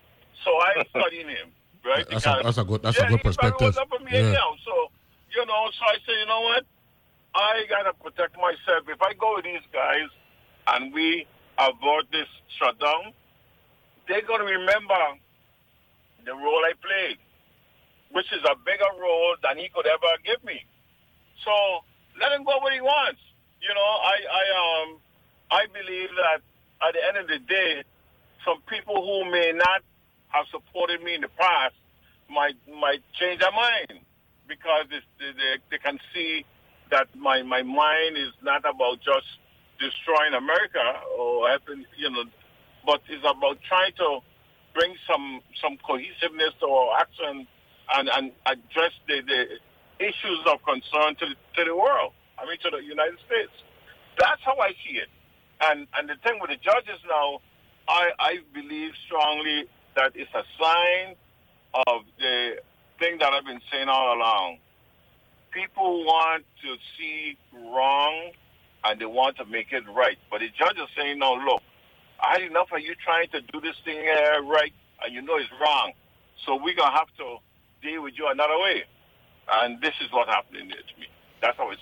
So 0.43 0.49
I'm 0.57 0.83
studying 0.95 1.29
him, 1.29 1.53
right? 1.85 2.03
That's 2.09 2.25
a, 2.25 2.41
that's 2.43 2.57
a 2.57 2.65
good 2.65 2.81
that's 2.81 2.97
yeah, 2.97 3.05
a 3.05 3.09
good 3.13 3.21
he 3.21 3.27
perspective. 3.29 3.61
was 3.61 3.77
never 3.77 3.97
for 3.97 4.03
me 4.03 4.11
Yeah. 4.17 4.33
anyhow. 4.33 4.57
So, 4.65 4.73
you 5.37 5.45
know, 5.45 5.69
so 5.77 5.85
I 5.85 5.95
say, 6.01 6.17
you 6.19 6.25
know 6.25 6.41
what? 6.41 6.65
I 7.33 7.63
gotta 7.69 7.93
protect 7.93 8.35
myself. 8.35 8.87
If 8.87 9.01
I 9.01 9.13
go 9.13 9.35
with 9.35 9.45
these 9.45 9.63
guys 9.71 10.09
and 10.67 10.93
we 10.93 11.25
avoid 11.57 12.07
this 12.11 12.27
shutdown, 12.59 13.13
they're 14.07 14.25
gonna 14.27 14.43
remember 14.45 14.99
the 16.25 16.33
role 16.33 16.61
I 16.65 16.73
played, 16.81 17.17
which 18.11 18.27
is 18.33 18.43
a 18.43 18.55
bigger 18.65 18.91
role 18.99 19.35
than 19.43 19.57
he 19.57 19.69
could 19.69 19.87
ever 19.87 20.11
give 20.25 20.43
me. 20.43 20.65
So 21.45 21.51
let 22.19 22.31
him 22.33 22.43
go 22.43 22.57
what 22.59 22.73
he 22.73 22.81
wants. 22.81 23.21
You 23.61 23.73
know, 23.73 23.91
I, 24.03 24.15
I 24.27 24.43
um 24.59 24.97
I 25.51 25.65
believe 25.71 26.09
that 26.15 26.41
at 26.85 26.93
the 26.93 27.01
end 27.07 27.17
of 27.17 27.27
the 27.27 27.39
day, 27.39 27.83
some 28.45 28.61
people 28.67 28.99
who 28.99 29.29
may 29.31 29.51
not 29.55 29.81
have 30.29 30.45
supported 30.51 31.01
me 31.01 31.15
in 31.15 31.21
the 31.21 31.29
past 31.39 31.75
might 32.29 32.55
might 32.67 33.01
change 33.19 33.39
their 33.39 33.51
mind 33.51 34.03
because 34.47 34.85
they, 34.91 35.31
they, 35.31 35.55
they 35.69 35.77
can 35.77 35.97
see 36.13 36.45
that 36.91 37.07
my, 37.15 37.41
my 37.43 37.63
mind 37.63 38.17
is 38.17 38.33
not 38.43 38.61
about 38.61 38.99
just 39.01 39.27
destroying 39.79 40.33
America 40.35 40.83
or 41.17 41.49
helping, 41.49 41.85
you 41.97 42.09
know, 42.11 42.23
but 42.85 43.01
it's 43.09 43.25
about 43.25 43.57
trying 43.67 43.93
to 43.97 44.19
bring 44.73 44.95
some 45.09 45.41
some 45.61 45.77
cohesiveness 45.85 46.53
to 46.59 46.67
our 46.67 46.99
action 47.01 47.47
and, 47.95 48.09
and 48.09 48.31
address 48.45 48.93
the, 49.07 49.21
the 49.25 49.41
issues 50.05 50.39
of 50.47 50.59
concern 50.63 51.15
to 51.19 51.25
the, 51.27 51.35
to 51.55 51.65
the 51.65 51.75
world. 51.75 52.13
I 52.39 52.45
mean, 52.45 52.57
to 52.63 52.69
the 52.71 52.83
United 52.83 53.19
States. 53.27 53.51
That's 54.17 54.41
how 54.43 54.57
I 54.57 54.71
see 54.85 54.97
it. 54.97 55.09
And 55.61 55.87
and 55.97 56.09
the 56.09 56.15
thing 56.23 56.39
with 56.41 56.49
the 56.49 56.57
judges 56.57 56.99
now, 57.07 57.39
I 57.87 58.11
I 58.19 58.33
believe 58.53 58.91
strongly 59.05 59.65
that 59.95 60.13
it's 60.15 60.31
a 60.33 60.43
sign 60.59 61.15
of 61.87 62.01
the 62.19 62.61
thing 62.99 63.17
that 63.19 63.33
I've 63.33 63.45
been 63.45 63.61
saying 63.71 63.89
all 63.89 64.15
along. 64.15 64.57
People 65.51 66.05
want 66.05 66.45
to 66.63 66.75
see 66.97 67.37
wrong 67.53 68.31
and 68.83 68.99
they 68.99 69.05
want 69.05 69.37
to 69.37 69.45
make 69.45 69.71
it 69.71 69.83
right. 69.95 70.17
But 70.29 70.39
the 70.39 70.49
judge 70.49 70.77
is 70.77 70.89
saying, 70.95 71.19
no, 71.19 71.33
look, 71.33 71.61
I 72.21 72.33
had 72.33 72.41
enough 72.43 72.71
of 72.71 72.79
you 72.79 72.95
trying 72.95 73.27
to 73.29 73.41
do 73.41 73.59
this 73.61 73.75
thing 73.83 73.99
uh, 74.07 74.41
right 74.43 74.73
and 75.03 75.13
you 75.13 75.21
know 75.21 75.37
it's 75.37 75.49
wrong. 75.59 75.93
So 76.45 76.55
we're 76.55 76.75
going 76.75 76.91
to 76.91 76.97
have 76.97 77.07
to 77.17 77.37
deal 77.81 78.03
with 78.03 78.13
you 78.17 78.27
another 78.27 78.57
way. 78.57 78.83
And 79.51 79.81
this 79.81 79.93
is 80.01 80.11
what 80.11 80.27
happened 80.27 80.71
there 80.71 80.77
to 80.77 80.99
me. 80.99 81.07
That's 81.41 81.57
how 81.57 81.71
it's. 81.71 81.81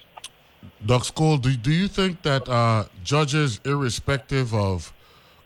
Ducks 0.86 1.12
Cole, 1.12 1.38
do, 1.38 1.56
do 1.56 1.72
you 1.72 1.88
think 1.88 2.22
that 2.24 2.48
uh, 2.48 2.86
judges, 3.04 3.60
irrespective 3.66 4.54
of 4.54 4.94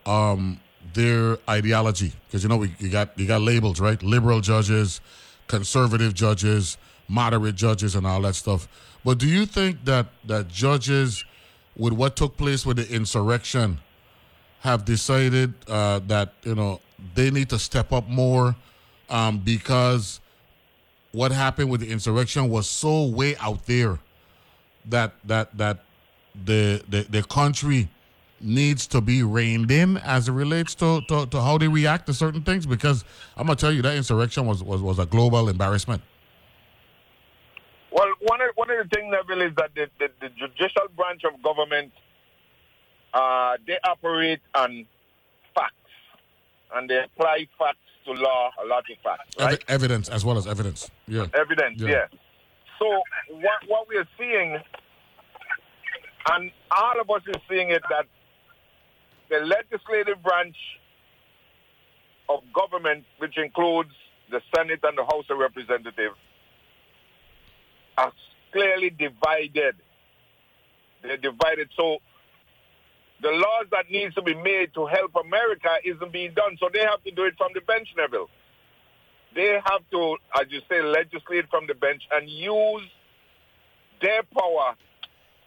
um, 0.06 0.60
their 0.94 1.38
ideology, 1.50 2.14
because 2.28 2.44
you 2.44 2.50
know 2.50 2.58
we 2.58 2.76
you 2.80 2.90
got 2.90 3.18
you 3.18 3.28
got 3.28 3.42
labels, 3.42 3.80
right? 3.80 4.02
Liberal 4.02 4.42
judges, 4.42 5.02
conservative 5.48 6.14
judges, 6.14 6.78
moderate 7.08 7.56
judges, 7.56 7.96
and 7.96 8.06
all 8.06 8.22
that 8.22 8.36
stuff. 8.36 8.68
But 9.04 9.18
do 9.18 9.28
you 9.28 9.46
think 9.46 9.86
that 9.86 10.08
that 10.26 10.48
judges, 10.48 11.26
with 11.76 11.94
what 11.94 12.16
took 12.16 12.38
place 12.38 12.66
with 12.66 12.78
the 12.78 12.90
insurrection, 12.90 13.80
have 14.62 14.86
decided 14.86 15.54
uh, 15.68 16.00
that 16.08 16.34
you 16.44 16.56
know 16.56 16.80
they 17.16 17.30
need 17.30 17.50
to 17.50 17.60
step 17.60 17.92
up 17.92 18.08
more 18.08 18.56
um, 19.10 19.40
because 19.40 20.20
what 21.12 21.32
happened 21.32 21.70
with 21.70 21.82
the 21.82 21.90
insurrection 21.90 22.50
was 22.50 22.70
so 22.70 23.06
way 23.06 23.36
out 23.38 23.66
there 23.66 24.00
that 24.86 25.14
that 25.26 25.58
that 25.58 25.84
the 26.46 26.84
the, 26.90 27.02
the 27.10 27.24
country 27.24 27.90
needs 28.44 28.88
to 28.88 29.02
be 29.02 29.24
reined 29.24 29.72
in 29.72 29.98
as 29.98 30.28
it 30.28 30.34
relates 30.34 30.76
to, 30.76 31.00
to, 31.08 31.26
to 31.28 31.42
how 31.42 31.58
they 31.58 31.68
react 31.68 32.06
to 32.08 32.14
certain 32.14 32.42
things 32.42 32.66
because 32.66 33.06
I'm 33.38 33.48
gonna 33.48 33.56
tell 33.56 33.72
you 33.72 33.82
that 33.84 33.96
insurrection 33.96 34.46
was, 34.46 34.62
was, 34.62 34.82
was 34.82 35.00
a 35.00 35.06
global 35.06 35.48
embarrassment. 35.48 36.02
One 38.66 38.80
of, 38.80 38.90
the 38.90 38.96
things, 38.96 39.12
Neville, 39.12 39.42
is 39.48 39.54
that 39.58 39.72
the, 39.76 39.90
the, 40.00 40.08
the 40.22 40.30
judicial 40.30 40.88
branch 40.96 41.24
of 41.26 41.42
government, 41.44 41.92
uh, 43.14 43.58
they 43.68 43.78
operate 43.84 44.40
on 44.56 44.86
facts, 45.54 45.74
and 46.74 46.90
they 46.90 47.04
apply 47.04 47.48
facts 47.60 47.80
to 48.06 48.14
law, 48.14 48.52
a 48.64 48.66
lot 48.66 48.86
of 48.90 48.98
facts, 49.04 49.36
right? 49.38 49.60
Evi- 49.60 49.64
evidence 49.68 50.08
as 50.08 50.24
well 50.24 50.38
as 50.38 50.48
evidence. 50.48 50.90
Yeah. 51.10 51.26
Evidence, 51.34 51.82
Yeah. 51.82 51.90
yeah. 51.90 52.06
So 52.80 52.86
what 53.32 53.68
what 53.68 53.88
we 53.90 53.98
are 53.98 54.08
seeing, 54.18 54.58
and 56.32 56.52
all 56.72 57.02
of 57.02 57.10
us 57.10 57.22
is 57.28 57.42
seeing 57.50 57.70
it, 57.70 57.82
that 57.90 58.06
the 59.30 59.40
legislative 59.46 60.24
branch 60.24 60.56
of 62.30 62.40
government, 62.54 63.04
which 63.18 63.38
includes 63.38 63.92
the 64.32 64.42
Senate 64.56 64.80
and 64.84 64.98
the 64.98 65.04
House 65.04 65.26
of 65.30 65.38
Representatives, 65.38 66.16
are 67.98 68.12
clearly 68.54 68.90
divided. 68.92 69.76
They're 71.02 71.18
divided. 71.18 71.70
So 71.76 71.98
the 73.22 73.32
laws 73.32 73.66
that 73.72 73.90
needs 73.90 74.16
to 74.16 74.22
be 74.22 74.36
made 74.36 74.74
to 74.76 74.86
help 74.86 75.12
America 75.16 75.70
isn't 75.84 76.14
being 76.14 76.34
done. 76.34 76.58
So 76.60 76.70
they 76.74 76.82
have 76.82 77.04
to 77.04 77.12
do 77.12 77.26
it 77.26 77.34
from 77.38 77.50
the 77.54 77.62
bench 77.62 77.90
level. 77.98 78.30
They 79.36 79.60
have 79.66 79.82
to, 79.92 80.18
as 80.40 80.46
you 80.50 80.62
say, 80.70 80.82
legislate 80.82 81.50
from 81.50 81.66
the 81.68 81.74
bench 81.74 82.04
and 82.12 82.30
use 82.30 82.84
their 84.02 84.22
power 84.24 84.76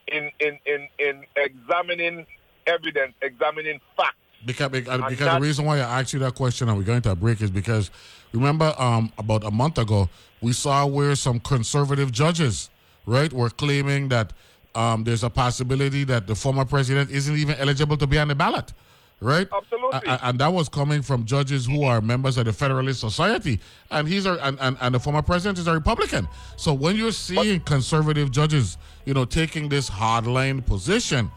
in 0.07 0.29
in, 0.39 0.59
in, 0.65 0.87
in 0.99 1.23
examining 1.37 2.25
evidence, 2.67 3.13
examining 3.21 3.79
facts. 3.95 4.17
Because, 4.45 4.69
because, 4.69 4.99
And 4.99 5.09
because 5.09 5.33
the 5.33 5.39
reason 5.39 5.65
why 5.65 5.77
I 5.77 6.01
asked 6.01 6.13
you 6.13 6.19
that 6.19 6.35
question 6.35 6.69
and 6.69 6.77
we're 6.77 6.83
going 6.83 7.01
to 7.03 7.11
a 7.11 7.15
break 7.15 7.41
is 7.41 7.49
because 7.49 7.89
remember 8.33 8.73
um, 8.77 9.11
about 9.17 9.43
a 9.43 9.49
month 9.49 9.77
ago 9.79 10.09
we 10.41 10.53
saw 10.53 10.85
where 10.85 11.15
some 11.15 11.39
conservative 11.39 12.11
judges 12.11 12.69
right? 13.07 13.33
Were 13.33 13.49
claiming 13.49 14.09
that 14.09 14.33
um, 14.75 15.03
there's 15.03 15.23
a 15.23 15.29
possibility 15.31 16.03
that 16.03 16.27
the 16.27 16.35
former 16.35 16.65
president 16.65 17.09
isn't 17.09 17.35
even 17.35 17.55
eligible 17.55 17.97
to 17.97 18.05
be 18.05 18.19
on 18.19 18.27
the 18.27 18.35
ballot 18.35 18.73
right? 19.19 19.47
Absolutely. 19.51 19.99
A- 20.11 20.19
and 20.27 20.37
that 20.37 20.53
was 20.53 20.69
coming 20.69 21.01
from 21.01 21.25
judges 21.25 21.65
who 21.65 21.83
are 21.83 22.01
members 22.01 22.37
of 22.37 22.45
the 22.45 22.53
Federalist 22.53 22.99
Society. 22.99 23.59
And 23.89 24.07
he's 24.07 24.27
a 24.27 24.33
and, 24.45 24.59
and, 24.59 24.77
and 24.79 24.93
the 24.93 24.99
former 24.99 25.23
president 25.23 25.57
is 25.57 25.65
a 25.65 25.73
Republican. 25.73 26.27
So 26.55 26.71
when 26.71 26.95
you're 26.95 27.11
seeing 27.11 27.61
conservative 27.61 28.29
judges 28.29 28.77
you 29.07 29.13
know 29.13 29.25
taking 29.25 29.69
this 29.69 29.89
hardline 29.89 30.63
position 30.63 31.31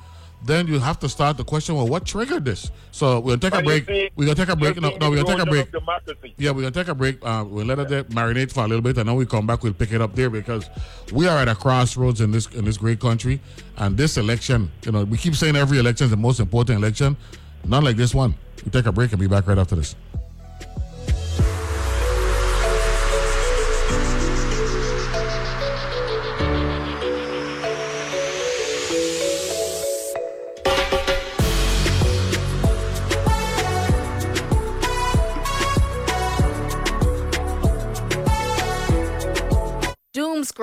then 0.44 0.66
you 0.66 0.78
have 0.78 0.98
to 0.98 1.08
start 1.08 1.36
the 1.36 1.44
question 1.44 1.74
well 1.74 1.86
what 1.86 2.06
triggered 2.06 2.44
this 2.44 2.70
so 2.92 3.20
we'll 3.20 3.38
take 3.38 3.54
a 3.54 3.62
break 3.62 3.86
see- 3.86 4.10
we're 4.16 4.24
gonna 4.24 4.34
take 4.34 4.48
a 4.48 4.56
break 4.56 4.80
no, 4.80 4.90
no 5.00 5.10
we're 5.10 5.16
gonna 5.22 5.36
take 5.36 5.46
a 5.46 5.50
break 5.50 5.70
democracy. 5.72 6.34
yeah, 6.38 6.50
we're 6.50 6.62
gonna 6.62 6.70
take 6.70 6.88
a 6.88 6.94
break. 6.94 7.18
Uh, 7.22 7.44
we'll 7.46 7.66
let 7.66 7.78
it 7.78 8.08
marinate 8.10 8.50
for 8.52 8.64
a 8.64 8.68
little 8.68 8.82
bit, 8.82 8.96
and 8.98 9.08
then 9.08 9.16
we 9.16 9.26
come 9.26 9.46
back. 9.46 9.62
We'll 9.62 9.72
pick 9.74 9.92
it 9.92 10.00
up 10.00 10.14
there 10.14 10.30
because 10.30 10.68
we 11.12 11.26
are 11.28 11.38
at 11.38 11.48
a 11.48 11.54
crossroads 11.54 12.20
in 12.20 12.30
this 12.30 12.46
in 12.48 12.64
this 12.64 12.76
great 12.78 13.00
country, 13.00 13.40
and 13.76 13.96
this 13.96 14.16
election. 14.16 14.70
You 14.84 14.92
know, 14.92 15.04
we 15.04 15.18
keep 15.18 15.34
saying 15.34 15.56
every 15.56 15.78
election 15.78 16.06
is 16.06 16.10
the 16.10 16.16
most 16.16 16.40
important 16.40 16.78
election. 16.78 17.16
Not 17.64 17.84
like 17.84 17.96
this 17.96 18.14
one. 18.14 18.34
We 18.64 18.70
take 18.70 18.86
a 18.86 18.92
break 18.92 19.12
and 19.12 19.20
be 19.20 19.26
back 19.26 19.46
right 19.46 19.58
after 19.58 19.76
this. 19.76 19.94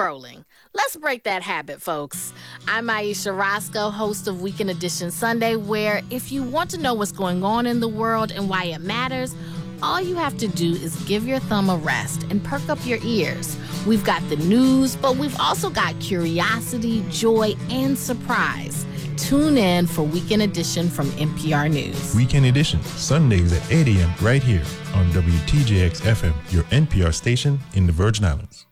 Scrolling. 0.08 0.46
Let's 0.74 0.96
break 0.96 1.24
that 1.24 1.42
habit, 1.42 1.82
folks. 1.82 2.34
I'm 2.68 2.88
Aisha 2.88 3.38
Roscoe, 3.38 3.90
host 3.90 4.28
of 4.28 4.42
Weekend 4.42 4.70
Edition 4.70 5.12
Sunday, 5.12 5.56
where 5.56 6.02
if 6.10 6.32
you 6.32 6.44
want 6.44 6.70
to 6.72 6.78
know 6.78 6.94
what's 6.94 7.12
going 7.12 7.44
on 7.44 7.66
in 7.66 7.80
the 7.80 7.88
world 7.88 8.32
and 8.32 8.50
why 8.50 8.66
it 8.66 8.80
matters, 8.80 9.36
all 9.84 10.02
you 10.02 10.16
have 10.16 10.38
to 10.38 10.48
do 10.48 10.74
is 10.74 10.96
give 11.04 11.28
your 11.28 11.40
thumb 11.40 11.70
a 11.70 11.78
rest 11.78 12.24
and 12.30 12.44
perk 12.44 12.68
up 12.70 12.84
your 12.86 13.00
ears. 13.04 13.58
We've 13.86 14.04
got 14.04 14.28
the 14.30 14.38
news, 14.38 14.96
but 14.96 15.18
we've 15.18 15.40
also 15.40 15.70
got 15.70 16.00
curiosity, 16.00 17.06
joy, 17.10 17.56
and 17.70 17.98
surprise. 17.98 18.86
Tune 19.18 19.58
in 19.58 19.88
for 19.88 20.04
Weekend 20.04 20.42
Edition 20.42 20.90
from 20.90 21.08
NPR 21.12 21.72
News. 21.72 22.16
Weekend 22.16 22.46
Edition, 22.46 22.82
Sundays 22.84 23.52
at 23.52 23.72
8 23.72 23.88
a.m. 23.88 24.14
right 24.22 24.42
here 24.42 24.64
on 24.94 25.12
WTJX 25.12 26.02
FM, 26.02 26.34
your 26.52 26.64
NPR 26.66 27.14
station 27.14 27.60
in 27.74 27.86
the 27.86 27.92
Virgin 27.92 28.26
Islands. 28.26 28.67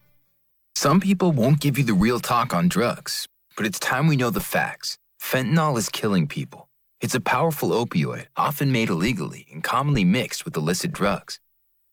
Some 0.77 0.99
people 0.99 1.31
won't 1.31 1.61
give 1.61 1.77
you 1.77 1.85
the 1.85 1.93
real 1.93 2.19
talk 2.19 2.53
on 2.53 2.67
drugs, 2.67 3.29
but 3.55 3.65
it's 3.65 3.79
time 3.79 4.07
we 4.07 4.17
know 4.17 4.29
the 4.29 4.41
facts. 4.41 4.97
Fentanyl 5.21 5.77
is 5.77 5.87
killing 5.87 6.27
people. 6.27 6.67
It's 6.99 7.15
a 7.15 7.21
powerful 7.21 7.69
opioid, 7.69 8.25
often 8.35 8.73
made 8.73 8.89
illegally 8.89 9.47
and 9.53 9.63
commonly 9.63 10.03
mixed 10.03 10.43
with 10.43 10.57
illicit 10.57 10.91
drugs. 10.91 11.39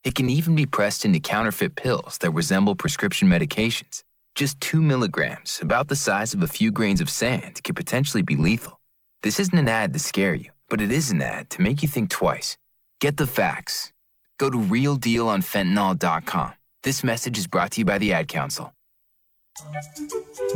It 0.02 0.16
can 0.16 0.28
even 0.28 0.56
be 0.56 0.66
pressed 0.66 1.04
into 1.04 1.20
counterfeit 1.20 1.76
pills 1.76 2.18
that 2.18 2.32
resemble 2.32 2.74
prescription 2.74 3.28
medications. 3.28 4.02
Just 4.34 4.60
two 4.60 4.82
milligrams, 4.82 5.60
about 5.62 5.86
the 5.86 5.96
size 5.96 6.34
of 6.34 6.42
a 6.42 6.48
few 6.48 6.72
grains 6.72 7.00
of 7.00 7.08
sand, 7.08 7.62
could 7.62 7.76
potentially 7.76 8.22
be 8.22 8.34
lethal. 8.34 8.80
This 9.22 9.38
isn't 9.38 9.56
an 9.56 9.68
ad 9.68 9.92
to 9.92 10.00
scare 10.00 10.34
you, 10.34 10.50
but 10.68 10.80
it 10.80 10.90
is 10.90 11.12
an 11.12 11.22
ad 11.22 11.50
to 11.50 11.62
make 11.62 11.82
you 11.82 11.88
think 11.88 12.10
twice. 12.10 12.58
Get 13.00 13.16
the 13.16 13.28
facts. 13.28 13.92
Go 14.38 14.50
to 14.50 14.58
realdealonfentanyl.com. 14.58 16.54
This 16.84 17.04
message 17.04 17.38
is 17.38 17.46
brought 17.46 17.70
to 17.72 17.80
you 17.80 17.84
by 17.84 17.98
the 17.98 18.12
Ad 18.12 18.26
Council. 18.26 18.74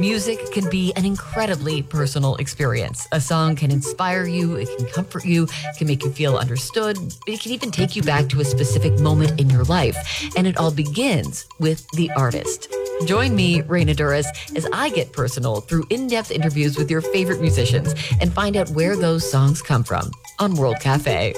Music 0.01 0.41
can 0.51 0.69
be 0.71 0.93
an 0.97 1.05
incredibly 1.05 1.83
personal 1.83 2.35
experience. 2.37 3.07
A 3.13 3.21
song 3.21 3.55
can 3.55 3.71
inspire 3.71 4.27
you, 4.27 4.57
it 4.57 4.69
can 4.77 4.87
comfort 4.87 5.25
you, 5.25 5.47
can 5.79 5.87
make 5.87 6.03
you 6.03 6.11
feel 6.11 6.37
understood, 6.37 6.99
it 7.29 7.39
can 7.41 7.53
even 7.53 7.71
take 7.71 7.95
you 7.95 8.03
back 8.03 8.29
to 8.31 8.41
a 8.41 8.45
specific 8.45 8.99
moment 8.99 9.41
in 9.41 9.49
your 9.49 9.63
life. 9.65 9.97
And 10.37 10.49
it 10.49 10.57
all 10.57 10.73
begins 10.73 11.47
with 11.61 11.89
the 11.93 12.11
artist. 12.17 12.75
Join 13.05 13.37
me, 13.37 13.63
Raina 13.63 13.95
Douris, 13.95 14.27
as 14.57 14.67
I 14.73 14.91
get 14.91 15.13
personal 15.13 15.61
through 15.61 15.85
in 15.91 16.09
depth 16.09 16.33
interviews 16.33 16.77
with 16.77 16.91
your 16.91 17.03
favorite 17.03 17.41
musicians 17.41 17.95
and 18.21 18.33
find 18.33 18.57
out 18.57 18.71
where 18.71 18.97
those 18.97 19.31
songs 19.31 19.63
come 19.63 19.85
from 19.85 20.11
on 20.41 20.55
World 20.57 20.81
Cafe. 20.81 21.35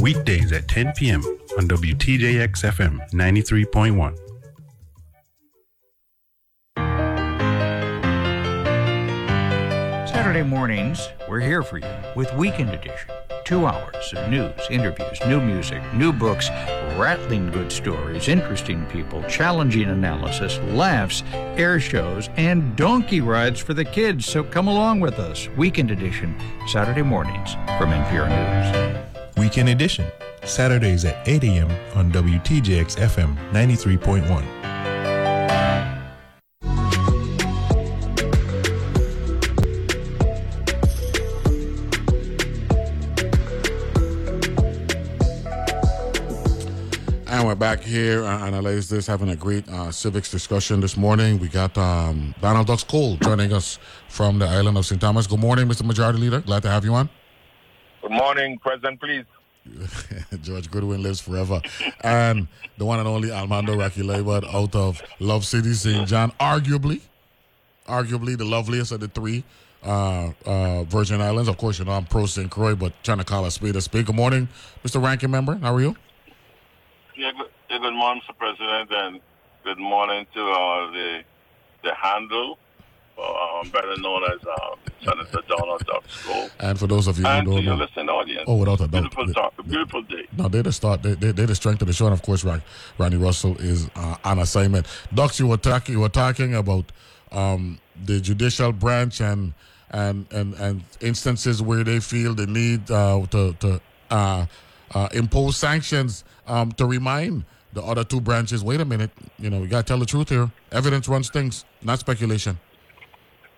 Weekdays 0.00 0.50
at 0.52 0.68
10 0.68 0.94
p.m. 0.96 1.22
on 1.56 1.68
WTJX 1.68 2.64
FM 2.64 2.98
93.1. 3.12 4.18
Saturday 10.08 10.42
mornings, 10.42 11.08
we're 11.28 11.40
here 11.40 11.62
for 11.62 11.78
you 11.78 11.86
with 12.16 12.32
Weekend 12.34 12.70
Edition. 12.70 13.10
Two 13.44 13.66
hours 13.66 14.12
of 14.14 14.28
news, 14.30 14.58
interviews, 14.70 15.20
new 15.26 15.40
music, 15.40 15.82
new 15.94 16.12
books, 16.12 16.48
rattling 16.96 17.50
good 17.50 17.70
stories, 17.70 18.28
interesting 18.28 18.84
people, 18.86 19.22
challenging 19.24 19.90
analysis, 19.90 20.58
laughs, 20.72 21.22
air 21.56 21.78
shows, 21.78 22.30
and 22.36 22.74
donkey 22.74 23.20
rides 23.20 23.60
for 23.60 23.74
the 23.74 23.84
kids. 23.84 24.26
So 24.26 24.42
come 24.42 24.66
along 24.66 25.00
with 25.00 25.18
us. 25.18 25.48
Weekend 25.56 25.90
Edition, 25.90 26.34
Saturday 26.66 27.02
mornings 27.02 27.52
from 27.78 27.90
NPR 27.90 28.28
News. 28.28 29.13
Weekend 29.36 29.68
Edition, 29.68 30.06
Saturdays 30.44 31.04
at 31.04 31.26
8 31.28 31.42
a.m. 31.44 31.70
on 31.96 32.12
WTJX 32.12 32.96
FM 32.96 33.36
93.1. 33.52 34.44
And 47.26 47.44
we're 47.44 47.56
back 47.56 47.80
here 47.80 48.22
uh, 48.22 48.46
analyze 48.46 48.88
this, 48.88 49.08
having 49.08 49.30
a 49.30 49.36
great 49.36 49.68
uh, 49.68 49.90
civics 49.90 50.30
discussion 50.30 50.78
this 50.78 50.96
morning. 50.96 51.40
We 51.40 51.48
got 51.48 51.76
um, 51.76 52.32
Donald 52.40 52.68
Ducks 52.68 52.84
Cole 52.84 53.16
joining 53.16 53.52
us 53.52 53.80
from 54.08 54.38
the 54.38 54.46
island 54.46 54.78
of 54.78 54.86
St. 54.86 55.00
Thomas. 55.00 55.26
Good 55.26 55.40
morning, 55.40 55.66
Mr. 55.66 55.84
Majority 55.84 56.20
Leader. 56.20 56.40
Glad 56.42 56.62
to 56.62 56.70
have 56.70 56.84
you 56.84 56.94
on. 56.94 57.08
Good 58.04 58.12
morning, 58.12 58.58
President, 58.58 59.00
please. 59.00 59.24
George 60.42 60.70
Goodwin 60.70 61.02
lives 61.02 61.22
forever. 61.22 61.62
and 62.02 62.48
the 62.76 62.84
one 62.84 62.98
and 62.98 63.08
only 63.08 63.28
Almando 63.30 63.78
Rocky 63.78 64.02
Liburd 64.02 64.44
out 64.54 64.74
of 64.74 65.00
Love 65.20 65.46
City, 65.46 65.72
St. 65.72 66.06
John, 66.06 66.30
arguably, 66.32 67.00
arguably 67.88 68.36
the 68.36 68.44
loveliest 68.44 68.92
of 68.92 69.00
the 69.00 69.08
three 69.08 69.42
uh, 69.82 70.32
uh, 70.44 70.84
Virgin 70.84 71.22
Islands. 71.22 71.48
Of 71.48 71.56
course, 71.56 71.78
you 71.78 71.86
know, 71.86 71.92
I'm 71.92 72.04
pro 72.04 72.26
St. 72.26 72.50
Croix, 72.50 72.74
but 72.74 72.92
trying 73.02 73.18
to 73.18 73.24
call 73.24 73.46
a 73.46 73.50
spade 73.50 73.74
a 73.74 73.80
spade. 73.80 74.04
Good 74.04 74.14
morning, 74.16 74.48
Mr. 74.84 75.02
Ranking 75.02 75.30
Member. 75.30 75.54
How 75.56 75.74
are 75.74 75.80
you? 75.80 75.96
Yeah, 77.16 77.32
good, 77.38 77.48
yeah, 77.70 77.78
good 77.78 77.94
morning, 77.94 78.20
Mr. 78.28 78.36
President, 78.36 78.90
and 78.92 79.20
good 79.64 79.78
morning 79.78 80.26
to 80.34 80.40
uh, 80.42 80.90
the 80.92 81.22
the 81.82 81.94
handle, 81.94 82.58
um, 83.18 83.68
better 83.70 83.96
known 83.98 84.22
as 84.24 84.46
uh, 84.46 84.76
Senator 85.04 85.40
Donald 85.48 85.84
Ducks 85.86 86.22
Cole. 86.24 86.48
And 86.60 86.78
for 86.78 86.86
those 86.86 87.06
of 87.06 87.18
you 87.18 87.26
and 87.26 87.46
who 87.46 87.54
don't 87.54 87.64
know, 87.64 87.74
listening 87.76 88.08
audience. 88.08 88.44
Oh, 88.46 88.56
without 88.56 88.80
a 88.80 88.88
doubt. 88.88 88.90
Beautiful 88.90 89.34
talk, 89.34 89.54
beautiful 89.66 90.02
day. 90.02 90.26
No, 90.36 90.48
they're 90.48 90.62
the 90.62 90.72
start. 90.72 91.02
They, 91.02 91.14
they, 91.14 91.32
they're 91.32 91.46
the 91.46 91.54
strength 91.54 91.82
of 91.82 91.88
the 91.88 91.94
show, 91.94 92.06
and 92.06 92.14
of 92.14 92.22
course, 92.22 92.44
Ronnie 92.44 93.16
Russell 93.16 93.56
is 93.58 93.88
uh, 93.96 94.16
on 94.24 94.38
assignment. 94.38 94.86
Ducks, 95.12 95.38
you 95.38 95.46
were 95.46 95.56
talking. 95.56 95.94
You 95.94 96.00
were 96.00 96.08
talking 96.08 96.54
about 96.54 96.86
um, 97.32 97.78
the 98.04 98.20
judicial 98.20 98.72
branch 98.72 99.20
and 99.20 99.54
and 99.90 100.26
and 100.32 100.54
and 100.54 100.84
instances 101.00 101.62
where 101.62 101.84
they 101.84 102.00
feel 102.00 102.34
the 102.34 102.46
need 102.46 102.90
uh, 102.90 103.24
to 103.30 103.52
to 103.54 103.80
uh, 104.10 104.46
uh, 104.92 105.08
impose 105.12 105.56
sanctions 105.56 106.24
um, 106.46 106.72
to 106.72 106.86
remind 106.86 107.44
the 107.72 107.82
other 107.82 108.04
two 108.04 108.20
branches. 108.20 108.62
Wait 108.62 108.80
a 108.80 108.84
minute, 108.84 109.10
you 109.38 109.50
know, 109.50 109.60
we 109.60 109.66
got 109.66 109.78
to 109.78 109.82
tell 109.84 109.98
the 109.98 110.06
truth 110.06 110.28
here. 110.28 110.50
Evidence 110.70 111.08
runs 111.08 111.28
things, 111.28 111.64
not 111.82 111.98
speculation. 111.98 112.58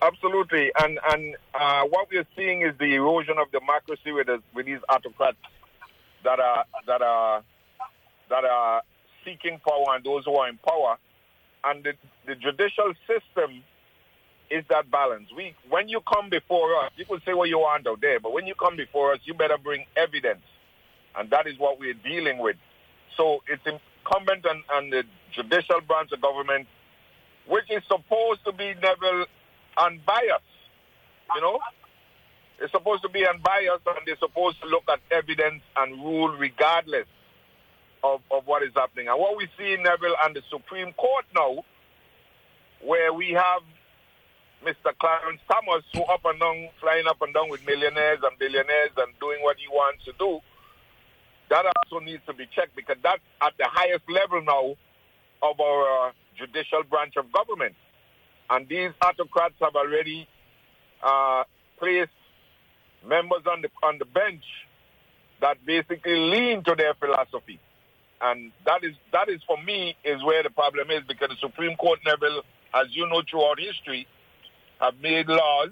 Absolutely, 0.01 0.71
and 0.79 0.99
and 1.11 1.35
uh, 1.59 1.83
what 1.89 2.07
we're 2.11 2.27
seeing 2.35 2.61
is 2.61 2.73
the 2.79 2.93
erosion 2.93 3.35
of 3.39 3.51
democracy 3.51 4.11
with 4.11 4.27
this, 4.27 4.41
with 4.53 4.67
these 4.67 4.79
autocrats 4.89 5.37
that 6.23 6.39
are 6.39 6.65
that 6.85 7.01
are 7.01 7.43
that 8.29 8.45
are 8.45 8.83
seeking 9.25 9.59
power 9.67 9.95
and 9.95 10.03
those 10.05 10.23
who 10.25 10.35
are 10.35 10.49
in 10.49 10.57
power, 10.57 10.97
and 11.63 11.83
the, 11.83 11.93
the 12.27 12.35
judicial 12.35 12.93
system 13.07 13.63
is 14.51 14.63
that 14.69 14.91
balance. 14.91 15.29
We 15.35 15.55
when 15.67 15.89
you 15.89 16.01
come 16.01 16.29
before 16.29 16.75
us, 16.85 16.91
you 16.95 17.05
can 17.05 17.19
say 17.25 17.33
what 17.33 17.49
you 17.49 17.57
want 17.57 17.87
out 17.87 17.99
there, 17.99 18.19
but 18.19 18.33
when 18.33 18.45
you 18.45 18.53
come 18.53 18.77
before 18.77 19.13
us, 19.13 19.19
you 19.23 19.33
better 19.33 19.57
bring 19.57 19.85
evidence, 19.95 20.45
and 21.17 21.31
that 21.31 21.47
is 21.47 21.57
what 21.57 21.79
we're 21.79 21.95
dealing 21.95 22.37
with. 22.37 22.57
So 23.17 23.41
it's 23.47 23.63
incumbent 23.65 24.45
on, 24.45 24.63
on 24.75 24.89
the 24.91 25.03
judicial 25.33 25.81
branch 25.81 26.11
of 26.11 26.21
government, 26.21 26.67
which 27.47 27.65
is 27.71 27.81
supposed 27.87 28.45
to 28.45 28.51
be 28.51 28.75
never 28.79 29.25
unbiased. 29.77 30.43
You 31.35 31.41
know, 31.41 31.59
it's 32.59 32.71
supposed 32.71 33.03
to 33.03 33.09
be 33.09 33.25
unbiased, 33.27 33.85
and 33.85 33.97
they're 34.05 34.17
supposed 34.17 34.61
to 34.61 34.67
look 34.67 34.83
at 34.89 34.99
evidence 35.11 35.61
and 35.75 36.03
rule 36.03 36.35
regardless 36.37 37.07
of, 38.03 38.21
of 38.31 38.45
what 38.45 38.63
is 38.63 38.71
happening. 38.75 39.07
And 39.07 39.19
what 39.19 39.37
we 39.37 39.47
see, 39.57 39.73
in 39.73 39.83
Neville, 39.83 40.15
and 40.23 40.35
the 40.35 40.41
Supreme 40.49 40.93
Court 40.93 41.25
now, 41.35 41.63
where 42.81 43.13
we 43.13 43.31
have 43.31 43.61
Mr. 44.65 44.91
Clarence 44.99 45.41
Thomas, 45.49 45.83
who 45.93 46.01
up 46.03 46.21
and 46.25 46.39
down, 46.39 46.69
flying 46.79 47.07
up 47.07 47.21
and 47.21 47.33
down 47.33 47.49
with 47.49 47.65
millionaires 47.65 48.19
and 48.23 48.37
billionaires 48.39 48.91
and 48.97 49.13
doing 49.19 49.39
what 49.41 49.57
he 49.57 49.67
wants 49.67 50.03
to 50.05 50.13
do, 50.17 50.39
that 51.49 51.65
also 51.65 52.03
needs 52.03 52.23
to 52.25 52.33
be 52.33 52.45
checked 52.55 52.75
because 52.75 52.97
that's 53.03 53.21
at 53.41 53.53
the 53.57 53.65
highest 53.67 54.03
level 54.09 54.41
now 54.41 54.75
of 55.41 55.59
our 55.59 56.09
uh, 56.09 56.11
judicial 56.37 56.83
branch 56.83 57.15
of 57.17 57.31
government. 57.31 57.75
And 58.49 58.67
these 58.67 58.91
autocrats 59.01 59.55
have 59.61 59.75
already 59.75 60.27
uh, 61.03 61.43
placed 61.79 62.11
members 63.05 63.43
on 63.49 63.61
the 63.61 63.69
on 63.83 63.97
the 63.99 64.05
bench 64.05 64.43
that 65.41 65.57
basically 65.65 66.15
lean 66.15 66.63
to 66.63 66.75
their 66.75 66.93
philosophy. 66.95 67.59
And 68.21 68.51
that 68.65 68.83
is 68.83 68.95
that 69.11 69.29
is 69.29 69.41
for 69.45 69.61
me 69.61 69.95
is 70.03 70.23
where 70.23 70.43
the 70.43 70.49
problem 70.49 70.89
is 70.91 71.03
because 71.07 71.29
the 71.29 71.37
Supreme 71.39 71.75
Court 71.77 71.99
Neville, 72.05 72.41
as 72.73 72.87
you 72.91 73.07
know 73.07 73.21
throughout 73.29 73.59
history, 73.59 74.07
have 74.79 74.95
made 75.01 75.27
laws. 75.27 75.69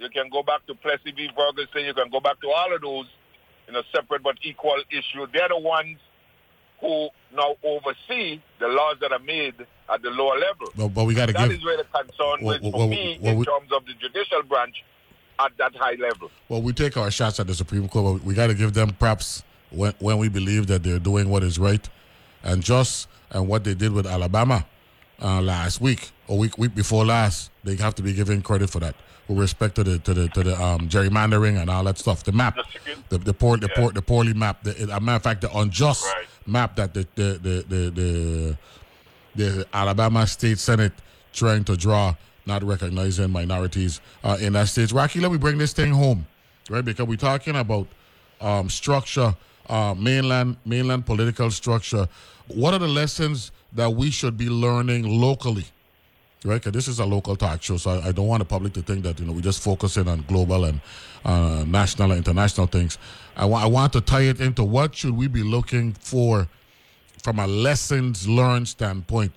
You 0.00 0.08
can 0.10 0.28
go 0.28 0.42
back 0.42 0.66
to 0.66 0.74
Plessy 0.74 1.12
v. 1.14 1.30
Ferguson, 1.36 1.84
you 1.84 1.94
can 1.94 2.10
go 2.10 2.18
back 2.18 2.40
to 2.40 2.48
all 2.48 2.74
of 2.74 2.80
those 2.82 3.06
in 3.68 3.76
a 3.76 3.82
separate 3.94 4.24
but 4.24 4.36
equal 4.42 4.82
issue. 4.90 5.26
They're 5.32 5.48
the 5.48 5.58
ones 5.58 5.98
who 6.84 7.08
now 7.34 7.56
oversee 7.64 8.40
the 8.58 8.68
laws 8.68 8.96
that 9.00 9.10
are 9.10 9.18
made 9.20 9.54
at 9.92 10.02
the 10.02 10.10
lower 10.10 10.38
level. 10.38 10.68
But, 10.76 10.88
but 10.88 11.04
we 11.04 11.14
got 11.14 11.26
to 11.26 11.32
That 11.32 11.48
give. 11.48 11.58
is 11.58 11.64
where 11.64 11.78
the 11.78 11.84
concern 11.84 12.44
Well, 12.44 12.56
is 12.56 12.60
for 12.60 12.78
well, 12.78 12.88
me 12.88 13.18
well, 13.22 13.32
in 13.32 13.38
we- 13.38 13.44
terms 13.46 13.72
of 13.72 13.86
the 13.86 13.94
judicial 13.94 14.42
branch 14.42 14.84
at 15.40 15.52
that 15.58 15.74
high 15.76 15.94
level. 15.98 16.30
Well, 16.48 16.60
we 16.62 16.72
take 16.74 16.96
our 16.96 17.10
shots 17.10 17.40
at 17.40 17.46
the 17.46 17.54
Supreme 17.54 17.88
Court, 17.88 18.18
but 18.20 18.26
we 18.26 18.34
got 18.34 18.48
to 18.48 18.54
give 18.54 18.74
them 18.74 18.90
props 18.90 19.42
when, 19.70 19.94
when 19.98 20.18
we 20.18 20.28
believe 20.28 20.66
that 20.68 20.82
they're 20.82 20.98
doing 20.98 21.28
what 21.30 21.42
is 21.42 21.58
right 21.58 21.88
and 22.42 22.62
just, 22.62 23.08
and 23.30 23.48
what 23.48 23.64
they 23.64 23.74
did 23.74 23.92
with 23.92 24.06
Alabama 24.06 24.64
uh, 25.22 25.40
last 25.40 25.80
week 25.80 26.10
or 26.28 26.38
week 26.38 26.58
week 26.58 26.74
before 26.74 27.04
last. 27.04 27.50
They 27.64 27.76
have 27.76 27.94
to 27.96 28.02
be 28.02 28.12
given 28.12 28.42
credit 28.42 28.68
for 28.70 28.80
that. 28.80 28.94
With 29.26 29.38
respect 29.38 29.74
to 29.76 29.84
the 29.84 29.98
to 30.00 30.12
the 30.12 30.28
to 30.28 30.42
the 30.42 30.62
um, 30.62 30.88
gerrymandering 30.88 31.58
and 31.60 31.70
all 31.70 31.84
that 31.84 31.96
stuff, 31.98 32.24
the 32.24 32.32
map, 32.32 32.58
the 33.08 33.16
the 33.16 33.32
poor 33.32 33.56
the 33.56 33.70
poor 33.70 33.90
the 33.90 34.02
poorly 34.02 34.34
mapped, 34.34 34.64
the, 34.64 34.78
as 34.78 34.88
a 34.90 35.00
matter 35.00 35.16
of 35.16 35.22
fact, 35.22 35.40
the 35.40 35.56
unjust 35.56 36.04
map 36.46 36.76
that 36.76 36.92
the 36.92 37.06
the 37.14 37.38
the 37.42 37.64
the, 37.68 37.90
the 37.90 38.58
the 39.34 39.66
Alabama 39.72 40.26
State 40.26 40.58
Senate 40.58 40.92
trying 41.32 41.64
to 41.64 41.76
draw, 41.76 42.14
not 42.44 42.62
recognizing 42.62 43.30
minorities 43.30 44.00
uh, 44.22 44.36
in 44.40 44.52
that 44.52 44.68
state. 44.68 44.92
Rocky, 44.92 45.20
let 45.20 45.32
me 45.32 45.38
bring 45.38 45.56
this 45.56 45.72
thing 45.72 45.90
home, 45.90 46.26
right? 46.68 46.84
Because 46.84 47.06
we're 47.06 47.16
talking 47.16 47.56
about 47.56 47.86
um, 48.42 48.68
structure, 48.68 49.34
uh, 49.70 49.94
mainland 49.96 50.58
mainland 50.66 51.06
political 51.06 51.50
structure. 51.50 52.06
What 52.48 52.74
are 52.74 52.78
the 52.78 52.88
lessons 52.88 53.52
that 53.72 53.90
we 53.90 54.10
should 54.10 54.36
be 54.36 54.50
learning 54.50 55.04
locally? 55.08 55.64
Right, 56.44 56.62
this 56.62 56.88
is 56.88 56.98
a 56.98 57.06
local 57.06 57.36
talk 57.36 57.62
show, 57.62 57.78
so 57.78 57.90
I, 57.90 58.08
I 58.08 58.12
don't 58.12 58.26
want 58.26 58.40
the 58.40 58.44
public 58.44 58.74
to 58.74 58.82
think 58.82 59.02
that 59.04 59.18
you 59.18 59.26
know 59.26 59.32
we 59.32 59.40
just 59.42 59.62
focusing 59.62 60.08
on 60.08 60.24
global 60.28 60.66
and 60.66 60.80
uh, 61.24 61.64
national 61.66 62.12
and 62.12 62.18
international 62.18 62.66
things. 62.66 62.98
I, 63.36 63.46
wa- 63.46 63.62
I 63.62 63.66
want 63.66 63.94
to 63.94 64.02
tie 64.02 64.22
it 64.22 64.40
into 64.40 64.62
what 64.62 64.94
should 64.94 65.16
we 65.16 65.26
be 65.26 65.42
looking 65.42 65.94
for 65.94 66.48
from 67.22 67.38
a 67.38 67.46
lessons 67.46 68.28
learned 68.28 68.68
standpoint. 68.68 69.32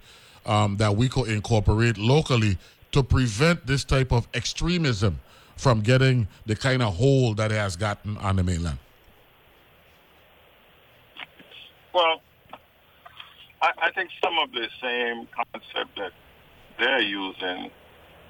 um, 0.47 0.77
that 0.77 0.95
we 0.95 1.09
could 1.09 1.29
incorporate 1.29 1.97
locally 1.97 2.57
to 2.91 3.03
prevent 3.03 3.67
this 3.67 3.83
type 3.83 4.11
of 4.11 4.27
extremism 4.33 5.19
from 5.57 5.81
getting 5.81 6.27
the 6.45 6.55
kind 6.55 6.81
of 6.81 6.95
hold 6.95 7.37
that 7.37 7.51
it 7.51 7.55
has 7.55 7.75
gotten 7.75 8.17
on 8.17 8.37
the 8.37 8.43
mainland? 8.43 8.77
Well, 11.93 12.21
I, 13.61 13.71
I 13.83 13.91
think 13.91 14.09
some 14.23 14.37
of 14.39 14.51
the 14.51 14.67
same 14.81 15.27
concept 15.35 15.97
that 15.97 16.11
they're 16.79 17.01
using, 17.01 17.71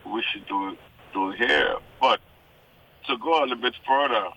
we 0.05 0.23
should 0.31 0.47
do 0.47 0.77
do 1.13 1.31
here. 1.31 1.75
But 1.99 2.19
to 3.07 3.17
go 3.17 3.39
a 3.39 3.41
little 3.43 3.57
bit 3.57 3.75
further, 3.87 4.27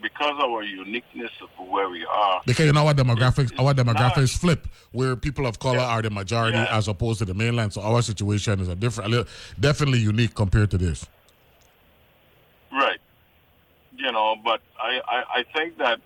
because 0.00 0.34
of 0.42 0.50
our 0.50 0.62
uniqueness 0.62 1.30
of 1.42 1.68
where 1.68 1.88
we 1.88 2.04
are. 2.04 2.40
Because 2.46 2.66
you 2.66 2.72
know 2.72 2.86
our 2.86 2.94
demographics, 2.94 3.52
our 3.58 3.74
demographics 3.74 4.36
flip, 4.38 4.66
where 4.92 5.16
people 5.16 5.46
of 5.46 5.58
color 5.58 5.80
are 5.80 6.02
the 6.02 6.10
majority 6.10 6.56
Yeah. 6.58 6.76
as 6.76 6.88
opposed 6.88 7.18
to 7.20 7.24
the 7.24 7.34
mainland. 7.34 7.72
So 7.72 7.82
our 7.82 8.02
situation 8.02 8.60
is 8.60 8.68
a 8.68 8.76
different, 8.76 9.08
a 9.08 9.16
little, 9.16 9.32
definitely 9.58 9.98
unique 9.98 10.34
compared 10.34 10.70
to 10.70 10.78
this. 10.78 11.06
Right. 12.72 13.00
You 13.96 14.12
know, 14.12 14.36
but 14.44 14.60
I, 14.80 15.00
I, 15.06 15.40
I 15.40 15.44
think 15.56 15.78
that 15.78 16.00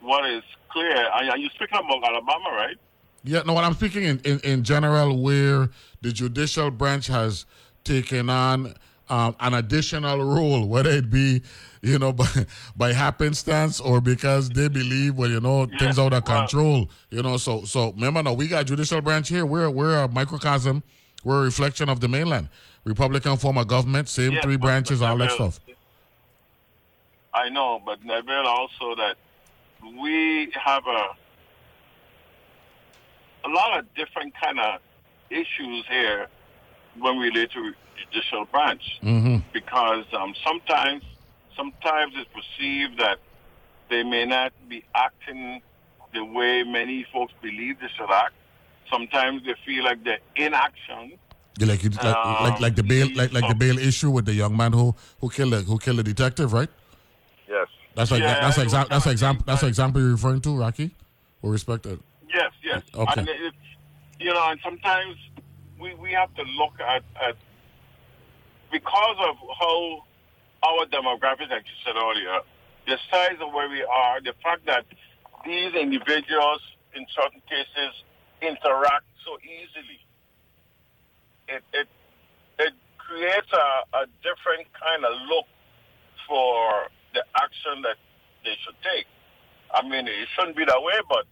what 0.00 0.28
is 0.28 0.42
clear, 0.70 0.96
are 0.96 1.22
are 1.22 1.38
you 1.38 1.48
speaking 1.50 1.78
about 1.78 2.02
Alabama, 2.04 2.50
right? 2.52 2.76
Yeah, 3.24 3.42
no, 3.46 3.52
what 3.52 3.62
I'm 3.62 3.74
speaking 3.74 4.02
in, 4.02 4.18
in, 4.24 4.40
in 4.40 4.64
general, 4.64 5.22
where 5.22 5.70
the 6.02 6.12
judicial 6.12 6.70
branch 6.70 7.06
has 7.06 7.46
taken 7.84 8.28
on 8.28 8.74
um, 9.08 9.36
an 9.40 9.54
additional 9.54 10.22
role, 10.24 10.66
whether 10.66 10.90
it 10.90 11.10
be, 11.10 11.42
you 11.80 11.98
know, 11.98 12.12
by, 12.22 12.26
by 12.76 12.92
happenstance 12.92 13.80
or 13.80 14.00
because 14.00 14.48
they 14.50 14.68
believe, 14.68 15.16
well, 15.16 15.30
you 15.30 15.40
know, 15.40 15.66
things 15.78 15.98
out 15.98 16.12
of 16.12 16.24
control, 16.24 16.88
you 17.10 17.22
know. 17.22 17.36
So, 17.36 17.64
so 17.64 17.92
remember, 17.92 18.22
now 18.22 18.32
we 18.32 18.48
got 18.48 18.66
judicial 18.66 19.00
branch 19.00 19.28
here. 19.28 19.46
We're 19.46 19.70
we're 19.70 20.02
a 20.04 20.08
microcosm. 20.08 20.82
We're 21.24 21.40
a 21.42 21.44
reflection 21.44 21.88
of 21.88 22.00
the 22.00 22.08
mainland. 22.08 22.48
Republican 22.84 23.36
form 23.36 23.58
of 23.58 23.68
government, 23.68 24.08
same 24.08 24.32
Yeah, 24.32 24.40
three 24.40 24.56
but- 24.56 24.66
branches, 24.66 25.00
but 25.00 25.10
all 25.10 25.16
that 25.18 25.30
stuff. 25.32 25.60
I 27.34 27.48
know, 27.48 27.80
but 27.84 28.04
Neville 28.04 28.46
also 28.46 28.94
that 28.96 29.16
we 30.00 30.52
have 30.62 30.82
a 30.86 31.06
a 33.44 33.48
lot 33.48 33.78
of 33.78 33.92
different 33.94 34.32
kind 34.40 34.60
of 34.60 34.80
issues 35.32 35.84
here 35.88 36.28
when 36.98 37.18
we 37.18 37.28
relate 37.30 37.50
to 37.52 37.72
judicial 37.96 38.44
branch 38.46 38.82
Mm-hmm. 39.02 39.36
because 39.52 40.04
um, 40.12 40.34
sometimes 40.44 41.02
sometimes 41.56 42.12
it's 42.16 42.30
perceived 42.32 42.98
that 42.98 43.18
they 43.90 44.02
may 44.02 44.24
not 44.24 44.52
be 44.68 44.84
acting 44.94 45.60
the 46.14 46.24
way 46.24 46.62
many 46.62 47.06
folks 47.12 47.32
believe 47.42 47.80
they 47.80 47.88
should 47.96 48.10
act. 48.10 48.34
Sometimes 48.90 49.42
they 49.44 49.54
feel 49.64 49.84
like 49.84 50.02
they're 50.04 50.18
inaction. 50.36 51.18
Yeah, 51.58 51.66
like, 51.66 51.82
you, 51.82 51.90
like, 51.90 52.40
like 52.40 52.60
like 52.60 52.76
the 52.76 52.82
bail 52.82 53.08
like 53.14 53.32
like 53.32 53.46
the 53.46 53.54
bail 53.54 53.78
issue 53.78 54.10
with 54.10 54.24
the 54.24 54.32
young 54.32 54.56
man 54.56 54.72
who 54.72 54.94
who 55.20 55.28
killed 55.28 55.52
the, 55.52 55.60
who 55.60 55.78
killed 55.78 55.98
the 55.98 56.02
detective, 56.02 56.52
right? 56.52 56.68
Yes. 57.48 57.68
That's 57.94 58.10
like 58.10 58.20
Yeah, 58.22 58.40
that's 58.40 58.58
it 58.58 58.62
example 58.62 58.94
that's 58.94 59.06
example 59.06 59.44
that's 59.46 59.62
example 59.62 60.00
you're 60.00 60.12
referring 60.12 60.40
to, 60.42 60.56
Rocky. 60.56 60.94
With 61.42 61.52
respect 61.52 61.82
to 61.84 62.00
Yes, 62.32 62.52
yes. 62.62 62.82
Okay. 62.94 63.20
And 63.20 63.28
it, 63.28 63.52
you 64.22 64.32
know, 64.32 64.50
and 64.50 64.60
sometimes 64.62 65.16
we, 65.80 65.94
we 65.94 66.12
have 66.12 66.32
to 66.34 66.42
look 66.42 66.74
at, 66.80 67.02
at 67.20 67.36
because 68.70 69.16
of 69.28 69.36
how 69.58 70.04
our 70.62 70.86
demographics, 70.86 71.50
like 71.50 71.66
you 71.66 71.78
said 71.84 71.96
earlier, 71.96 72.40
the 72.86 72.96
size 73.10 73.36
of 73.40 73.52
where 73.52 73.68
we 73.68 73.82
are, 73.82 74.20
the 74.20 74.32
fact 74.42 74.66
that 74.66 74.84
these 75.44 75.74
individuals 75.74 76.60
in 76.94 77.04
certain 77.14 77.42
cases 77.48 77.92
interact 78.40 79.04
so 79.26 79.38
easily, 79.42 80.00
it 81.48 81.62
it 81.72 81.88
it 82.58 82.72
creates 82.98 83.50
a, 83.52 83.96
a 83.98 84.06
different 84.22 84.66
kind 84.78 85.04
of 85.04 85.12
look 85.28 85.46
for 86.28 86.88
the 87.14 87.24
action 87.36 87.82
that 87.82 87.96
they 88.44 88.54
should 88.64 88.76
take. 88.82 89.06
I 89.74 89.82
mean, 89.82 90.06
it 90.06 90.28
shouldn't 90.34 90.56
be 90.56 90.64
that 90.64 90.82
way, 90.82 90.94
but 91.08 91.26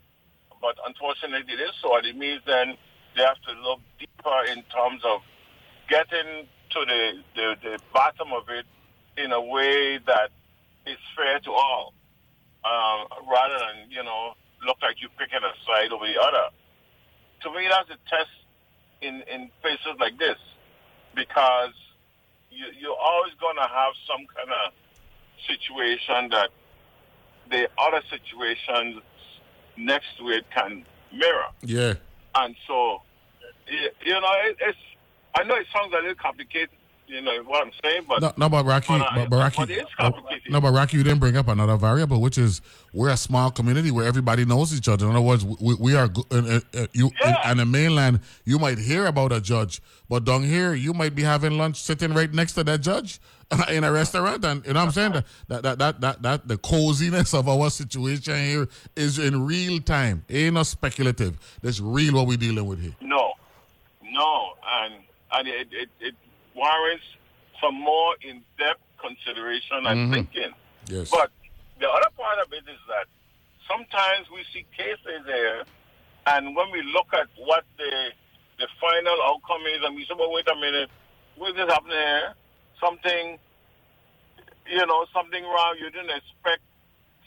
but 0.61 0.77
unfortunately 0.87 1.55
it 1.55 1.61
is 1.61 1.75
so. 1.81 1.97
And 1.97 2.07
it 2.07 2.17
means 2.17 2.43
then 2.47 2.77
they 3.17 3.23
have 3.23 3.41
to 3.49 3.53
look 3.63 3.81
deeper 3.99 4.45
in 4.53 4.63
terms 4.71 5.03
of 5.05 5.21
getting 5.89 6.47
to 6.71 6.81
the, 6.87 7.13
the, 7.35 7.57
the 7.63 7.79
bottom 7.93 8.33
of 8.33 8.49
it 8.49 8.67
in 9.17 9.33
a 9.33 9.41
way 9.41 9.99
that 10.07 10.31
is 10.87 10.99
fair 11.17 11.41
to 11.41 11.51
all, 11.51 11.93
um, 12.65 13.07
rather 13.31 13.59
than, 13.59 13.91
you 13.91 14.03
know, 14.03 14.35
look 14.67 14.77
like 14.83 15.01
you're 15.01 15.11
picking 15.19 15.41
a 15.43 15.53
side 15.67 15.93
over 15.93 16.07
the 16.07 16.21
other. 16.21 16.55
To 17.43 17.51
me, 17.51 17.67
that's 17.69 17.91
a 17.91 17.99
test 18.09 18.31
in, 19.01 19.23
in 19.33 19.51
places 19.63 19.97
like 19.99 20.19
this 20.19 20.39
because 21.15 21.73
you, 22.51 22.67
you're 22.79 22.97
always 22.97 23.33
going 23.41 23.57
to 23.57 23.69
have 23.69 23.93
some 24.07 24.27
kind 24.37 24.51
of 24.51 24.73
situation 25.49 26.31
that 26.31 26.51
the 27.51 27.69
other 27.79 28.03
situations 28.11 29.03
next 29.85 30.07
to 30.19 30.29
it 30.31 30.45
can 30.55 30.85
mirror. 31.13 31.47
Yeah. 31.63 31.95
And 32.35 32.55
so, 32.67 33.03
you 33.69 34.13
know, 34.13 34.21
it, 34.47 34.57
it's, 34.61 34.79
I 35.35 35.45
know 35.45 35.55
it 35.57 35.67
sounds 35.73 35.93
a 35.93 35.97
little 35.97 36.15
complicated, 36.15 36.71
you 37.07 37.21
know, 37.21 37.43
what 37.45 37.67
I'm 37.67 37.73
saying, 37.83 38.03
but. 38.09 38.21
No, 38.23 38.33
no, 38.37 38.49
but 38.49 38.65
Rocky, 38.65 38.87
but, 38.99 39.03
I- 39.03 39.27
but, 39.27 39.37
Rocky, 39.37 39.57
but 39.59 39.71
it 39.71 39.79
is 39.79 39.87
complicated. 39.99 40.53
no, 40.53 40.61
but 40.61 40.73
Rocky, 40.73 40.97
you 40.97 41.03
didn't 41.03 41.19
bring 41.19 41.37
up 41.37 41.49
another 41.49 41.77
variable, 41.77 42.21
which 42.21 42.39
is 42.39 42.61
we're 42.93 43.11
a 43.11 43.17
small 43.17 43.51
community 43.51 43.91
where 43.91 44.07
everybody 44.07 44.45
knows 44.45 44.73
each 44.77 44.89
other. 44.89 45.07
In 45.07 45.13
other 45.13 45.21
words, 45.21 45.45
we, 45.45 45.75
we 45.75 45.95
are 45.97 46.09
uh, 46.31 46.37
uh, 46.37 46.61
uh, 46.75 46.87
you 46.93 47.11
in, 47.25 47.35
on 47.45 47.57
the 47.57 47.67
mainland. 47.67 48.21
You 48.45 48.59
might 48.59 48.79
hear 48.79 49.07
about 49.07 49.33
a 49.33 49.41
judge, 49.41 49.81
but 50.09 50.25
down 50.25 50.45
here, 50.45 50.75
you 50.75 50.93
might 50.95 51.15
be 51.15 51.23
having 51.23 51.59
lunch 51.59 51.81
sitting 51.81 52.13
right 52.15 52.33
next 52.33 52.53
to 52.55 52.65
that 52.65 52.81
judge 52.81 53.21
in 53.69 53.83
a 53.85 53.91
restaurant, 53.91 54.45
and 54.45 54.65
you 54.65 54.73
know 54.73 54.81
what 54.81 54.87
I'm 54.87 54.93
saying 54.93 55.13
that 55.49 55.63
that 55.63 55.79
that 55.79 56.01
that 56.01 56.23
that, 56.23 56.49
the 56.49 56.57
coziness 56.59 57.35
of 57.35 57.49
our 57.49 57.69
situation 57.71 58.37
here 58.37 58.69
is 58.95 59.19
in 59.19 59.45
real 59.45 59.81
time. 59.81 60.25
It 60.29 60.39
ain't 60.39 60.55
no 60.55 60.63
speculative. 60.63 61.37
That's 61.63 61.81
real 61.81 62.15
what 62.15 62.27
we're 62.29 62.37
dealing 62.37 62.65
with 62.67 62.81
here. 62.81 62.95
No, 63.01 63.33
no, 64.05 64.53
and 64.83 64.95
and 65.33 65.49
it, 65.49 65.69
it, 65.73 65.89
it 66.01 66.15
warrants 66.55 67.05
some 67.61 67.75
more 67.75 68.15
in-depth 68.23 68.81
consideration 68.99 69.85
and 69.87 70.11
Mhm. 70.11 70.15
thinking. 70.15 70.53
Yes. 70.87 71.11
But 71.11 71.31
the 71.81 71.89
other 71.89 72.11
part 72.17 72.39
of 72.39 72.53
it 72.53 72.65
is 72.71 72.79
that 72.89 73.07
sometimes 73.69 74.31
we 74.33 74.45
see 74.53 74.65
cases 74.77 75.27
there, 75.27 75.65
and 76.27 76.55
when 76.55 76.71
we 76.71 76.83
look 76.83 77.09
at 77.15 77.27
what 77.37 77.65
the 77.79 77.91
the 78.59 78.69
final 78.81 79.17
outcome 79.25 79.63
is, 79.75 79.83
and 79.85 79.97
we 79.97 80.05
say, 80.05 80.15
"Well, 80.17 80.31
wait 80.31 80.47
a 80.47 80.55
minute, 80.55 80.91
what 81.37 81.51
is 81.59 81.69
happening 81.69 81.97
here? 81.97 82.35
Something, 82.81 83.39
you 84.67 84.87
know, 84.87 85.07
something 85.13 85.45
wrong. 85.45 85.77
You 85.79 85.91
didn't 85.91 86.11
expect 86.11 86.63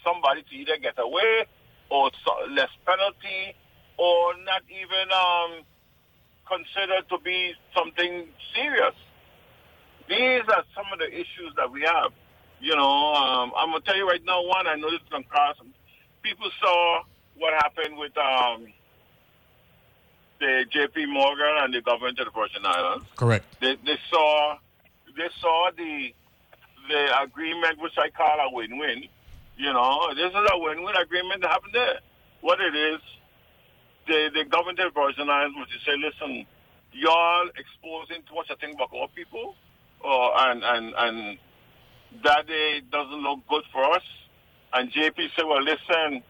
somebody 0.04 0.42
to 0.42 0.54
either 0.54 0.76
get 0.78 0.94
away 0.98 1.46
or 1.90 2.10
so, 2.24 2.32
less 2.50 2.70
penalty, 2.86 3.54
or 3.96 4.34
not 4.44 4.62
even 4.68 5.06
um, 5.12 5.64
considered 6.46 7.08
to 7.08 7.18
be 7.24 7.52
something 7.76 8.26
serious. 8.54 8.94
These 10.08 10.42
are 10.48 10.64
some 10.74 10.86
of 10.92 10.98
the 10.98 11.08
issues 11.08 11.52
that 11.56 11.70
we 11.70 11.82
have. 11.82 12.12
You 12.60 12.76
know, 12.76 13.14
um, 13.14 13.52
I'm 13.56 13.70
gonna 13.70 13.80
tell 13.80 13.96
you 13.96 14.08
right 14.08 14.24
now. 14.24 14.42
One, 14.42 14.66
I 14.66 14.74
know 14.76 14.90
this 14.90 15.00
is 15.00 15.08
gonna 15.10 15.24
cause 15.24 15.56
some 15.58 15.72
people 16.22 16.50
saw 16.60 17.02
what 17.36 17.52
happened 17.54 17.98
with 17.98 18.16
um, 18.16 18.66
the 20.40 20.64
J.P. 20.70 21.06
Morgan 21.06 21.54
and 21.60 21.74
the 21.74 21.80
government 21.80 22.18
of 22.18 22.26
the 22.26 22.32
Virgin 22.32 22.64
Islands. 22.64 23.06
Correct. 23.16 23.44
They, 23.60 23.76
they 23.84 23.98
saw 24.10 24.58
they 25.16 25.28
saw 25.40 25.70
the 25.76 26.14
the 26.88 27.22
agreement, 27.22 27.80
which 27.80 27.96
I 27.96 28.10
call 28.10 28.38
a 28.40 28.52
win-win. 28.52 29.04
You 29.56 29.72
know, 29.72 30.12
this 30.14 30.30
is 30.30 30.34
a 30.52 30.58
win-win 30.58 30.96
agreement 30.96 31.42
that 31.42 31.50
happened 31.50 31.72
there. 31.72 32.00
What 32.40 32.60
it 32.60 32.74
is, 32.74 33.00
the 34.06 34.30
the 34.34 34.44
government 34.44 34.80
Islands 34.80 35.56
was 35.56 35.68
to 35.68 35.78
say, 35.84 35.96
listen, 35.96 36.46
y'all 36.92 37.48
exposing 37.56 38.22
too 38.28 38.34
much 38.34 38.50
a 38.50 38.56
thing 38.56 38.74
about 38.74 38.90
our 38.94 39.08
people, 39.08 39.54
uh, 40.04 40.30
and 40.50 40.62
and 40.62 40.94
and 40.96 41.38
that 42.22 42.46
day 42.46 42.82
doesn't 42.90 43.22
look 43.22 43.40
good 43.48 43.64
for 43.72 43.84
us. 43.84 44.02
And 44.72 44.90
JP 44.92 45.30
said, 45.36 45.44
well, 45.46 45.62
listen, 45.62 46.22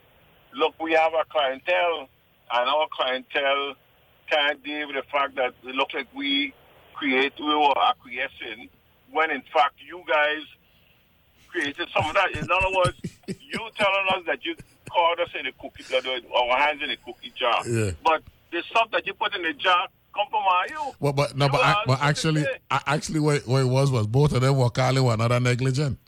look, 0.55 0.75
we 0.81 0.93
have 0.93 1.13
a 1.15 1.25
clientele, 1.31 2.09
and 2.53 2.69
our 2.69 2.87
clientele 2.93 3.75
can't 4.31 4.63
deal 4.63 4.87
with 4.87 4.97
the 4.97 5.03
fact 5.11 5.37
that 5.37 5.55
it 5.65 5.75
looks 5.75 5.95
like 5.95 6.09
we 6.15 6.53
create, 6.95 7.33
we 7.39 7.55
were 7.55 7.75
acquiescing, 7.89 8.69
when 9.11 9.31
in 9.31 9.43
fact 9.53 9.75
you 9.87 10.03
guys 10.09 10.43
created 11.49 11.89
some 11.95 12.07
of 12.09 12.15
that. 12.15 12.31
In 12.33 12.49
other 12.51 12.75
words, 12.75 12.97
you 13.29 13.59
telling 13.77 14.07
us 14.17 14.23
that 14.27 14.45
you 14.45 14.57
caught 14.91 15.21
us 15.21 15.29
in 15.39 15.47
a 15.47 15.53
cookie, 15.53 15.85
that 15.85 16.07
our 16.07 16.59
hands 16.59 16.83
in 16.83 16.91
a 16.91 16.97
cookie 16.97 17.33
jar. 17.37 17.67
Yeah. 17.67 17.93
But 18.03 18.23
the 18.53 18.63
stuff 18.71 18.91
that 18.93 19.07
you 19.07 19.15
put 19.15 19.35
in 19.35 19.43
the 19.43 19.53
jar 19.53 19.89
come 20.15 20.27
from 20.31 20.43
you. 20.71 20.95
Well, 21.01 21.13
but 21.13 21.37
no, 21.37 21.47
You 21.47 21.53
but, 21.53 21.61
I, 21.61 21.83
but 21.87 21.99
actually, 22.01 22.45
I, 22.71 22.81
actually, 22.87 23.21
what, 23.21 23.47
what 23.47 23.63
it 23.63 23.67
was 23.67 23.91
was 23.91 24.07
both 24.07 24.33
of 24.33 24.41
them 24.41 24.57
were 24.57 24.71
calling 24.71 25.03
one 25.03 25.15
another 25.15 25.41
negligent. 25.41 25.99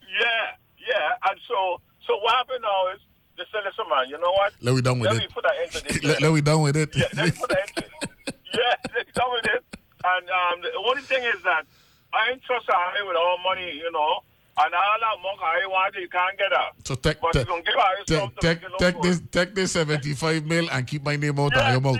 Yeah, 0.00 0.86
yeah. 0.88 1.30
And 1.30 1.38
so, 1.48 1.80
so 2.06 2.16
what 2.20 2.34
happened 2.36 2.62
now 2.62 2.92
is 2.94 3.00
the 3.36 3.44
to 3.44 3.50
say, 3.50 3.58
listen, 3.64 3.84
man, 3.88 4.08
you 4.08 4.18
know 4.18 4.32
what? 4.32 4.52
Let 4.60 4.74
me 4.74 4.82
done 4.82 4.98
with 4.98 5.10
let 5.10 5.16
it. 5.16 5.20
me 5.20 5.28
put 5.32 5.44
an 5.44 5.50
end 5.62 5.72
to 5.72 5.84
this. 5.84 6.04
let, 6.04 6.22
let 6.22 6.32
me 6.32 6.40
done 6.40 6.62
with 6.62 6.76
it. 6.76 6.90
Yeah, 6.94 7.04
let 7.14 7.26
me 7.26 7.32
put 7.32 7.50
an 7.50 7.56
end 7.58 7.76
to 7.76 8.08
Yeah, 8.54 8.74
let 8.94 9.06
me 9.06 9.12
done 9.14 9.32
with 9.32 9.46
it. 9.46 9.64
And 10.04 10.24
um, 10.30 10.60
the 10.62 10.72
only 10.88 11.02
thing 11.02 11.22
is 11.24 11.42
that 11.44 11.64
I 12.12 12.30
ain't 12.30 12.42
trust 12.42 12.66
high 12.68 13.02
with 13.06 13.16
all 13.16 13.38
money, 13.44 13.72
you 13.72 13.90
know. 13.92 14.22
And 14.58 14.74
all 14.74 14.98
that 15.00 15.16
money 15.22 15.64
I 15.64 15.66
want, 15.66 15.94
you 15.96 16.08
can't 16.08 16.36
get 16.36 16.52
out. 16.52 16.74
So 16.84 16.94
take 16.94 17.20
But 17.20 17.32
take 17.32 17.46
you 17.46 17.52
gonna 17.52 17.62
give 17.62 17.74
her 17.74 18.04
take 18.04 18.40
take, 18.40 18.60
to 18.60 18.68
make 18.68 18.74
it 18.74 18.78
take 18.78 19.02
this 19.02 19.22
take 19.30 19.54
this 19.54 19.72
seventy 19.72 20.12
five 20.12 20.44
mil 20.44 20.68
and 20.70 20.86
keep 20.86 21.02
my 21.04 21.16
name 21.16 21.38
out 21.40 21.56
of 21.56 21.72
your 21.72 21.80
mouth. 21.80 21.98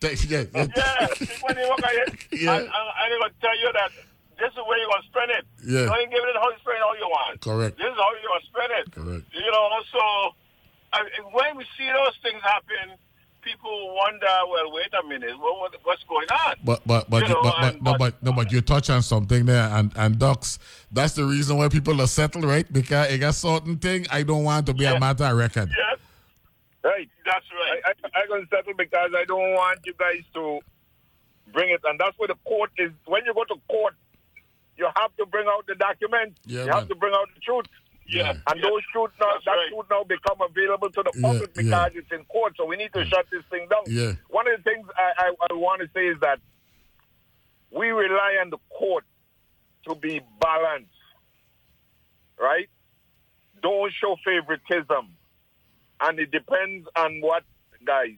Take, 0.00 0.28
yeah, 0.28 0.44
yeah. 0.52 0.66
Yeah, 0.76 1.08
when 1.40 1.56
you 1.56 1.66
look 1.72 1.80
at 1.82 1.94
it, 1.94 2.12
Yeah. 2.32 2.52
and, 2.52 2.68
and, 2.68 2.68
and 2.68 3.06
they're 3.08 3.18
going 3.18 3.32
to 3.32 3.40
tell 3.40 3.56
you 3.56 3.72
that 3.72 3.90
this 4.36 4.52
is 4.52 4.60
where 4.68 4.76
you're 4.76 4.92
going 4.92 5.00
to 5.00 5.08
spend 5.08 5.30
it. 5.32 5.44
Yeah. 5.64 5.88
You 5.88 5.92
ain't 5.96 6.10
giving 6.12 6.28
it 6.28 6.36
how 6.36 6.52
you 6.52 6.60
spend 6.60 6.84
all 6.84 6.96
you 7.00 7.08
want. 7.08 7.40
Correct. 7.40 7.78
This 7.80 7.88
is 7.88 7.96
how 7.96 8.12
you're 8.12 8.28
going 8.28 8.44
to 8.44 8.50
spend 8.52 8.70
it. 8.76 8.84
Correct. 8.92 9.24
You 9.32 9.48
know, 9.48 9.64
so 9.88 10.02
I, 10.92 11.00
when 11.32 11.56
we 11.56 11.64
see 11.80 11.88
those 11.88 12.12
things 12.20 12.42
happen, 12.44 13.00
people 13.46 13.94
wonder, 13.94 14.26
well, 14.50 14.72
wait 14.72 14.92
a 15.02 15.06
minute, 15.08 15.38
what, 15.38 15.58
what, 15.60 15.74
what's 15.84 16.02
going 16.04 16.26
on? 16.46 16.54
But 16.64 16.80
but 16.84 17.08
but, 17.08 17.22
You 17.22 17.28
know, 17.34 17.42
but, 17.42 17.54
but 17.60 17.74
and- 17.74 17.82
no 17.82 17.94
but 17.98 18.22
no 18.22 18.32
but 18.32 18.52
you 18.52 18.60
touch 18.60 18.90
on 18.90 19.02
something 19.02 19.46
there 19.46 19.68
and 19.76 19.92
and 19.96 20.18
ducks. 20.18 20.58
That's 20.90 21.14
the 21.14 21.24
reason 21.24 21.56
why 21.58 21.68
people 21.68 22.00
are 22.02 22.06
settled, 22.08 22.44
right? 22.44 22.70
Because 22.70 23.10
it 23.12 23.18
got 23.18 23.34
certain 23.34 23.76
thing 23.76 24.06
I 24.10 24.22
don't 24.24 24.44
want 24.44 24.66
to 24.66 24.74
be 24.74 24.84
a 24.84 24.98
matter 24.98 25.24
of 25.24 25.36
record. 25.36 25.70
Yes. 25.70 25.98
Right. 26.82 27.08
That's 27.24 27.46
right. 27.52 27.80
I, 27.86 27.90
I, 28.04 28.20
I'm 28.22 28.28
going 28.28 28.42
to 28.42 28.48
settle 28.48 28.74
because 28.74 29.10
I 29.16 29.24
don't 29.24 29.52
want 29.54 29.80
you 29.84 29.94
guys 29.98 30.22
to 30.34 30.60
bring 31.52 31.70
it. 31.70 31.80
And 31.84 31.98
that's 31.98 32.16
where 32.18 32.28
the 32.28 32.36
court 32.44 32.70
is. 32.78 32.92
When 33.06 33.24
you 33.26 33.34
go 33.34 33.44
to 33.44 33.56
court, 33.68 33.94
you 34.76 34.86
have 34.94 35.10
to 35.16 35.26
bring 35.26 35.46
out 35.48 35.66
the 35.66 35.74
documents. 35.74 36.38
Yeah, 36.44 36.60
you 36.60 36.66
man. 36.66 36.74
have 36.74 36.88
to 36.88 36.94
bring 36.94 37.12
out 37.14 37.28
the 37.34 37.40
truth. 37.40 37.66
Yeah. 38.08 38.32
Mm. 38.32 38.42
And 38.52 38.64
those 38.64 38.82
should 38.92 39.10
now, 39.20 39.32
That's 39.34 39.44
that 39.44 39.50
right. 39.52 39.68
truth 39.68 39.86
now 39.90 40.04
become 40.04 40.40
available 40.40 40.90
to 40.90 41.02
the 41.02 41.12
Yeah, 41.14 41.22
public 41.22 41.50
yeah. 41.56 41.62
because 41.62 41.92
it's 41.94 42.12
in 42.12 42.24
court. 42.24 42.54
So 42.56 42.64
we 42.64 42.76
need 42.76 42.92
to 42.92 43.00
mm. 43.00 43.08
shut 43.08 43.26
this 43.30 43.42
thing 43.50 43.66
down. 43.68 43.82
Yeah. 43.86 44.12
One 44.28 44.46
of 44.48 44.56
the 44.58 44.62
things 44.62 44.86
I, 44.96 45.26
I, 45.26 45.32
I 45.50 45.54
want 45.54 45.82
to 45.82 45.88
say 45.94 46.06
is 46.06 46.18
that 46.20 46.38
we 47.70 47.88
rely 47.88 48.38
on 48.40 48.50
the 48.50 48.58
court 48.70 49.04
to 49.88 49.94
be 49.94 50.20
balanced, 50.40 50.90
right? 52.38 52.68
Don't 53.62 53.92
show 53.92 54.16
favoritism. 54.24 55.14
And 56.00 56.18
it 56.18 56.30
depends 56.30 56.86
on 56.96 57.20
what, 57.20 57.42
guys. 57.84 58.16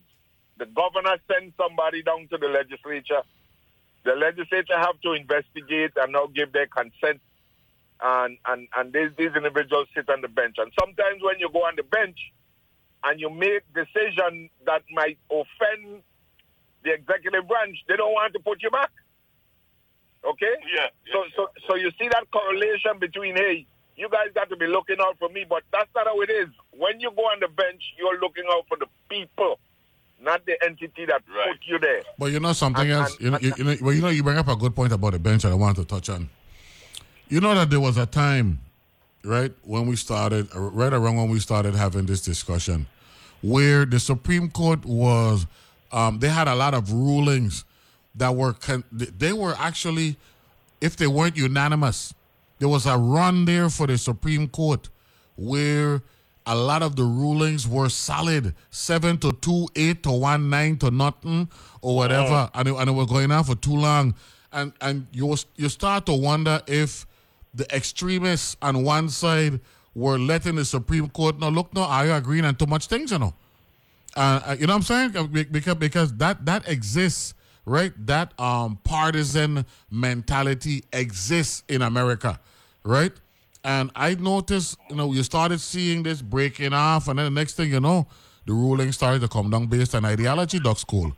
The 0.58 0.66
governor 0.66 1.16
sends 1.30 1.56
somebody 1.56 2.02
down 2.02 2.26
to 2.28 2.36
the 2.36 2.48
legislature. 2.48 3.22
The 4.04 4.12
legislature 4.14 4.76
have 4.76 5.00
to 5.02 5.12
investigate 5.12 5.92
and 5.96 6.12
now 6.12 6.26
give 6.26 6.52
their 6.52 6.66
consent. 6.66 7.20
And, 8.00 8.38
and, 8.46 8.68
and 8.76 8.92
these, 8.92 9.10
these 9.18 9.34
individuals 9.36 9.88
sit 9.94 10.08
on 10.08 10.20
the 10.20 10.28
bench. 10.28 10.56
And 10.58 10.70
sometimes 10.78 11.22
when 11.22 11.38
you 11.40 11.48
go 11.52 11.60
on 11.66 11.74
the 11.76 11.82
bench 11.82 12.18
and 13.04 13.18
you 13.20 13.28
make 13.30 13.62
decision 13.74 14.50
that 14.66 14.82
might 14.92 15.18
offend 15.30 16.02
the 16.84 16.92
executive 16.92 17.48
branch, 17.48 17.76
they 17.88 17.96
don't 17.96 18.12
want 18.12 18.32
to 18.34 18.40
put 18.40 18.62
you 18.62 18.70
back. 18.70 18.90
Okay? 20.24 20.54
Yeah. 20.74 20.88
So, 21.12 21.24
so, 21.36 21.48
so 21.68 21.74
you 21.76 21.90
see 21.98 22.08
that 22.08 22.24
correlation 22.30 22.98
between, 23.00 23.36
hey, 23.36 23.66
you 23.96 24.08
guys 24.08 24.28
got 24.34 24.48
to 24.50 24.56
be 24.56 24.66
looking 24.66 24.96
out 25.00 25.18
for 25.18 25.28
me, 25.28 25.44
but 25.48 25.62
that's 25.72 25.90
not 25.94 26.06
how 26.06 26.20
it 26.20 26.30
is. 26.30 26.48
When 26.76 27.00
you 27.00 27.10
go 27.16 27.22
on 27.22 27.40
the 27.40 27.48
bench, 27.48 27.82
you're 27.98 28.18
looking 28.20 28.44
out 28.50 28.64
for 28.68 28.76
the 28.78 28.86
people, 29.08 29.58
not 30.22 30.46
the 30.46 30.54
entity 30.64 31.04
that 31.06 31.22
put 31.26 31.58
you 31.66 31.78
there. 31.80 32.02
But 32.16 32.26
you 32.30 32.38
know 32.38 32.52
something 32.52 32.82
And- 32.82 32.92
else. 32.92 33.16
and- 33.16 33.20
You 33.24 33.30
know, 33.32 33.38
you, 33.40 33.52
you 33.58 33.64
know, 33.64 33.76
well, 33.82 33.94
you 33.94 34.02
know, 34.02 34.08
you 34.08 34.22
bring 34.22 34.38
up 34.38 34.46
a 34.48 34.54
good 34.56 34.76
point 34.76 34.92
about 34.92 35.12
the 35.14 35.18
bench 35.18 35.42
that 35.42 35.50
I 35.50 35.56
want 35.56 35.76
to 35.78 35.84
touch 35.84 36.08
on. 36.10 36.30
You 37.28 37.40
know 37.40 37.54
that 37.54 37.68
there 37.68 37.80
was 37.80 37.98
a 37.98 38.06
time, 38.06 38.60
right, 39.22 39.52
when 39.62 39.86
we 39.86 39.96
started, 39.96 40.48
uh, 40.54 40.60
right 40.60 40.92
around 40.92 41.16
when 41.16 41.28
we 41.28 41.40
started 41.40 41.74
having 41.74 42.06
this 42.06 42.22
discussion, 42.22 42.86
where 43.42 43.84
the 43.84 44.00
Supreme 44.00 44.50
Court 44.50 44.84
was, 44.86 45.46
um, 45.92 46.20
they 46.20 46.28
had 46.28 46.48
a 46.48 46.54
lot 46.54 46.72
of 46.72 46.90
rulings 46.90 47.64
that 48.14 48.34
were, 48.34 48.54
con- 48.54 48.84
they 48.90 49.34
were 49.34 49.54
actually, 49.58 50.16
if 50.80 50.96
they 50.96 51.06
weren't 51.06 51.36
unanimous, 51.36 52.14
there 52.60 52.68
was 52.68 52.86
a 52.86 52.96
run 52.96 53.44
there 53.44 53.68
for 53.68 53.86
the 53.86 53.98
Supreme 53.98 54.48
Court 54.48 54.88
where 55.36 56.02
a 56.46 56.56
lot 56.56 56.82
of 56.82 56.96
the 56.96 57.04
rulings 57.04 57.68
were 57.68 57.90
solid 57.90 58.54
seven 58.70 59.18
to 59.18 59.32
two, 59.32 59.68
eight 59.76 60.02
to 60.04 60.10
one, 60.10 60.48
nine 60.48 60.78
to 60.78 60.90
nothing, 60.90 61.48
or 61.82 61.94
whatever, 61.94 62.50
and, 62.54 62.68
it, 62.68 62.74
and 62.74 62.88
it 62.88 62.92
was 62.92 63.06
going 63.06 63.30
on 63.30 63.44
for 63.44 63.54
too 63.54 63.76
long. 63.76 64.14
And 64.50 64.72
and 64.80 65.06
you 65.12 65.26
was, 65.26 65.44
you 65.56 65.68
start 65.68 66.06
to 66.06 66.14
wonder 66.14 66.62
if 66.66 67.06
the 67.58 67.66
extremists 67.74 68.56
on 68.62 68.82
one 68.84 69.08
side 69.08 69.60
were 69.94 70.18
letting 70.18 70.54
the 70.54 70.64
Supreme 70.64 71.08
Court 71.10 71.38
know, 71.38 71.48
look, 71.48 71.74
no, 71.74 71.82
you 72.02 72.12
agreeing 72.12 72.44
on 72.44 72.54
too 72.54 72.66
much 72.66 72.86
things, 72.86 73.10
you 73.10 73.18
know? 73.18 73.34
Uh, 74.16 74.40
uh, 74.46 74.56
you 74.58 74.66
know 74.66 74.74
what 74.74 74.90
I'm 74.90 75.12
saying? 75.12 75.16
Uh, 75.16 75.24
Because 75.26 75.74
because 75.74 76.12
that 76.16 76.46
that 76.46 76.68
exists, 76.68 77.34
right? 77.66 77.92
That 78.06 78.32
um 78.40 78.78
partisan 78.84 79.66
mentality 79.90 80.84
exists 80.92 81.62
in 81.68 81.82
America, 81.82 82.40
right? 82.84 83.12
And 83.64 83.90
I 83.94 84.14
noticed, 84.14 84.78
you 84.88 84.96
know, 84.96 85.12
you 85.12 85.22
started 85.22 85.60
seeing 85.60 86.02
this 86.04 86.22
breaking 86.22 86.72
off, 86.72 87.08
and 87.08 87.18
then 87.18 87.26
the 87.26 87.40
next 87.40 87.54
thing 87.54 87.70
you 87.70 87.80
know, 87.80 88.06
the 88.46 88.52
ruling 88.54 88.92
started 88.92 89.20
to 89.20 89.28
come 89.28 89.50
down 89.50 89.66
based 89.66 89.94
on 89.94 90.04
ideology. 90.04 90.58
Ducks 90.58 90.84
Cole. 90.84 91.12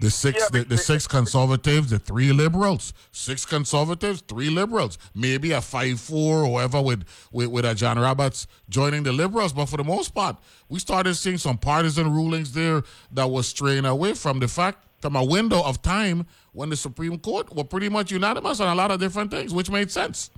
The 0.00 0.10
six, 0.10 0.48
the, 0.48 0.64
the 0.64 0.78
six 0.78 1.06
conservatives, 1.06 1.90
the 1.90 1.98
three 1.98 2.32
liberals. 2.32 2.94
Six 3.12 3.44
conservatives, 3.44 4.22
three 4.22 4.48
liberals. 4.48 4.96
Maybe 5.14 5.52
a 5.52 5.60
five-four 5.60 6.44
or 6.44 6.52
whatever 6.52 6.80
with, 6.80 7.04
with 7.30 7.48
with 7.48 7.66
a 7.66 7.74
John 7.74 7.98
Roberts 7.98 8.46
joining 8.70 9.02
the 9.02 9.12
liberals. 9.12 9.52
But 9.52 9.66
for 9.66 9.76
the 9.76 9.84
most 9.84 10.14
part, 10.14 10.36
we 10.70 10.78
started 10.78 11.14
seeing 11.16 11.36
some 11.36 11.58
partisan 11.58 12.10
rulings 12.12 12.52
there 12.52 12.82
that 13.12 13.30
was 13.30 13.46
straying 13.48 13.84
away 13.84 14.14
from 14.14 14.38
the 14.38 14.48
fact 14.48 14.86
from 15.02 15.16
a 15.16 15.24
window 15.24 15.62
of 15.62 15.82
time 15.82 16.26
when 16.52 16.70
the 16.70 16.76
Supreme 16.76 17.18
Court 17.18 17.54
were 17.54 17.64
pretty 17.64 17.90
much 17.90 18.10
unanimous 18.10 18.58
on 18.60 18.68
a 18.68 18.74
lot 18.74 18.90
of 18.90 19.00
different 19.00 19.30
things, 19.30 19.52
which 19.52 19.70
made 19.70 19.90
sense. 19.90 20.30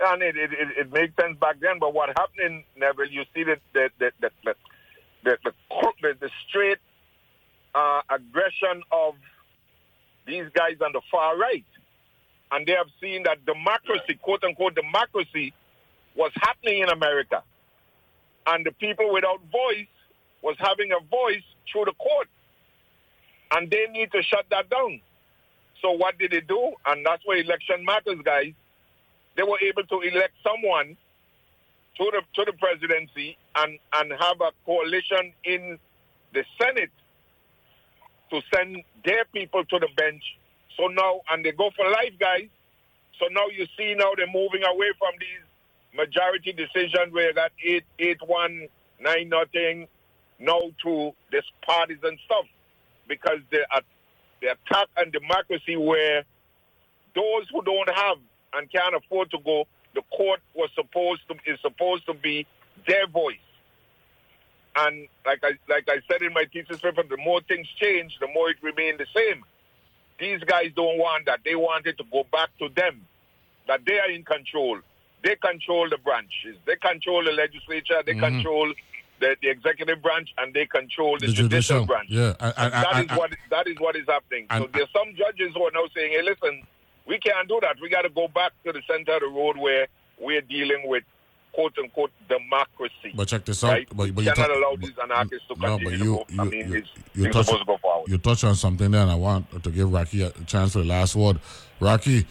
And 0.00 0.22
it, 0.22 0.36
it, 0.36 0.52
it, 0.52 0.68
it 0.76 0.92
makes 0.92 1.14
sense 1.20 1.38
back 1.38 1.60
then, 1.60 1.78
but 1.78 1.94
what 1.94 2.08
happened 2.08 2.40
in 2.40 2.64
Neville, 2.76 3.06
you 3.06 3.24
see 3.32 3.44
that 3.44 3.60
the 3.72 3.90
the 3.98 4.12
the, 4.20 4.30
the, 4.42 4.56
the, 5.44 5.52
the, 6.02 6.16
the 6.20 6.30
straight 6.48 6.78
uh, 7.78 8.00
aggression 8.10 8.82
of 8.90 9.14
these 10.26 10.46
guys 10.54 10.76
on 10.84 10.92
the 10.92 11.00
far 11.10 11.36
right. 11.38 11.64
And 12.50 12.66
they 12.66 12.72
have 12.72 12.88
seen 13.00 13.22
that 13.24 13.44
democracy, 13.46 14.14
quote 14.20 14.42
unquote 14.44 14.74
democracy, 14.74 15.52
was 16.16 16.32
happening 16.36 16.82
in 16.82 16.88
America. 16.88 17.42
And 18.46 18.64
the 18.64 18.72
people 18.72 19.12
without 19.12 19.40
voice 19.52 19.92
was 20.42 20.56
having 20.58 20.90
a 20.92 21.00
voice 21.06 21.44
through 21.70 21.84
the 21.84 21.92
court. 21.92 22.28
And 23.52 23.70
they 23.70 23.86
need 23.90 24.10
to 24.12 24.22
shut 24.22 24.46
that 24.50 24.68
down. 24.70 25.00
So 25.82 25.92
what 25.92 26.18
did 26.18 26.32
they 26.32 26.40
do? 26.40 26.72
And 26.86 27.04
that's 27.06 27.24
where 27.24 27.38
election 27.38 27.84
matters, 27.84 28.18
guys 28.24 28.54
they 29.38 29.44
were 29.44 29.58
able 29.62 29.84
to 29.84 30.00
elect 30.00 30.34
someone 30.42 30.96
to 31.96 32.10
the 32.12 32.22
to 32.34 32.44
the 32.44 32.52
presidency 32.58 33.38
and 33.56 33.78
and 33.94 34.10
have 34.12 34.40
a 34.40 34.50
coalition 34.66 35.32
in 35.44 35.78
the 36.34 36.44
Senate 36.60 36.90
to 38.30 38.40
send 38.54 38.82
their 39.04 39.24
people 39.32 39.64
to 39.64 39.78
the 39.78 39.88
bench. 39.96 40.22
So 40.76 40.86
now 40.86 41.20
and 41.30 41.44
they 41.44 41.52
go 41.52 41.70
for 41.76 41.88
life, 41.90 42.12
guys. 42.18 42.48
So 43.18 43.26
now 43.32 43.46
you 43.48 43.66
see 43.76 43.94
now 43.94 44.12
they're 44.16 44.26
moving 44.26 44.62
away 44.64 44.92
from 44.98 45.12
these 45.18 45.44
majority 45.94 46.52
decisions 46.52 47.12
where 47.12 47.32
got 47.32 47.52
eight 47.64 47.84
eight 47.98 48.20
one 48.26 48.68
nine 49.00 49.28
nothing 49.28 49.88
now 50.38 50.60
to 50.84 51.12
this 51.32 51.44
partisan 51.66 52.18
stuff 52.24 52.46
because 53.08 53.38
the 53.50 53.66
uh, 53.74 53.80
the 54.40 54.48
attack 54.48 54.86
on 54.96 55.10
democracy 55.10 55.76
where 55.76 56.24
those 57.14 57.46
who 57.52 57.62
don't 57.62 57.88
have 57.88 58.18
and 58.54 58.70
can't 58.70 58.94
afford 58.94 59.30
to 59.30 59.38
go, 59.44 59.66
the 59.94 60.02
court 60.16 60.40
was 60.54 60.70
supposed 60.74 61.22
to 61.28 61.34
is 61.50 61.58
supposed 61.60 62.06
to 62.06 62.14
be 62.14 62.46
their 62.86 63.06
voice. 63.08 63.36
And 64.76 65.08
like 65.26 65.40
I 65.42 65.52
like 65.68 65.88
I 65.88 66.00
said 66.10 66.22
in 66.22 66.32
my 66.32 66.44
thesis 66.52 66.80
paper, 66.80 67.02
the 67.02 67.16
more 67.16 67.40
things 67.42 67.66
change, 67.80 68.16
the 68.20 68.28
more 68.28 68.50
it 68.50 68.56
remain 68.62 68.96
the 68.96 69.06
same. 69.14 69.44
These 70.18 70.40
guys 70.44 70.70
don't 70.74 70.98
want 70.98 71.26
that. 71.26 71.40
They 71.44 71.54
want 71.54 71.86
it 71.86 71.96
to 71.98 72.04
go 72.12 72.24
back 72.30 72.50
to 72.58 72.68
them. 72.74 73.06
That 73.66 73.80
they 73.86 73.98
are 73.98 74.10
in 74.10 74.24
control. 74.24 74.78
They 75.22 75.36
control 75.36 75.88
the 75.90 75.98
branches. 75.98 76.56
They 76.64 76.76
control 76.76 77.24
the 77.24 77.32
legislature. 77.32 78.02
They 78.06 78.14
Mhm. 78.14 78.20
control 78.20 78.72
the, 79.20 79.36
the 79.42 79.48
executive 79.48 80.00
branch, 80.00 80.28
and 80.38 80.54
they 80.54 80.64
control 80.66 81.18
the, 81.18 81.26
The 81.26 81.32
judicial, 81.32 81.80
judicial, 81.80 81.86
branch. 81.86 82.08
yeah. 82.08 82.34
I- 82.40 82.46
I- 82.46 82.64
And 82.66 82.72
that 82.72 82.94
I- 82.94 83.00
is 83.02 83.10
what 83.18 83.30
that 83.50 83.66
is 83.66 83.78
what 83.80 83.96
is 83.96 84.06
happening. 84.06 84.46
so 84.52 84.68
there's 84.72 84.90
some 84.92 85.14
judges 85.16 85.52
who 85.54 85.64
are 85.66 85.72
now 85.72 85.86
saying, 85.94 86.12
"Hey, 86.12 86.22
listen, 86.22 86.64
we 87.04 87.18
can't 87.18 87.48
do 87.48 87.58
that. 87.62 87.80
We 87.80 87.88
got 87.88 88.02
to 88.02 88.10
go 88.10 88.28
back 88.28 88.52
to 88.64 88.72
the 88.72 88.82
center 88.86 89.14
of 89.14 89.20
the 89.22 89.26
road 89.28 89.56
where 89.56 89.88
we're 90.18 90.40
dealing 90.42 90.86
with 90.86 91.02
quote 91.58 91.76
unquote 91.82 92.12
democracy." 92.28 93.10
But 93.14 93.26
check 93.28 93.44
this 93.44 93.64
out. 93.64 93.70
Right? 93.70 93.88
But, 93.88 94.14
but 94.14 94.24
you 94.24 94.32
cannot 94.32 94.56
allow 94.56 94.76
these 94.78 94.98
anarchists 95.02 95.48
to 95.48 95.58
no, 95.58 95.78
continue 95.78 96.16
but 96.16 96.30
you 96.30 96.36
go. 96.36 96.42
I 96.42 96.44
mean, 96.44 96.68
you, 96.68 96.78
it's, 96.78 96.88
you 97.14 97.24
touch 97.32 97.46
supposed 97.46 97.62
to 97.62 97.66
go 97.66 97.76
forward. 97.78 98.08
you 98.08 98.18
touch 98.18 98.44
on 98.44 98.54
something 98.54 98.90
there, 98.92 99.02
and 99.02 99.10
I 99.10 99.16
want 99.16 99.62
to 99.64 99.70
give 99.70 99.92
Rocky 99.92 100.22
a 100.22 100.30
chance 100.46 100.72
for 100.72 100.78
the 100.78 100.84
last 100.84 101.16
word. 101.16 101.40
Rocky, 101.80 102.26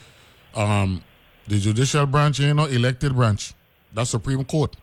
um, 0.56 1.04
the 1.48 1.60
judicial 1.60 2.06
branch, 2.06 2.40
you 2.40 2.54
know, 2.54 2.66
elected 2.66 3.16
branch, 3.16 3.54
that's 3.94 4.10
Supreme 4.12 4.46
Court, 4.46 4.76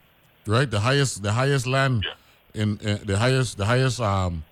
right? 0.46 0.70
The 0.70 0.80
highest 0.80 1.22
the 1.22 1.32
highest 1.32 1.66
land 1.66 2.04
in, 2.54 2.78
in 2.78 3.00
the 3.06 3.16
highest 3.16 3.56
the 3.56 3.64
highest 3.64 4.00
um, 4.00 4.44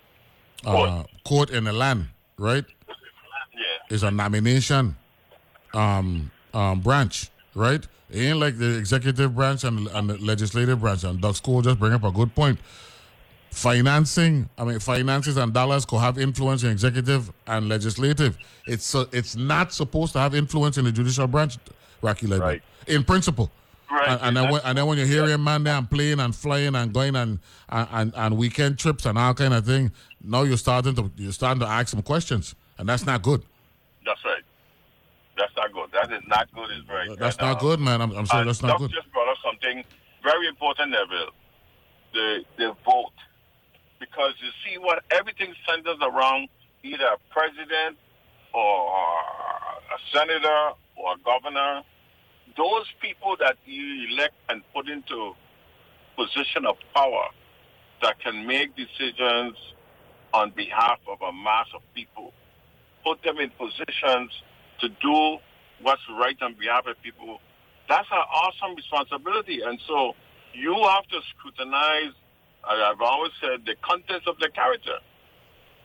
uh, 0.65 1.03
court 1.23 1.51
in 1.51 1.65
the 1.65 1.73
land, 1.73 2.07
right? 2.37 2.65
Yeah. 2.87 3.95
Is 3.95 4.03
a 4.03 4.09
nomination 4.09 4.95
um, 5.73 6.31
um, 6.53 6.79
branch, 6.81 7.29
right? 7.53 7.85
It 8.13 8.19
ain't 8.19 8.37
like 8.37 8.59
the 8.59 8.77
executive 8.77 9.35
branch 9.35 9.63
and, 9.63 9.87
and 9.87 10.09
the 10.09 10.17
legislative 10.19 10.81
branch. 10.81 11.03
And 11.03 11.19
Ducks 11.19 11.39
Cole 11.39 11.63
just 11.63 11.79
bring 11.79 11.93
up 11.93 12.03
a 12.03 12.11
good 12.11 12.33
point. 12.35 12.59
Financing, 13.49 14.49
I 14.57 14.65
mean, 14.65 14.79
finances 14.79 15.37
and 15.37 15.51
dollars 15.51 15.83
could 15.85 15.99
have 15.99 16.19
influence 16.19 16.63
in 16.63 16.69
executive 16.69 17.31
and 17.47 17.67
legislative. 17.67 18.37
It's 18.67 18.85
so 18.85 19.07
it's 19.11 19.35
not 19.35 19.73
supposed 19.73 20.13
to 20.13 20.19
have 20.19 20.35
influence 20.35 20.77
in 20.77 20.85
the 20.85 20.91
judicial 20.91 21.27
branch, 21.27 21.57
Rocky. 22.01 22.27
Right. 22.27 22.61
In 22.87 23.03
principle. 23.03 23.51
Right. 23.91 24.09
And, 24.09 24.21
and 24.21 24.37
then 24.37 24.51
when, 24.51 24.61
and 24.63 24.77
then 24.77 24.85
when 24.87 24.97
you 24.97 25.05
hear 25.05 25.27
him 25.27 25.43
man 25.43 25.63
there 25.63 25.75
and 25.75 25.89
playing 25.89 26.19
and 26.19 26.35
flying 26.35 26.75
and 26.75 26.93
going 26.93 27.15
and, 27.15 27.39
and, 27.69 27.87
and, 27.91 28.13
and 28.15 28.37
weekend 28.37 28.79
trips 28.79 29.05
and 29.05 29.17
all 29.17 29.33
kind 29.33 29.53
of 29.53 29.65
thing, 29.65 29.91
now 30.23 30.43
you're 30.43 30.57
starting 30.57 30.95
to 30.95 31.11
you're 31.17 31.31
starting 31.31 31.61
to 31.61 31.67
ask 31.67 31.89
some 31.89 32.01
questions, 32.03 32.53
and 32.77 32.89
that's 32.89 33.05
not 33.05 33.23
good. 33.23 33.43
That's 34.05 34.23
right. 34.23 34.43
That's 35.37 35.51
not 35.55 35.73
good. 35.73 35.89
That 35.93 36.11
is 36.11 36.23
not 36.27 36.53
good. 36.53 36.69
Is 36.71 36.87
right. 36.87 37.17
That's 37.17 37.39
not 37.39 37.59
good, 37.59 37.79
man. 37.79 38.01
I'm, 38.01 38.11
I'm 38.11 38.25
sorry, 38.25 38.45
that's 38.45 38.61
not 38.61 38.69
Ducks 38.69 38.81
good. 38.81 38.91
just 38.91 39.11
brought 39.11 39.29
up 39.29 39.37
something 39.43 39.83
very 40.23 40.47
important, 40.47 40.91
Neville. 40.91 41.31
The 42.13 42.43
the 42.57 42.75
vote, 42.85 43.17
because 43.99 44.33
you 44.41 44.49
see 44.63 44.77
what 44.77 45.03
everything 45.11 45.53
centers 45.67 45.97
around 46.01 46.49
either 46.83 47.05
a 47.05 47.17
president 47.33 47.97
or 48.53 48.93
a 48.93 49.97
senator 50.15 50.71
or 50.95 51.13
a 51.13 51.17
governor. 51.25 51.81
Those 52.55 52.85
people 53.01 53.35
that 53.39 53.57
you 53.65 54.09
elect 54.11 54.35
and 54.49 54.61
put 54.75 54.87
into 54.87 55.33
position 56.15 56.67
of 56.67 56.75
power 56.93 57.29
that 58.03 58.19
can 58.19 58.45
make 58.45 58.75
decisions 58.75 59.57
on 60.33 60.51
behalf 60.51 60.99
of 61.07 61.21
a 61.21 61.31
mass 61.33 61.67
of 61.73 61.81
people, 61.95 62.33
put 63.03 63.23
them 63.23 63.39
in 63.39 63.49
positions 63.51 64.31
to 64.83 64.89
do 65.01 65.37
what's 65.81 66.01
right 66.19 66.35
on 66.41 66.55
behalf 66.59 66.85
of 66.87 67.01
people. 67.01 67.39
That's 67.89 68.07
an 68.11 68.17
awesome 68.17 68.75
responsibility. 68.75 69.61
And 69.65 69.79
so 69.87 70.13
you 70.53 70.75
have 70.87 71.07
to 71.07 71.19
scrutinize, 71.31 72.13
I've 72.63 73.01
always 73.01 73.31
said, 73.41 73.65
the 73.65 73.75
contents 73.81 74.27
of 74.27 74.37
the 74.39 74.49
character. 74.53 74.99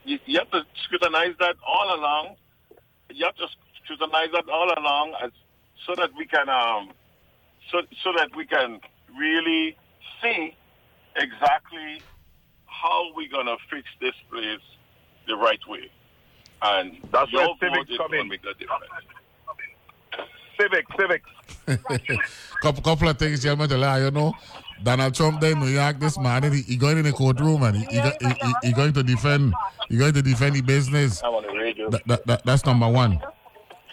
You, 0.05 0.19
you 0.25 0.39
have 0.39 0.51
to 0.51 0.63
scrutinize 0.83 1.35
that 1.39 1.55
all 1.65 1.95
along. 1.95 2.35
You 3.09 3.25
have 3.25 3.35
to 3.35 3.47
scrutinize 3.83 4.29
that 4.33 4.47
all 4.49 4.71
along 4.77 5.15
as, 5.23 5.31
so 5.87 5.95
that 5.95 6.11
we 6.17 6.25
can 6.25 6.47
um, 6.49 6.91
so, 7.71 7.81
so 8.03 8.11
that 8.17 8.29
we 8.35 8.45
can 8.45 8.79
really 9.17 9.77
see 10.21 10.55
exactly 11.15 12.03
how 12.65 13.11
we're 13.15 13.29
going 13.29 13.47
to 13.47 13.57
fix 13.69 13.87
this 13.99 14.15
place 14.31 14.63
the 15.27 15.35
right 15.35 15.59
way. 15.67 15.91
And 16.61 16.97
That's 17.11 17.31
your 17.31 17.41
where 17.41 17.47
vote 17.47 17.57
civics 17.59 17.91
is 17.91 17.97
come 17.97 18.13
in. 18.13 18.23
to 18.23 18.29
make 18.29 18.41
the 18.41 18.53
difference. 18.59 18.85
Civic, 20.59 20.85
civic. 20.99 21.21
couple 22.61 22.83
couple 22.83 23.07
of 23.07 23.17
things, 23.17 23.41
gentlemen, 23.41 23.69
to 23.69 23.77
let 23.77 24.01
you 24.01 24.11
know. 24.11 24.33
Donald 24.83 25.13
Trump 25.13 25.39
there 25.41 25.51
in 25.53 25.59
New 25.59 25.67
York 25.67 25.99
this 25.99 26.17
morning, 26.17 26.53
he, 26.53 26.61
he 26.61 26.75
going 26.77 26.97
in 26.97 27.03
the 27.05 27.11
courtroom 27.13 27.63
and 27.63 27.77
he, 27.77 27.85
he, 27.85 27.99
he, 27.99 28.27
he, 28.27 28.53
he 28.63 28.73
going 28.73 28.93
to 28.93 29.03
defend 29.03 29.53
he 29.89 29.97
going 29.97 30.13
to 30.13 30.21
defend 30.21 30.55
the 30.55 30.61
business. 30.61 31.21
I'm 31.23 31.33
on 31.33 31.43
the 31.43 31.49
radio. 31.49 31.89
That, 31.89 32.07
that, 32.07 32.27
that, 32.27 32.45
that's 32.45 32.65
number 32.65 32.87
one. 32.89 33.19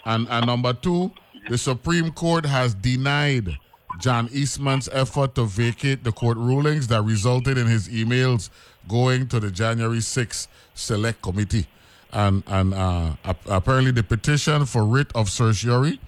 And 0.05 0.27
and 0.29 0.45
number 0.45 0.73
two, 0.73 1.11
the 1.49 1.57
Supreme 1.57 2.11
Court 2.11 2.45
has 2.45 2.73
denied 2.73 3.57
John 3.99 4.29
Eastman's 4.31 4.89
effort 4.91 5.35
to 5.35 5.45
vacate 5.45 6.03
the 6.03 6.11
court 6.11 6.37
rulings 6.37 6.87
that 6.87 7.01
resulted 7.01 7.57
in 7.57 7.67
his 7.67 7.87
emails 7.89 8.49
going 8.87 9.27
to 9.29 9.39
the 9.39 9.51
January 9.51 9.97
6th 9.99 10.47
Select 10.73 11.21
Committee. 11.21 11.67
And 12.13 12.43
and 12.47 12.73
uh, 12.73 13.11
apparently 13.47 13.91
the 13.91 14.03
petition 14.03 14.65
for 14.65 14.85
writ 14.85 15.11
of 15.15 15.29
certiorari 15.29 15.99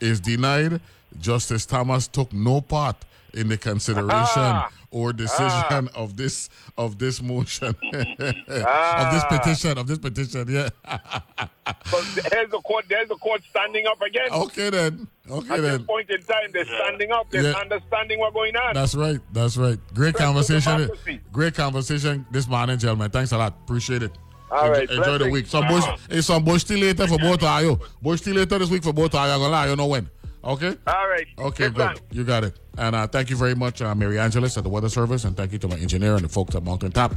is 0.00 0.20
denied. 0.20 0.80
Justice 1.20 1.64
Thomas 1.66 2.08
took 2.08 2.32
no 2.32 2.60
part 2.60 2.96
in 3.32 3.48
the 3.48 3.56
consideration 3.56 4.42
Ah. 4.42 4.70
or 4.90 5.12
decision 5.12 5.88
of 5.94 6.16
this 6.16 6.50
of 6.76 6.98
this 6.98 7.22
motion 7.22 7.68
of 7.92 8.18
this 8.18 8.64
Ah. 8.66 9.26
petition 9.30 9.78
of 9.78 9.86
this 9.86 9.98
petition. 9.98 10.46
Yeah. 10.48 10.68
But 11.90 12.04
there's 12.30 12.50
the 12.50 12.60
court. 12.64 12.84
There's 12.88 13.08
the 13.08 13.16
court 13.16 13.42
standing 13.50 13.86
up 13.86 14.00
again. 14.00 14.28
Okay 14.30 14.70
then. 14.70 15.08
Okay 15.28 15.54
At 15.54 15.60
then. 15.62 15.78
this 15.78 15.86
point 15.86 16.10
in 16.10 16.22
time, 16.22 16.50
they're 16.52 16.64
standing 16.64 17.10
up. 17.12 17.28
They're 17.30 17.42
Yeah. 17.42 17.52
understanding 17.58 18.20
what's 18.20 18.34
going 18.34 18.54
on. 18.56 18.74
That's 18.74 18.94
right. 18.94 19.18
That's 19.32 19.56
right. 19.56 19.78
Great 19.94 20.14
Press 20.14 20.24
conversation. 20.26 20.90
Great 21.32 21.54
conversation 21.54 22.24
this 22.30 22.46
morning, 22.46 22.78
gentlemen. 22.78 23.10
Thanks 23.10 23.32
a 23.32 23.38
lot. 23.38 23.54
Appreciate 23.64 24.02
it. 24.04 24.12
All 24.50 24.70
right, 24.70 24.88
Enjoy 24.88 25.18
the 25.18 25.28
week. 25.28 25.46
Some 25.46 25.66
bush, 25.66 25.84
hey, 26.08 26.20
some 26.20 26.44
bush 26.44 26.64
till 26.64 26.78
later 26.78 27.06
for 27.06 27.18
both 27.18 27.42
of 27.42 27.62
you. 27.62 27.80
Bush 28.00 28.20
till 28.20 28.34
later 28.34 28.58
this 28.58 28.70
week 28.70 28.82
for 28.84 28.92
both 28.92 29.14
of 29.14 29.26
you. 29.26 29.32
I'm 29.32 29.40
gonna 29.40 29.52
lie, 29.52 29.68
you 29.68 29.76
know 29.76 29.86
when. 29.86 30.08
Okay? 30.44 30.76
All 30.86 31.08
right. 31.08 31.26
Okay, 31.38 31.70
Good. 31.70 32.00
You 32.12 32.22
got 32.22 32.44
it. 32.44 32.56
And 32.78 32.94
uh, 32.94 33.06
thank 33.08 33.30
you 33.30 33.36
very 33.36 33.54
much, 33.56 33.82
uh, 33.82 33.94
Mary 33.94 34.18
Angeles 34.18 34.56
at 34.56 34.62
the 34.62 34.70
Weather 34.70 34.88
Service, 34.88 35.24
and 35.24 35.36
thank 35.36 35.52
you 35.52 35.58
to 35.58 35.68
my 35.68 35.76
engineer 35.76 36.14
and 36.14 36.24
the 36.24 36.28
folks 36.28 36.54
at 36.54 36.62
Mountain 36.62 36.92
Top, 36.92 37.14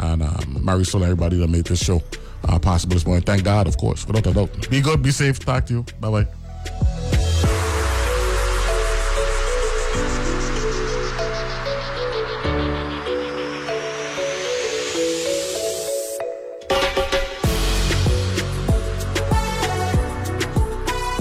and 0.00 0.22
um, 0.22 0.56
Marisol 0.64 0.96
and 0.96 1.04
everybody 1.04 1.36
that 1.38 1.48
made 1.48 1.66
this 1.66 1.84
show 1.84 2.02
uh, 2.48 2.58
possible 2.58 2.94
this 2.94 3.06
morning. 3.06 3.22
Thank 3.24 3.44
God, 3.44 3.68
of 3.68 3.76
course, 3.76 4.06
without 4.06 4.26
a 4.26 4.32
doubt. 4.32 4.68
Be 4.70 4.80
good, 4.80 5.02
be 5.02 5.12
safe. 5.12 5.38
Talk 5.38 5.66
to 5.66 5.74
you. 5.74 5.82
Bye 6.00 6.10
bye. 6.10 6.26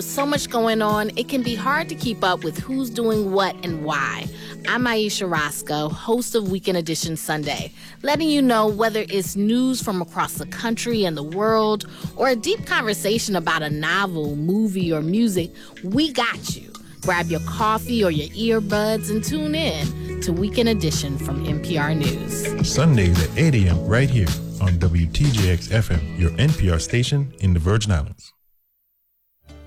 With 0.00 0.08
so 0.08 0.24
much 0.24 0.48
going 0.48 0.80
on, 0.80 1.10
it 1.18 1.28
can 1.28 1.42
be 1.42 1.54
hard 1.54 1.90
to 1.90 1.94
keep 1.94 2.24
up 2.24 2.42
with 2.42 2.56
who's 2.56 2.88
doing 2.88 3.32
what 3.32 3.54
and 3.62 3.84
why. 3.84 4.24
I'm 4.66 4.84
Aisha 4.84 5.30
Roscoe, 5.30 5.90
host 5.90 6.34
of 6.34 6.50
Weekend 6.50 6.78
Edition 6.78 7.18
Sunday, 7.18 7.70
letting 8.02 8.30
you 8.30 8.40
know 8.40 8.66
whether 8.66 9.04
it's 9.10 9.36
news 9.36 9.82
from 9.82 10.00
across 10.00 10.38
the 10.38 10.46
country 10.46 11.04
and 11.04 11.18
the 11.18 11.22
world 11.22 11.86
or 12.16 12.28
a 12.28 12.34
deep 12.34 12.64
conversation 12.64 13.36
about 13.36 13.60
a 13.62 13.68
novel, 13.68 14.36
movie, 14.36 14.90
or 14.90 15.02
music, 15.02 15.50
we 15.84 16.10
got 16.10 16.56
you. 16.56 16.72
Grab 17.02 17.26
your 17.26 17.40
coffee 17.40 18.02
or 18.02 18.10
your 18.10 18.58
earbuds 18.62 19.10
and 19.10 19.22
tune 19.22 19.54
in 19.54 20.22
to 20.22 20.32
Weekend 20.32 20.70
Edition 20.70 21.18
from 21.18 21.44
NPR 21.44 21.94
News. 21.94 22.66
Sundays 22.72 23.22
at 23.22 23.38
8 23.38 23.54
a.m. 23.66 23.84
right 23.84 24.08
here 24.08 24.28
on 24.62 24.78
WTJX 24.78 25.68
FM, 25.68 26.18
your 26.18 26.30
NPR 26.30 26.80
station 26.80 27.34
in 27.40 27.52
the 27.52 27.60
Virgin 27.60 27.92
Islands. 27.92 28.32